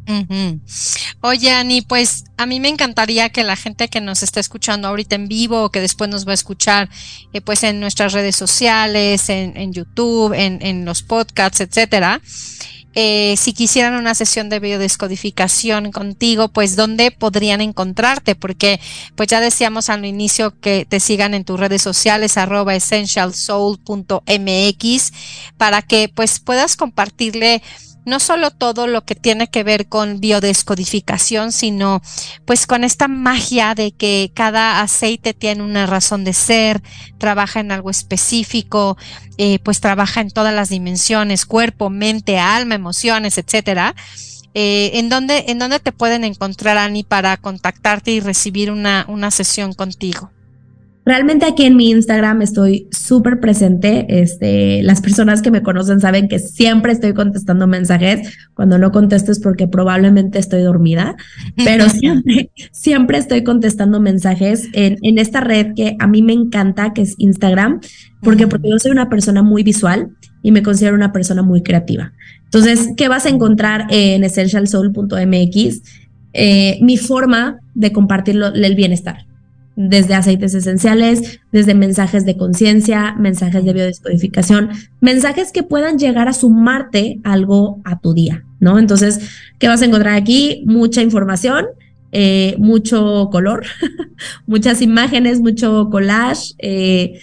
Oye, 1.23 1.51
Ani, 1.51 1.81
pues 1.81 2.25
a 2.37 2.45
mí 2.45 2.61
me 2.61 2.69
encantaría 2.69 3.31
que 3.31 3.45
la 3.45 3.57
gente 3.57 3.89
que 3.89 4.03
nos 4.03 4.23
está 4.23 4.39
escuchando 4.41 4.89
ahorita 4.89 5.17
en 5.17 5.27
vivo 5.27 5.65
o 5.65 5.71
que 5.71 5.81
después 5.81 6.11
nos 6.11 6.27
va 6.27 6.33
a 6.33 6.35
escuchar 6.35 6.91
eh, 7.33 7.41
pues 7.41 7.63
en 7.63 7.81
nuestras 7.81 8.13
redes 8.13 8.37
sociales, 8.37 9.31
en, 9.31 9.73
YouTube, 9.73 10.35
en, 10.35 10.59
en 10.61 10.85
los 10.85 11.03
podcasts, 11.03 11.61
etcétera, 11.61 12.21
eh, 12.99 13.37
si 13.37 13.53
quisieran 13.53 13.93
una 13.93 14.15
sesión 14.15 14.49
de 14.49 14.59
biodescodificación 14.59 15.93
contigo, 15.93 16.49
pues 16.49 16.77
dónde 16.77 17.11
podrían 17.11 17.61
encontrarte, 17.61 18.35
porque 18.35 18.81
pues 19.17 19.29
ya 19.29 19.43
decíamos 19.43 19.91
al 19.91 20.07
inicio 20.07 20.59
que 20.61 20.87
te 20.89 20.99
sigan 20.99 21.35
en 21.35 21.45
tus 21.45 21.61
redes 21.61 21.83
sociales 21.83 22.39
arroba 22.39 22.75
essentialsoul.mx 22.75 25.13
para 25.59 25.83
que 25.83 26.09
pues 26.09 26.41
puedas 26.41 26.77
compartirle 26.77 27.63
no 28.07 28.21
solo 28.21 28.53
todo 28.53 28.87
lo 28.87 29.05
que 29.05 29.17
tiene 29.17 29.49
que 29.49 29.65
ver 29.65 29.89
con 29.89 30.21
biodescodificación, 30.21 31.53
sino 31.53 32.01
pues 32.45 32.67
con 32.67 32.85
esta 32.85 33.09
magia 33.09 33.75
de 33.75 33.91
que 33.93 34.31
cada 34.33 34.81
aceite 34.81 35.35
tiene 35.35 35.63
una 35.63 35.87
razón 35.87 36.25
de 36.25 36.33
ser, 36.33 36.83
trabaja 37.19 37.61
en 37.61 37.73
algo 37.73 37.91
específico, 37.91 38.97
eh, 39.39 39.59
pues 39.59 39.81
trabaja 39.81 40.21
en 40.21 40.31
todas 40.31 40.55
las 40.55 40.69
dimensiones, 40.69 41.45
cuerpo, 41.45 41.91
mente, 41.91 42.39
alma, 42.39 42.77
emociones, 42.77 43.39
etcétera. 43.39 43.95
Eh, 44.55 44.93
¿en, 44.95 45.09
dónde, 45.09 45.47
¿En 45.49 45.59
dónde 45.59 45.81
te 45.81 45.93
pueden 45.93 46.25
encontrar, 46.25 46.79
Ani, 46.79 47.03
para 47.03 47.37
contactarte 47.37 48.13
y 48.13 48.21
recibir 48.21 48.71
una, 48.71 49.05
una 49.09 49.31
sesión 49.31 49.75
contigo? 49.75 50.31
Realmente 51.07 51.47
aquí 51.47 51.63
en 51.63 51.77
mi 51.77 51.91
Instagram 51.91 52.43
estoy 52.43 52.89
súper 52.91 53.39
presente. 53.39 54.07
Este, 54.09 54.83
las 54.83 55.01
personas 55.01 55.41
que 55.41 55.53
me 55.53 55.63
conocen 55.63 56.01
saben 56.01 56.27
que 56.27 56.41
siempre 56.41 56.91
estoy 56.91 57.15
contestando 57.15 57.69
mensajes. 57.69 58.37
Cuando 58.55 58.77
no 58.77 58.91
contesto 58.91 59.31
es 59.31 59.39
porque 59.39 59.69
probablemente 59.69 60.41
estoy 60.41 60.63
dormida, 60.63 61.15
pero 61.65 61.89
siempre, 61.91 62.51
siempre 62.73 63.19
estoy 63.19 63.45
contestando 63.45 64.01
mensajes 64.01 64.69
en, 64.73 64.99
en 65.03 65.19
esta 65.19 65.41
red 65.41 65.75
que 65.77 65.97
a 66.01 66.09
mí 66.09 66.23
me 66.23 66.33
encanta, 66.33 66.93
que 66.93 67.03
es 67.03 67.15
Instagram, 67.19 67.81
porque, 68.21 68.49
porque 68.49 68.69
yo 68.71 68.79
soy 68.81 68.91
una 68.91 69.09
persona 69.09 69.45
muy 69.45 69.63
visual 69.63 70.09
y 70.43 70.51
me 70.51 70.65
considero 70.65 70.97
una 70.97 71.13
persona 71.13 71.43
muy 71.43 71.63
creativa. 71.63 72.15
Entonces, 72.47 72.91
¿qué 72.97 73.07
vas 73.07 73.27
a 73.27 73.29
encontrar 73.29 73.87
en 73.91 74.25
essentialsoul.mx? 74.25 75.83
Eh, 76.33 76.79
mi 76.83 76.97
forma 76.97 77.61
de 77.75 77.93
compartir 77.93 78.43
el 78.43 78.75
bienestar 78.75 79.25
desde 79.77 80.15
aceites 80.15 80.55
esenciales, 80.55 81.41
desde 81.53 81.75
mensajes 81.75 82.25
de 82.25 82.37
conciencia, 82.37 83.15
mensajes 83.19 83.65
de 83.65 83.75
biodescodificación, 83.75 84.71
mensajes 85.01 85.53
que 85.53 85.63
puedan 85.63 85.99
llegar 85.99 86.29
a 86.29 86.33
sumarte 86.33 87.21
algo 87.25 87.81
a 87.85 88.01
tu 88.01 88.15
día, 88.15 88.45
¿no? 88.59 88.79
Entonces, 88.79 89.21
¿qué 89.59 89.69
vas 89.69 89.83
a 89.83 89.85
encontrar 89.85 90.17
aquí? 90.17 90.65
Mucha 90.67 91.03
información, 91.03 91.67
eh, 92.11 92.57
mucho 92.59 93.29
color, 93.31 93.67
muchas 94.47 94.81
imágenes, 94.81 95.41
mucho 95.41 95.91
collage, 95.91 96.55
eh, 96.59 97.21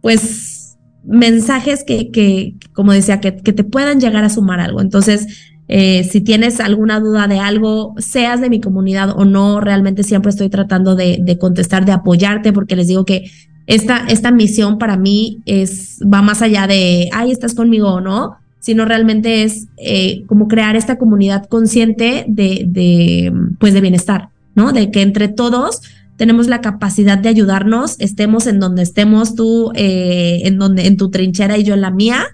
pues 0.00 0.78
mensajes 1.04 1.84
que, 1.84 2.10
que 2.10 2.54
como 2.72 2.92
decía, 2.92 3.20
que, 3.20 3.36
que 3.36 3.52
te 3.52 3.64
puedan 3.64 4.00
llegar 4.00 4.24
a 4.24 4.30
sumar 4.30 4.60
algo. 4.60 4.80
Entonces, 4.80 5.51
eh, 5.74 6.04
si 6.04 6.20
tienes 6.20 6.60
alguna 6.60 7.00
duda 7.00 7.26
de 7.26 7.38
algo, 7.38 7.94
seas 7.96 8.42
de 8.42 8.50
mi 8.50 8.60
comunidad 8.60 9.18
o 9.18 9.24
no, 9.24 9.58
realmente 9.58 10.02
siempre 10.02 10.28
estoy 10.28 10.50
tratando 10.50 10.96
de, 10.96 11.38
contestar, 11.40 11.86
de 11.86 11.92
apoyarte, 11.92 12.52
porque 12.52 12.76
les 12.76 12.88
digo 12.88 13.06
que 13.06 13.30
esta, 13.66 14.04
esta 14.08 14.32
misión 14.32 14.76
para 14.76 14.98
mí 14.98 15.38
es, 15.46 15.98
va 16.02 16.20
más 16.20 16.42
allá 16.42 16.66
de, 16.66 17.08
ay, 17.14 17.30
estás 17.30 17.54
conmigo 17.54 17.88
o 17.88 18.02
no, 18.02 18.36
sino 18.60 18.84
realmente 18.84 19.44
es 19.44 19.68
eh, 19.78 20.24
como 20.26 20.46
crear 20.46 20.76
esta 20.76 20.98
comunidad 20.98 21.46
consciente 21.46 22.26
de, 22.28 22.64
de, 22.66 23.32
pues 23.58 23.72
de 23.72 23.80
bienestar, 23.80 24.28
¿no? 24.54 24.72
De 24.72 24.90
que 24.90 25.00
entre 25.00 25.28
todos 25.28 25.80
tenemos 26.18 26.48
la 26.48 26.60
capacidad 26.60 27.16
de 27.16 27.30
ayudarnos, 27.30 27.98
estemos 27.98 28.46
en 28.46 28.60
donde 28.60 28.82
estemos, 28.82 29.34
tú 29.34 29.72
eh, 29.74 30.42
en 30.44 30.58
donde 30.58 30.86
en 30.86 30.98
tu 30.98 31.08
trinchera 31.10 31.56
y 31.56 31.64
yo 31.64 31.72
en 31.72 31.80
la 31.80 31.90
mía. 31.90 32.26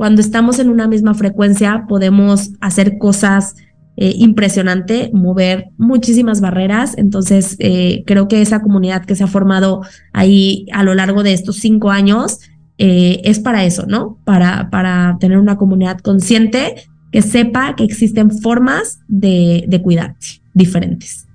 Cuando 0.00 0.22
estamos 0.22 0.58
en 0.58 0.70
una 0.70 0.88
misma 0.88 1.12
frecuencia, 1.12 1.84
podemos 1.86 2.52
hacer 2.62 2.96
cosas 2.96 3.56
eh, 3.98 4.14
impresionante, 4.16 5.10
mover 5.12 5.66
muchísimas 5.76 6.40
barreras. 6.40 6.94
Entonces, 6.96 7.56
eh, 7.58 8.02
creo 8.06 8.26
que 8.26 8.40
esa 8.40 8.62
comunidad 8.62 9.04
que 9.04 9.14
se 9.14 9.24
ha 9.24 9.26
formado 9.26 9.82
ahí 10.14 10.64
a 10.72 10.84
lo 10.84 10.94
largo 10.94 11.22
de 11.22 11.34
estos 11.34 11.58
cinco 11.58 11.90
años 11.90 12.38
eh, 12.78 13.20
es 13.24 13.40
para 13.40 13.66
eso, 13.66 13.84
¿no? 13.86 14.16
Para, 14.24 14.70
para 14.70 15.18
tener 15.20 15.36
una 15.36 15.58
comunidad 15.58 15.98
consciente 15.98 16.76
que 17.12 17.20
sepa 17.20 17.76
que 17.76 17.84
existen 17.84 18.30
formas 18.30 19.00
de, 19.06 19.66
de 19.68 19.82
cuidarte 19.82 20.40
diferentes. 20.54 21.26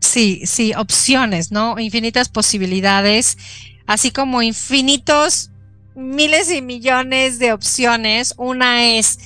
Sí, 0.00 0.42
sí, 0.44 0.74
opciones, 0.76 1.52
¿no? 1.52 1.78
Infinitas 1.78 2.28
posibilidades, 2.28 3.38
así 3.86 4.10
como 4.10 4.42
infinitos 4.42 5.52
miles 5.94 6.50
y 6.50 6.62
millones 6.62 7.38
de 7.38 7.52
opciones. 7.52 8.34
Una 8.36 8.86
es 8.86 9.18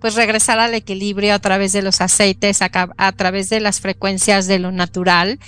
pues 0.00 0.14
regresar 0.14 0.58
al 0.58 0.74
equilibrio 0.74 1.34
a 1.34 1.38
través 1.38 1.72
de 1.72 1.82
los 1.82 2.00
aceites, 2.00 2.60
a, 2.62 3.12
través 3.12 3.48
de 3.48 3.60
las 3.60 3.80
frecuencias 3.80 4.46
de 4.46 4.58
lo 4.58 4.70
natural. 4.70 5.38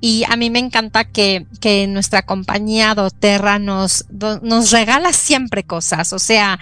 Y 0.00 0.24
a 0.28 0.36
mí 0.36 0.50
me 0.50 0.58
encanta 0.58 1.04
que, 1.04 1.46
que 1.60 1.86
nuestra 1.86 2.22
compañía 2.22 2.94
doTERRA 2.94 3.58
nos, 3.58 4.04
nos 4.10 4.70
regala 4.72 5.12
siempre 5.12 5.62
cosas, 5.62 6.12
o 6.12 6.18
sea, 6.18 6.58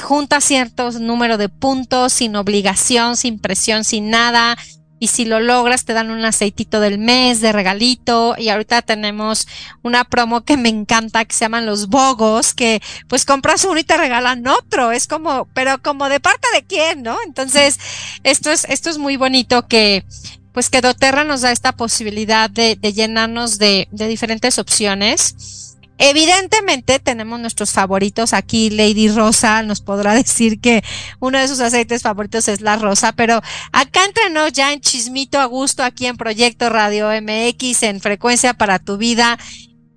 junta 0.00 0.40
ciertos 0.40 1.00
número 1.00 1.38
de 1.38 1.48
puntos 1.48 2.12
sin 2.12 2.36
obligación, 2.36 3.16
sin 3.16 3.38
presión, 3.38 3.84
sin 3.84 4.10
nada, 4.10 4.56
y 4.98 5.08
si 5.08 5.24
lo 5.24 5.40
logras 5.40 5.84
te 5.84 5.92
dan 5.92 6.10
un 6.10 6.24
aceitito 6.24 6.80
del 6.80 6.98
mes 6.98 7.40
de 7.40 7.52
regalito. 7.52 8.34
Y 8.38 8.48
ahorita 8.48 8.82
tenemos 8.82 9.46
una 9.82 10.04
promo 10.04 10.44
que 10.44 10.56
me 10.56 10.68
encanta 10.68 11.24
que 11.24 11.34
se 11.34 11.44
llaman 11.44 11.66
los 11.66 11.88
bogos 11.88 12.54
que 12.54 12.82
pues 13.08 13.24
compras 13.24 13.64
uno 13.64 13.78
y 13.78 13.84
te 13.84 13.96
regalan 13.96 14.46
otro. 14.46 14.92
Es 14.92 15.06
como 15.06 15.46
pero 15.54 15.80
como 15.82 16.08
de 16.08 16.20
parte 16.20 16.46
de 16.54 16.62
quién 16.62 17.02
no 17.02 17.16
entonces 17.26 17.78
esto 18.24 18.50
es 18.50 18.64
esto 18.68 18.90
es 18.90 18.98
muy 18.98 19.16
bonito 19.16 19.66
que 19.66 20.04
pues 20.52 20.70
que 20.70 20.80
doTERRA 20.80 21.24
nos 21.24 21.42
da 21.42 21.52
esta 21.52 21.72
posibilidad 21.72 22.50
de, 22.50 22.76
de 22.76 22.92
llenarnos 22.92 23.58
de, 23.58 23.88
de 23.92 24.08
diferentes 24.08 24.58
opciones 24.58 25.67
Evidentemente 25.98 27.00
tenemos 27.00 27.40
nuestros 27.40 27.72
favoritos. 27.72 28.32
Aquí 28.32 28.70
Lady 28.70 29.08
Rosa 29.08 29.62
nos 29.62 29.80
podrá 29.80 30.14
decir 30.14 30.60
que 30.60 30.82
uno 31.18 31.38
de 31.38 31.48
sus 31.48 31.60
aceites 31.60 32.02
favoritos 32.02 32.46
es 32.48 32.60
la 32.60 32.76
rosa, 32.76 33.12
pero 33.12 33.40
acá 33.72 34.04
entrenos 34.04 34.52
ya 34.52 34.72
en 34.72 34.80
Chismito 34.80 35.40
a 35.40 35.46
gusto, 35.46 35.82
aquí 35.82 36.06
en 36.06 36.16
Proyecto 36.16 36.70
Radio 36.70 37.08
MX, 37.10 37.82
en 37.82 38.00
Frecuencia 38.00 38.54
para 38.54 38.78
tu 38.78 38.96
Vida. 38.96 39.38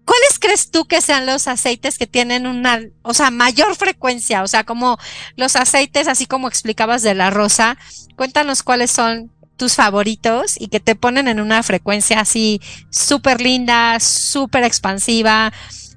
¿Cuáles 0.04 0.40
crees 0.40 0.72
tú 0.72 0.86
que 0.86 1.00
sean 1.00 1.28
los 1.28 1.48
aceites 1.48 1.98
que 1.98 2.08
tienen 2.08 2.48
una, 2.48 2.82
o 3.04 3.14
sea, 3.14 3.30
mayor 3.30 3.76
frecuencia? 3.76 4.42
O 4.42 4.48
sea, 4.48 4.64
como 4.64 4.98
los 5.36 5.56
aceites, 5.56 6.08
así 6.08 6.26
como 6.26 6.48
explicabas 6.48 7.04
de 7.04 7.14
la 7.14 7.30
rosa. 7.30 7.78
Cuéntanos 8.18 8.64
cuáles 8.64 8.92
son 8.92 9.32
tus 9.56 9.76
favoritos 9.76 10.60
y 10.60 10.68
que 10.68 10.80
te 10.80 10.96
ponen 10.96 11.28
en 11.28 11.40
una 11.40 11.62
frecuencia 11.62 12.20
así 12.20 12.60
súper 12.90 13.42
linda, 13.42 14.00
súper 14.00 14.64
expansiva 14.64 15.54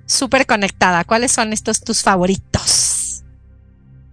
súper 0.07 0.47
conectada. 0.47 1.05
¿Cuáles 1.05 1.33
son 1.33 1.53
estos 1.53 1.81
tus 1.81 2.03
favoritos? 2.03 3.23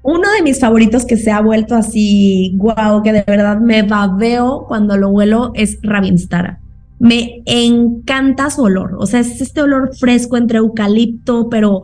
Uno 0.04 0.32
de 0.32 0.42
mis 0.42 0.60
favoritos 0.60 1.06
que 1.06 1.18
se 1.18 1.32
ha 1.32 1.42
vuelto 1.42 1.76
así, 1.76 2.54
guau, 2.56 3.04
que 3.04 3.14
de 3.14 3.24
verdad 3.26 3.60
me 3.60 3.84
babeo 3.84 4.66
cuando 4.68 4.98
lo 4.98 5.10
huelo 5.10 5.52
es 5.54 5.78
Ravinstara. 5.84 6.60
Me 7.00 7.44
encanta 7.46 8.50
su 8.50 8.64
olor, 8.64 8.96
o 9.00 9.06
sea, 9.06 9.20
es 9.20 9.42
este 9.42 9.62
olor 9.62 9.96
fresco 9.96 10.38
entre 10.38 10.58
eucalipto, 10.58 11.50
pero 11.50 11.82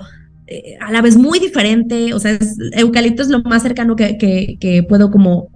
eh, 0.48 0.78
a 0.80 0.92
la 0.92 1.02
vez 1.02 1.18
muy 1.18 1.40
diferente, 1.40 2.14
o 2.14 2.20
sea, 2.20 2.32
es, 2.32 2.56
eucalipto 2.74 3.22
es 3.22 3.30
lo 3.30 3.42
más 3.44 3.64
cercano 3.64 3.96
que, 3.96 4.18
que, 4.18 4.58
que 4.60 4.82
puedo 4.84 5.12
como 5.12 5.50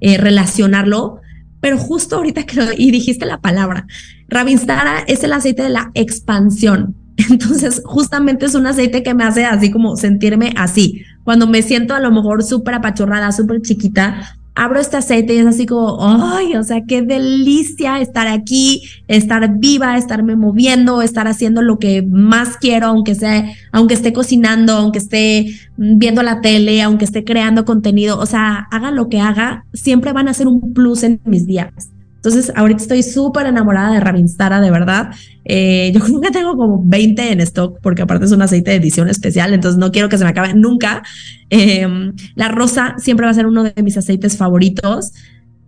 eh, 0.00 0.18
relacionarlo, 0.18 1.20
pero 1.60 1.78
justo 1.78 2.16
ahorita 2.16 2.44
que 2.44 2.56
lo, 2.56 2.72
y 2.76 2.90
dijiste 2.90 3.24
la 3.24 3.40
palabra, 3.40 3.86
Ravinstara 4.28 5.04
es 5.06 5.24
el 5.24 5.32
aceite 5.32 5.62
de 5.62 5.70
la 5.70 5.90
expansión. 5.94 6.94
Entonces, 7.30 7.82
justamente 7.84 8.46
es 8.46 8.54
un 8.54 8.66
aceite 8.66 9.02
que 9.02 9.14
me 9.14 9.24
hace 9.24 9.44
así 9.44 9.70
como 9.70 9.96
sentirme 9.96 10.52
así. 10.56 11.02
Cuando 11.22 11.46
me 11.46 11.62
siento 11.62 11.94
a 11.94 12.00
lo 12.00 12.10
mejor 12.10 12.42
súper 12.42 12.74
apachurrada, 12.74 13.32
súper 13.32 13.62
chiquita, 13.62 14.36
abro 14.54 14.78
este 14.78 14.96
aceite 14.96 15.34
y 15.34 15.38
es 15.38 15.46
así 15.46 15.66
como, 15.66 15.98
ay, 16.00 16.54
o 16.56 16.62
sea, 16.62 16.82
qué 16.86 17.02
delicia 17.02 18.00
estar 18.00 18.28
aquí, 18.28 18.82
estar 19.08 19.58
viva, 19.58 19.96
estarme 19.96 20.36
moviendo, 20.36 21.02
estar 21.02 21.26
haciendo 21.26 21.62
lo 21.62 21.78
que 21.78 22.02
más 22.02 22.56
quiero, 22.56 22.86
aunque 22.86 23.14
sea, 23.14 23.46
aunque 23.72 23.94
esté 23.94 24.12
cocinando, 24.12 24.74
aunque 24.74 24.98
esté 24.98 25.46
viendo 25.76 26.22
la 26.22 26.40
tele, 26.40 26.82
aunque 26.82 27.04
esté 27.04 27.24
creando 27.24 27.64
contenido, 27.64 28.18
o 28.18 28.26
sea, 28.26 28.68
haga 28.70 28.90
lo 28.90 29.08
que 29.08 29.20
haga, 29.20 29.64
siempre 29.72 30.12
van 30.12 30.28
a 30.28 30.34
ser 30.34 30.46
un 30.46 30.72
plus 30.72 31.02
en 31.02 31.20
mis 31.24 31.46
días. 31.46 31.93
Entonces, 32.24 32.50
ahorita 32.56 32.80
estoy 32.80 33.02
súper 33.02 33.44
enamorada 33.44 33.92
de 33.92 34.00
Ravinstara, 34.00 34.62
de 34.62 34.70
verdad. 34.70 35.10
Eh, 35.44 35.92
yo 35.94 36.00
que 36.22 36.30
tengo 36.30 36.56
como 36.56 36.80
20 36.82 37.32
en 37.32 37.40
stock, 37.42 37.78
porque 37.82 38.00
aparte 38.00 38.24
es 38.24 38.32
un 38.32 38.40
aceite 38.40 38.70
de 38.70 38.78
edición 38.78 39.10
especial, 39.10 39.52
entonces 39.52 39.78
no 39.78 39.92
quiero 39.92 40.08
que 40.08 40.16
se 40.16 40.24
me 40.24 40.30
acabe 40.30 40.54
nunca. 40.54 41.02
Eh, 41.50 41.86
la 42.34 42.48
rosa 42.48 42.94
siempre 42.96 43.26
va 43.26 43.30
a 43.30 43.34
ser 43.34 43.46
uno 43.46 43.64
de 43.64 43.82
mis 43.82 43.98
aceites 43.98 44.38
favoritos, 44.38 45.12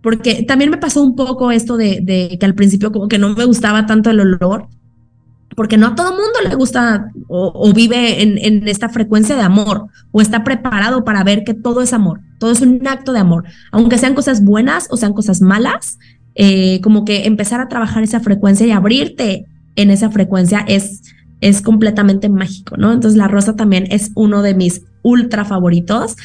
porque 0.01 0.45
también 0.47 0.71
me 0.71 0.77
pasó 0.77 1.03
un 1.03 1.15
poco 1.15 1.51
esto 1.51 1.77
de, 1.77 1.99
de 2.01 2.39
que 2.39 2.45
al 2.47 2.55
principio 2.55 2.91
como 2.91 3.07
que 3.07 3.19
no 3.19 3.35
me 3.35 3.45
gustaba 3.45 3.85
tanto 3.85 4.09
el 4.09 4.19
olor, 4.19 4.67
porque 5.55 5.77
no 5.77 5.87
a 5.87 5.95
todo 5.95 6.11
mundo 6.11 6.39
le 6.47 6.55
gusta 6.55 7.11
o, 7.27 7.51
o 7.53 7.73
vive 7.73 8.21
en, 8.23 8.37
en, 8.39 8.67
esta 8.67 8.89
frecuencia 8.89 9.35
de 9.35 9.41
amor 9.41 9.87
o 10.11 10.21
está 10.21 10.43
preparado 10.43 11.03
para 11.03 11.23
ver 11.23 11.43
que 11.43 11.53
todo 11.53 11.81
es 11.81 11.93
amor, 11.93 12.19
todo 12.39 12.51
es 12.51 12.61
un 12.61 12.87
acto 12.87 13.11
de 13.13 13.19
amor, 13.19 13.45
aunque 13.71 13.97
sean 13.97 14.13
cosas 14.13 14.43
buenas 14.43 14.87
o 14.91 14.97
sean 14.97 15.13
cosas 15.13 15.41
malas, 15.41 15.97
eh, 16.39 16.79
como 16.81 17.03
que 17.03 17.25
empezar 17.25 17.59
a 17.61 17.67
trabajar 17.67 18.03
esa 18.03 18.19
frecuencia 18.19 18.67
y 18.67 18.71
abrirte 18.71 19.45
en 19.75 19.89
esa 19.89 20.11
frecuencia 20.11 20.63
es, 20.67 21.01
es 21.41 21.63
completamente 21.63 22.29
mágico, 22.29 22.77
¿no? 22.77 22.93
Entonces 22.93 23.17
la 23.17 23.27
rosa 23.27 23.55
también 23.55 23.87
es 23.89 24.11
uno 24.13 24.43
de 24.43 24.53
mis 24.53 24.83
ultra 25.01 25.45
favoritos. 25.45 26.15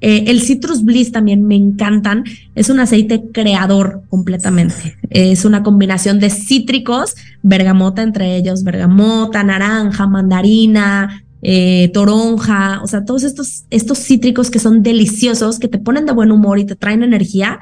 Eh, 0.00 0.24
el 0.28 0.40
Citrus 0.40 0.84
Bliss 0.84 1.10
también 1.10 1.44
me 1.44 1.56
encantan. 1.56 2.22
Es 2.54 2.70
un 2.70 2.78
aceite 2.78 3.24
creador 3.32 4.02
completamente. 4.08 4.96
Es 5.10 5.44
una 5.44 5.64
combinación 5.64 6.20
de 6.20 6.30
cítricos, 6.30 7.16
bergamota 7.42 8.02
entre 8.02 8.36
ellos, 8.36 8.62
bergamota, 8.62 9.42
naranja, 9.42 10.06
mandarina, 10.06 11.24
eh, 11.42 11.90
toronja, 11.92 12.80
o 12.82 12.86
sea, 12.86 13.04
todos 13.04 13.22
estos, 13.22 13.66
estos 13.70 13.98
cítricos 13.98 14.50
que 14.50 14.58
son 14.58 14.82
deliciosos, 14.82 15.58
que 15.58 15.68
te 15.68 15.78
ponen 15.78 16.06
de 16.06 16.12
buen 16.12 16.32
humor 16.32 16.58
y 16.58 16.64
te 16.64 16.76
traen 16.76 17.02
energía, 17.02 17.60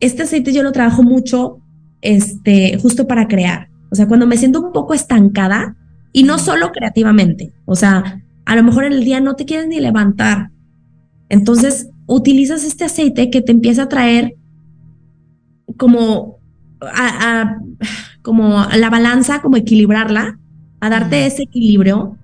este 0.00 0.22
aceite 0.22 0.52
yo 0.52 0.62
lo 0.62 0.72
trabajo 0.72 1.02
mucho, 1.02 1.60
este, 2.00 2.78
justo 2.78 3.06
para 3.06 3.28
crear. 3.28 3.68
O 3.90 3.94
sea, 3.94 4.08
cuando 4.08 4.26
me 4.26 4.36
siento 4.36 4.60
un 4.60 4.72
poco 4.72 4.94
estancada 4.94 5.76
y 6.12 6.22
no 6.22 6.38
solo 6.38 6.72
creativamente, 6.72 7.52
o 7.66 7.76
sea, 7.76 8.22
a 8.44 8.56
lo 8.56 8.62
mejor 8.62 8.84
en 8.84 8.94
el 8.94 9.04
día 9.04 9.20
no 9.20 9.36
te 9.36 9.44
quieres 9.44 9.68
ni 9.68 9.80
levantar. 9.80 10.50
Entonces, 11.28 11.90
utilizas 12.06 12.64
este 12.64 12.84
aceite 12.84 13.30
que 13.30 13.42
te 13.42 13.52
empieza 13.52 13.84
a 13.84 13.88
traer 13.88 14.34
como 15.76 16.38
a, 16.80 17.40
a 17.40 17.60
como 18.22 18.66
la 18.76 18.90
balanza, 18.90 19.40
como 19.40 19.56
equilibrarla, 19.56 20.38
a 20.80 20.90
darte 20.90 21.26
ese 21.26 21.44
equilibrio 21.44 22.16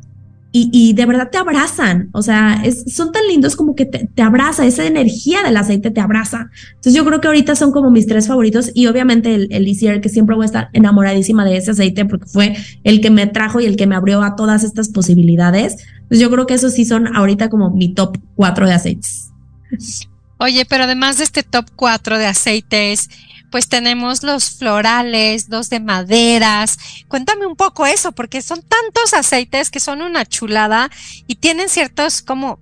y, 0.72 0.92
de 0.92 1.06
verdad 1.06 1.28
te 1.30 1.38
abrazan, 1.38 2.08
o 2.12 2.22
sea, 2.22 2.62
es, 2.64 2.84
son 2.94 3.12
tan 3.12 3.26
lindos 3.26 3.56
como 3.56 3.74
que 3.74 3.84
te, 3.84 4.08
te, 4.14 4.22
abraza, 4.22 4.64
esa 4.64 4.84
energía 4.84 5.42
del 5.42 5.56
aceite 5.56 5.90
te 5.90 6.00
abraza. 6.00 6.50
Entonces 6.70 6.94
yo 6.94 7.04
creo 7.04 7.20
que 7.20 7.28
ahorita 7.28 7.56
son 7.56 7.72
como 7.72 7.90
mis 7.90 8.06
tres 8.06 8.28
favoritos 8.28 8.70
y 8.74 8.86
obviamente 8.86 9.34
el, 9.34 9.48
el 9.50 10.00
que 10.00 10.08
siempre 10.08 10.36
voy 10.36 10.44
a 10.44 10.46
estar 10.46 10.68
enamoradísima 10.72 11.44
de 11.44 11.56
ese 11.56 11.72
aceite 11.72 12.04
porque 12.04 12.26
fue 12.26 12.56
el 12.84 13.00
que 13.00 13.10
me 13.10 13.26
trajo 13.26 13.60
y 13.60 13.66
el 13.66 13.76
que 13.76 13.86
me 13.86 13.96
abrió 13.96 14.22
a 14.22 14.36
todas 14.36 14.64
estas 14.64 14.88
posibilidades. 14.88 15.76
Entonces 15.94 16.20
yo 16.20 16.30
creo 16.30 16.46
que 16.46 16.54
esos 16.54 16.72
sí 16.72 16.84
son 16.84 17.14
ahorita 17.14 17.50
como 17.50 17.70
mi 17.70 17.92
top 17.92 18.18
cuatro 18.34 18.66
de 18.66 18.74
aceites. 18.74 19.30
Oye, 20.38 20.64
pero 20.66 20.84
además 20.84 21.18
de 21.18 21.24
este 21.24 21.42
top 21.42 21.66
cuatro 21.74 22.18
de 22.18 22.26
aceites, 22.26 23.08
pues 23.56 23.70
tenemos 23.70 24.22
los 24.22 24.50
florales, 24.50 25.48
los 25.48 25.70
de 25.70 25.80
maderas. 25.80 26.76
Cuéntame 27.08 27.46
un 27.46 27.56
poco 27.56 27.86
eso, 27.86 28.12
porque 28.12 28.42
son 28.42 28.60
tantos 28.60 29.14
aceites 29.14 29.70
que 29.70 29.80
son 29.80 30.02
una 30.02 30.26
chulada 30.26 30.90
y 31.26 31.36
tienen 31.36 31.70
ciertos 31.70 32.20
como, 32.20 32.58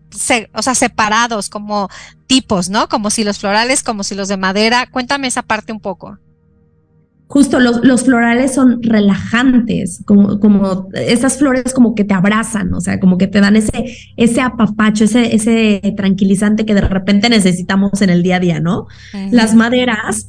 o 0.53 0.63
sea, 0.63 0.75
separados, 0.77 1.51
como 1.51 1.89
tipos, 2.29 2.71
¿no? 2.71 2.89
Como 2.89 3.11
si 3.11 3.25
los 3.25 3.41
florales, 3.41 3.83
como 3.83 4.05
si 4.05 4.15
los 4.15 4.29
de 4.29 4.37
madera. 4.37 4.89
Cuéntame 4.89 5.27
esa 5.27 5.43
parte 5.43 5.73
un 5.73 5.81
poco 5.81 6.17
justo 7.27 7.59
los, 7.59 7.85
los, 7.85 8.05
florales 8.05 8.55
son 8.55 8.81
relajantes, 8.81 10.05
como, 10.07 10.39
como 10.39 10.89
esas 10.93 11.39
flores 11.39 11.73
como 11.73 11.97
que 11.97 12.05
te 12.05 12.15
abrazan, 12.15 12.73
o 12.75 12.81
sea, 12.81 13.01
como 13.01 13.19
que 13.19 13.27
te 13.27 13.41
dan 13.41 13.57
ese, 13.57 13.87
ese 14.17 14.41
apapacho, 14.41 15.03
ese, 15.03 15.35
ese 15.35 15.95
tranquilizante 15.97 16.65
que 16.65 16.75
de 16.75 16.83
repente 16.83 17.29
necesitamos 17.29 18.03
en 18.03 18.11
el 18.11 18.23
día 18.23 18.37
a 18.37 18.41
día, 18.41 18.61
¿no? 18.61 18.87
Las 19.33 19.55
maderas 19.55 20.29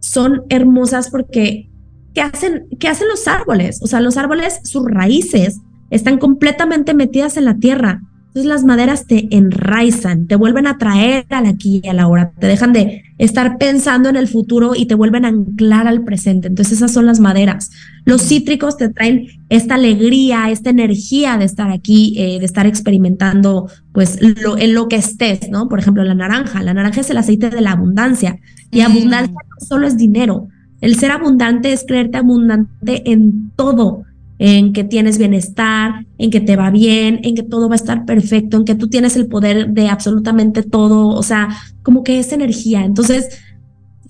son 0.00 0.42
hermosas 0.48 1.10
porque 1.10 1.70
¿qué 2.14 2.22
hacen, 2.22 2.66
¿qué 2.78 2.88
hacen 2.88 3.08
los 3.08 3.26
árboles? 3.28 3.80
O 3.82 3.86
sea, 3.86 4.00
los 4.00 4.16
árboles, 4.16 4.60
sus 4.64 4.84
raíces 4.84 5.60
están 5.90 6.18
completamente 6.18 6.94
metidas 6.94 7.36
en 7.36 7.44
la 7.44 7.56
tierra. 7.56 8.00
Entonces 8.28 8.48
las 8.48 8.62
maderas 8.64 9.06
te 9.08 9.26
enraizan, 9.36 10.28
te 10.28 10.36
vuelven 10.36 10.68
a 10.68 10.78
traer 10.78 11.26
al 11.30 11.46
aquí 11.46 11.80
y 11.82 11.88
a 11.88 11.94
la 11.94 12.06
hora, 12.06 12.30
te 12.38 12.46
dejan 12.46 12.72
de 12.72 13.02
estar 13.18 13.58
pensando 13.58 14.08
en 14.08 14.14
el 14.14 14.28
futuro 14.28 14.74
y 14.76 14.86
te 14.86 14.94
vuelven 14.94 15.24
a 15.24 15.28
anclar 15.28 15.88
al 15.88 16.04
presente. 16.04 16.46
Entonces 16.46 16.78
esas 16.78 16.92
son 16.92 17.06
las 17.06 17.18
maderas. 17.18 17.72
Los 18.04 18.22
cítricos 18.22 18.76
te 18.76 18.88
traen 18.88 19.26
esta 19.48 19.74
alegría, 19.74 20.48
esta 20.48 20.70
energía 20.70 21.38
de 21.38 21.44
estar 21.44 21.72
aquí, 21.72 22.14
eh, 22.18 22.38
de 22.38 22.46
estar 22.46 22.68
experimentando 22.68 23.68
pues 23.92 24.18
en 24.20 24.74
lo 24.74 24.86
que 24.86 24.96
estés, 24.96 25.50
¿no? 25.50 25.68
Por 25.68 25.80
ejemplo, 25.80 26.04
la 26.04 26.14
naranja. 26.14 26.62
La 26.62 26.72
naranja 26.72 27.00
es 27.00 27.10
el 27.10 27.16
aceite 27.16 27.50
de 27.50 27.60
la 27.60 27.72
abundancia 27.72 28.38
y 28.70 28.80
mm. 28.80 28.84
abundancia 28.84 29.34
no 29.34 29.66
solo 29.66 29.86
es 29.86 29.96
dinero. 29.96 30.48
El 30.80 30.96
ser 30.96 31.10
abundante 31.10 31.72
es 31.72 31.84
creerte 31.86 32.18
abundante 32.18 33.10
en 33.10 33.50
todo 33.56 34.04
en 34.38 34.72
que 34.72 34.84
tienes 34.84 35.18
bienestar, 35.18 36.06
en 36.16 36.30
que 36.30 36.40
te 36.40 36.56
va 36.56 36.70
bien, 36.70 37.20
en 37.24 37.34
que 37.34 37.42
todo 37.42 37.68
va 37.68 37.74
a 37.74 37.76
estar 37.76 38.06
perfecto, 38.06 38.56
en 38.56 38.64
que 38.64 38.74
tú 38.74 38.88
tienes 38.88 39.14
el 39.16 39.26
poder 39.26 39.68
de 39.68 39.88
absolutamente 39.88 40.62
todo, 40.62 41.08
o 41.08 41.22
sea, 41.22 41.50
como 41.82 42.02
que 42.02 42.18
es 42.18 42.32
energía. 42.32 42.82
Entonces, 42.82 43.38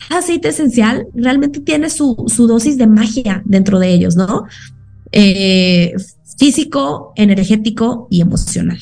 aceite 0.09 0.51
esencial 0.51 1.09
realmente 1.15 1.59
tiene 1.59 1.91
su, 1.91 2.25
su 2.29 2.47
dosis 2.47 2.79
de 2.79 2.87
magia 2.87 3.43
dentro 3.45 3.81
de 3.81 3.93
ellos, 3.93 4.15
¿no? 4.15 4.45
Eh, 5.11 5.95
físico, 6.39 7.13
energético 7.17 8.07
y 8.09 8.21
emocional. 8.21 8.79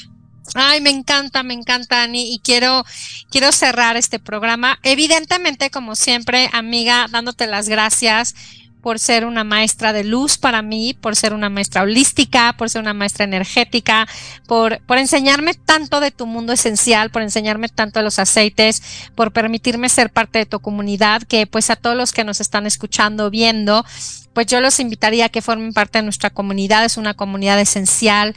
Ay, 0.54 0.80
me 0.80 0.90
encanta, 0.90 1.42
me 1.42 1.54
encanta, 1.54 2.02
Ani, 2.02 2.34
y 2.34 2.38
quiero, 2.38 2.84
quiero 3.30 3.52
cerrar 3.52 3.96
este 3.96 4.18
programa. 4.18 4.78
Evidentemente, 4.82 5.70
como 5.70 5.94
siempre, 5.94 6.48
amiga, 6.52 7.06
dándote 7.10 7.46
las 7.46 7.68
gracias 7.68 8.34
por 8.80 8.98
ser 8.98 9.24
una 9.26 9.44
maestra 9.44 9.92
de 9.92 10.04
luz 10.04 10.38
para 10.38 10.62
mí, 10.62 10.94
por 10.94 11.16
ser 11.16 11.34
una 11.34 11.50
maestra 11.50 11.82
holística, 11.82 12.54
por 12.56 12.70
ser 12.70 12.80
una 12.80 12.94
maestra 12.94 13.24
energética, 13.24 14.06
por, 14.46 14.80
por 14.86 14.98
enseñarme 14.98 15.54
tanto 15.54 16.00
de 16.00 16.10
tu 16.10 16.26
mundo 16.26 16.52
esencial, 16.52 17.10
por 17.10 17.22
enseñarme 17.22 17.68
tanto 17.68 17.98
de 17.98 18.04
los 18.04 18.18
aceites, 18.18 19.10
por 19.14 19.32
permitirme 19.32 19.88
ser 19.88 20.10
parte 20.10 20.38
de 20.38 20.46
tu 20.46 20.60
comunidad, 20.60 21.22
que 21.22 21.46
pues 21.46 21.70
a 21.70 21.76
todos 21.76 21.96
los 21.96 22.12
que 22.12 22.24
nos 22.24 22.40
están 22.40 22.66
escuchando, 22.66 23.30
viendo, 23.30 23.84
pues 24.32 24.46
yo 24.46 24.60
los 24.60 24.78
invitaría 24.80 25.26
a 25.26 25.28
que 25.28 25.42
formen 25.42 25.72
parte 25.72 25.98
de 25.98 26.04
nuestra 26.04 26.30
comunidad. 26.30 26.84
Es 26.84 26.96
una 26.96 27.14
comunidad 27.14 27.60
esencial, 27.60 28.36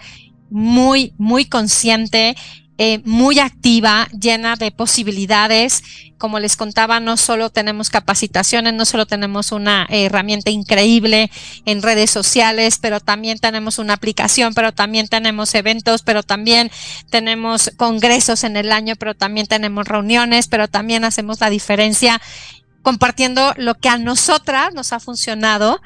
muy, 0.52 1.14
muy 1.18 1.46
consciente 1.46 2.36
eh, 2.84 3.00
muy 3.06 3.38
activa, 3.38 4.08
llena 4.08 4.56
de 4.56 4.72
posibilidades. 4.72 5.84
Como 6.18 6.40
les 6.40 6.56
contaba, 6.56 7.00
no 7.00 7.16
solo 7.16 7.52
tenemos 7.52 7.92
capacitaciones, 7.92 8.74
no 8.74 8.86
solo 8.86 9.06
tenemos 9.06 9.52
una 9.52 9.86
herramienta 9.88 10.50
increíble 10.50 11.30
en 11.66 11.84
redes 11.84 12.10
sociales, 12.10 12.80
pero 12.82 13.00
también 13.00 13.38
tenemos 13.38 13.78
una 13.78 13.94
aplicación, 13.94 14.56
pero 14.56 14.72
también 14.72 15.08
tenemos 15.10 15.54
eventos, 15.54 16.02
pero 16.02 16.24
también 16.24 16.72
tenemos 17.12 17.72
congresos 17.78 18.44
en 18.44 18.58
el 18.58 18.72
año, 18.72 18.96
pero 18.96 19.14
también 19.14 19.46
tenemos 19.46 19.88
reuniones, 19.88 20.48
pero 20.48 20.68
también 20.68 21.04
hacemos 21.04 21.40
la 21.40 21.52
diferencia 21.52 22.20
compartiendo 22.82 23.54
lo 23.58 23.76
que 23.76 23.90
a 23.90 24.00
nosotras 24.00 24.74
nos 24.74 24.92
ha 24.92 25.00
funcionado 25.00 25.80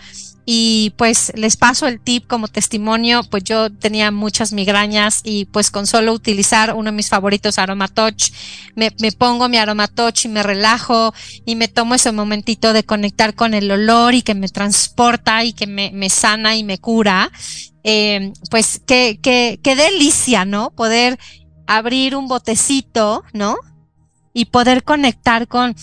y 0.45 0.93
pues 0.97 1.31
les 1.35 1.57
paso 1.57 1.87
el 1.87 1.99
tip 1.99 2.27
como 2.27 2.47
testimonio, 2.47 3.23
pues 3.23 3.43
yo 3.43 3.71
tenía 3.71 4.11
muchas 4.11 4.53
migrañas 4.53 5.21
y 5.23 5.45
pues 5.45 5.71
con 5.71 5.87
solo 5.87 6.13
utilizar 6.13 6.75
uno 6.75 6.91
de 6.91 6.95
mis 6.95 7.09
favoritos 7.09 7.57
Aromatouch, 7.57 8.31
me, 8.75 8.91
me 8.99 9.11
pongo 9.11 9.49
mi 9.49 9.57
Aromatouch 9.57 10.25
y 10.25 10.27
me 10.27 10.43
relajo 10.43 11.13
y 11.45 11.55
me 11.55 11.67
tomo 11.67 11.95
ese 11.95 12.11
momentito 12.11 12.73
de 12.73 12.83
conectar 12.83 13.33
con 13.33 13.55
el 13.55 13.71
olor 13.71 14.13
y 14.13 14.21
que 14.21 14.35
me 14.35 14.47
transporta 14.47 15.43
y 15.43 15.53
que 15.53 15.65
me, 15.65 15.91
me 15.91 16.09
sana 16.09 16.55
y 16.55 16.63
me 16.63 16.77
cura. 16.77 17.31
Eh, 17.83 18.31
pues 18.49 18.81
qué, 18.85 19.19
qué, 19.21 19.59
qué 19.63 19.75
delicia, 19.75 20.45
¿no? 20.45 20.71
Poder 20.71 21.19
abrir 21.67 22.15
un 22.15 22.27
botecito, 22.27 23.23
¿no? 23.33 23.57
Y 24.33 24.45
poder 24.45 24.83
conectar 24.83 25.47
con 25.47 25.75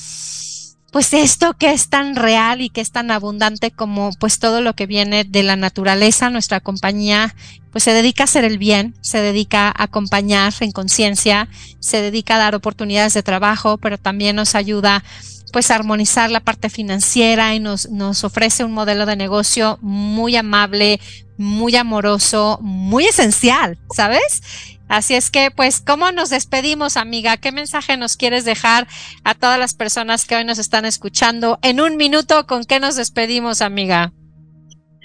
pues 0.92 1.14
esto 1.14 1.54
que 1.54 1.72
es 1.72 1.88
tan 1.88 2.14
real 2.14 2.60
y 2.60 2.68
que 2.68 2.82
es 2.82 2.92
tan 2.92 3.10
abundante 3.10 3.70
como 3.70 4.10
pues 4.20 4.38
todo 4.38 4.60
lo 4.60 4.74
que 4.74 4.86
viene 4.86 5.24
de 5.24 5.42
la 5.42 5.56
naturaleza, 5.56 6.28
nuestra 6.28 6.60
compañía 6.60 7.34
pues 7.72 7.84
se 7.84 7.94
dedica 7.94 8.24
a 8.24 8.26
hacer 8.26 8.44
el 8.44 8.58
bien, 8.58 8.94
se 9.00 9.22
dedica 9.22 9.68
a 9.68 9.84
acompañar 9.84 10.52
en 10.60 10.70
conciencia, 10.70 11.48
se 11.80 12.02
dedica 12.02 12.34
a 12.34 12.38
dar 12.38 12.54
oportunidades 12.54 13.14
de 13.14 13.22
trabajo, 13.22 13.78
pero 13.78 13.96
también 13.96 14.36
nos 14.36 14.54
ayuda 14.54 15.02
pues 15.50 15.70
a 15.70 15.76
armonizar 15.76 16.30
la 16.30 16.40
parte 16.40 16.68
financiera 16.68 17.54
y 17.54 17.60
nos, 17.60 17.88
nos 17.88 18.22
ofrece 18.24 18.62
un 18.62 18.72
modelo 18.72 19.06
de 19.06 19.16
negocio 19.16 19.78
muy 19.80 20.36
amable, 20.36 21.00
muy 21.38 21.74
amoroso, 21.74 22.58
muy 22.60 23.06
esencial, 23.06 23.78
¿sabes? 23.94 24.42
Así 24.92 25.14
es 25.14 25.30
que, 25.30 25.50
pues, 25.50 25.80
¿cómo 25.80 26.12
nos 26.12 26.28
despedimos, 26.28 26.98
amiga? 26.98 27.38
¿Qué 27.38 27.50
mensaje 27.50 27.96
nos 27.96 28.18
quieres 28.18 28.44
dejar 28.44 28.86
a 29.24 29.34
todas 29.34 29.58
las 29.58 29.72
personas 29.72 30.26
que 30.26 30.36
hoy 30.36 30.44
nos 30.44 30.58
están 30.58 30.84
escuchando? 30.84 31.58
En 31.62 31.80
un 31.80 31.96
minuto, 31.96 32.46
¿con 32.46 32.64
qué 32.64 32.78
nos 32.78 32.96
despedimos, 32.96 33.62
amiga? 33.62 34.12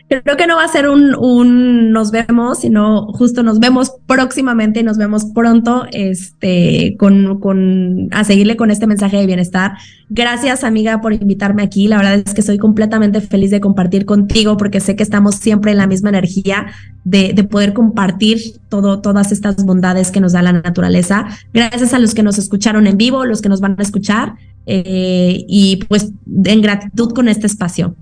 Creo 0.07 0.37
que 0.37 0.47
no 0.47 0.55
va 0.55 0.63
a 0.63 0.67
ser 0.69 0.87
un, 0.89 1.15
un 1.15 1.91
nos 1.91 2.11
vemos, 2.11 2.59
sino 2.59 3.07
justo 3.07 3.43
nos 3.43 3.59
vemos 3.59 3.91
próximamente 4.05 4.79
y 4.79 4.83
nos 4.83 4.97
vemos 4.97 5.25
pronto 5.25 5.85
este, 5.91 6.95
con, 6.97 7.39
con, 7.39 8.07
a 8.11 8.23
seguirle 8.23 8.55
con 8.55 8.71
este 8.71 8.87
mensaje 8.87 9.17
de 9.17 9.25
bienestar. 9.25 9.73
Gracias, 10.09 10.63
amiga, 10.63 11.01
por 11.01 11.11
invitarme 11.13 11.63
aquí. 11.63 11.87
La 11.87 11.97
verdad 11.97 12.23
es 12.25 12.33
que 12.33 12.41
soy 12.41 12.57
completamente 12.57 13.19
feliz 13.19 13.51
de 13.51 13.59
compartir 13.59 14.05
contigo 14.05 14.55
porque 14.55 14.79
sé 14.79 14.95
que 14.95 15.03
estamos 15.03 15.35
siempre 15.35 15.71
en 15.71 15.77
la 15.77 15.87
misma 15.87 16.09
energía 16.09 16.67
de, 17.03 17.33
de 17.33 17.43
poder 17.43 17.73
compartir 17.73 18.39
todo, 18.69 19.01
todas 19.01 19.31
estas 19.33 19.65
bondades 19.65 20.11
que 20.11 20.21
nos 20.21 20.31
da 20.31 20.41
la 20.41 20.53
naturaleza. 20.53 21.27
Gracias 21.53 21.93
a 21.93 21.99
los 21.99 22.13
que 22.13 22.23
nos 22.23 22.37
escucharon 22.37 22.87
en 22.87 22.97
vivo, 22.97 23.25
los 23.25 23.41
que 23.41 23.49
nos 23.49 23.59
van 23.59 23.75
a 23.77 23.83
escuchar 23.83 24.35
eh, 24.65 25.43
y 25.47 25.77
pues 25.87 26.11
en 26.45 26.61
gratitud 26.61 27.13
con 27.13 27.27
este 27.27 27.47
espacio. 27.47 27.95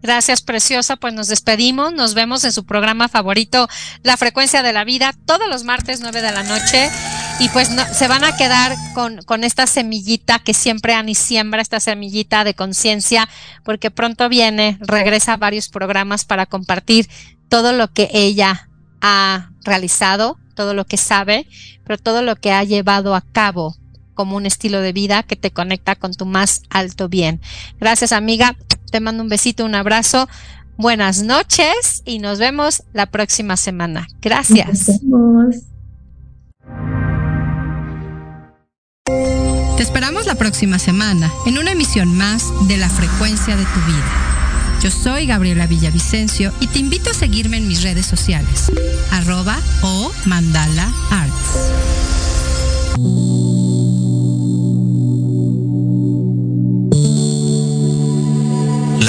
Gracias, 0.00 0.42
preciosa. 0.42 0.96
Pues 0.96 1.12
nos 1.14 1.28
despedimos. 1.28 1.92
Nos 1.92 2.14
vemos 2.14 2.44
en 2.44 2.52
su 2.52 2.64
programa 2.64 3.08
favorito, 3.08 3.68
La 4.02 4.16
Frecuencia 4.16 4.62
de 4.62 4.72
la 4.72 4.84
Vida, 4.84 5.12
todos 5.26 5.48
los 5.48 5.64
martes 5.64 6.00
9 6.00 6.22
de 6.22 6.32
la 6.32 6.44
noche. 6.44 6.90
Y 7.40 7.48
pues 7.50 7.68
se 7.92 8.08
van 8.08 8.24
a 8.24 8.36
quedar 8.36 8.74
con, 8.94 9.22
con 9.22 9.44
esta 9.44 9.66
semillita 9.66 10.38
que 10.38 10.54
siempre 10.54 10.94
Ani 10.94 11.14
siembra, 11.14 11.62
esta 11.62 11.80
semillita 11.80 12.44
de 12.44 12.54
conciencia, 12.54 13.28
porque 13.64 13.90
pronto 13.90 14.28
viene, 14.28 14.76
regresa 14.80 15.34
a 15.34 15.36
varios 15.36 15.68
programas 15.68 16.24
para 16.24 16.46
compartir 16.46 17.08
todo 17.48 17.72
lo 17.72 17.92
que 17.92 18.08
ella 18.12 18.68
ha 19.00 19.50
realizado, 19.64 20.36
todo 20.54 20.74
lo 20.74 20.84
que 20.84 20.96
sabe, 20.96 21.46
pero 21.84 21.98
todo 21.98 22.22
lo 22.22 22.36
que 22.36 22.52
ha 22.52 22.64
llevado 22.64 23.14
a 23.14 23.20
cabo 23.20 23.76
como 24.18 24.36
un 24.36 24.46
estilo 24.46 24.80
de 24.80 24.92
vida 24.92 25.22
que 25.22 25.36
te 25.36 25.52
conecta 25.52 25.94
con 25.94 26.12
tu 26.12 26.26
más 26.26 26.62
alto 26.70 27.08
bien. 27.08 27.40
Gracias, 27.78 28.10
amiga. 28.10 28.56
Te 28.90 28.98
mando 28.98 29.22
un 29.22 29.28
besito, 29.28 29.64
un 29.64 29.76
abrazo. 29.76 30.28
Buenas 30.76 31.22
noches 31.22 32.02
y 32.04 32.18
nos 32.18 32.40
vemos 32.40 32.82
la 32.92 33.06
próxima 33.06 33.56
semana. 33.56 34.08
Gracias. 34.20 34.86
Te 39.76 39.82
esperamos 39.84 40.26
la 40.26 40.34
próxima 40.34 40.80
semana 40.80 41.30
en 41.46 41.58
una 41.58 41.70
emisión 41.70 42.18
más 42.18 42.42
de 42.66 42.76
La 42.76 42.88
Frecuencia 42.88 43.54
de 43.54 43.62
tu 43.62 43.80
Vida. 43.86 44.80
Yo 44.82 44.90
soy 44.90 45.26
Gabriela 45.26 45.68
Villavicencio 45.68 46.52
y 46.58 46.66
te 46.66 46.80
invito 46.80 47.10
a 47.10 47.14
seguirme 47.14 47.58
en 47.58 47.68
mis 47.68 47.84
redes 47.84 48.06
sociales, 48.06 48.72
arroba 49.12 49.56
o 49.82 50.10
mandala 50.26 50.92
arts. 51.08 53.47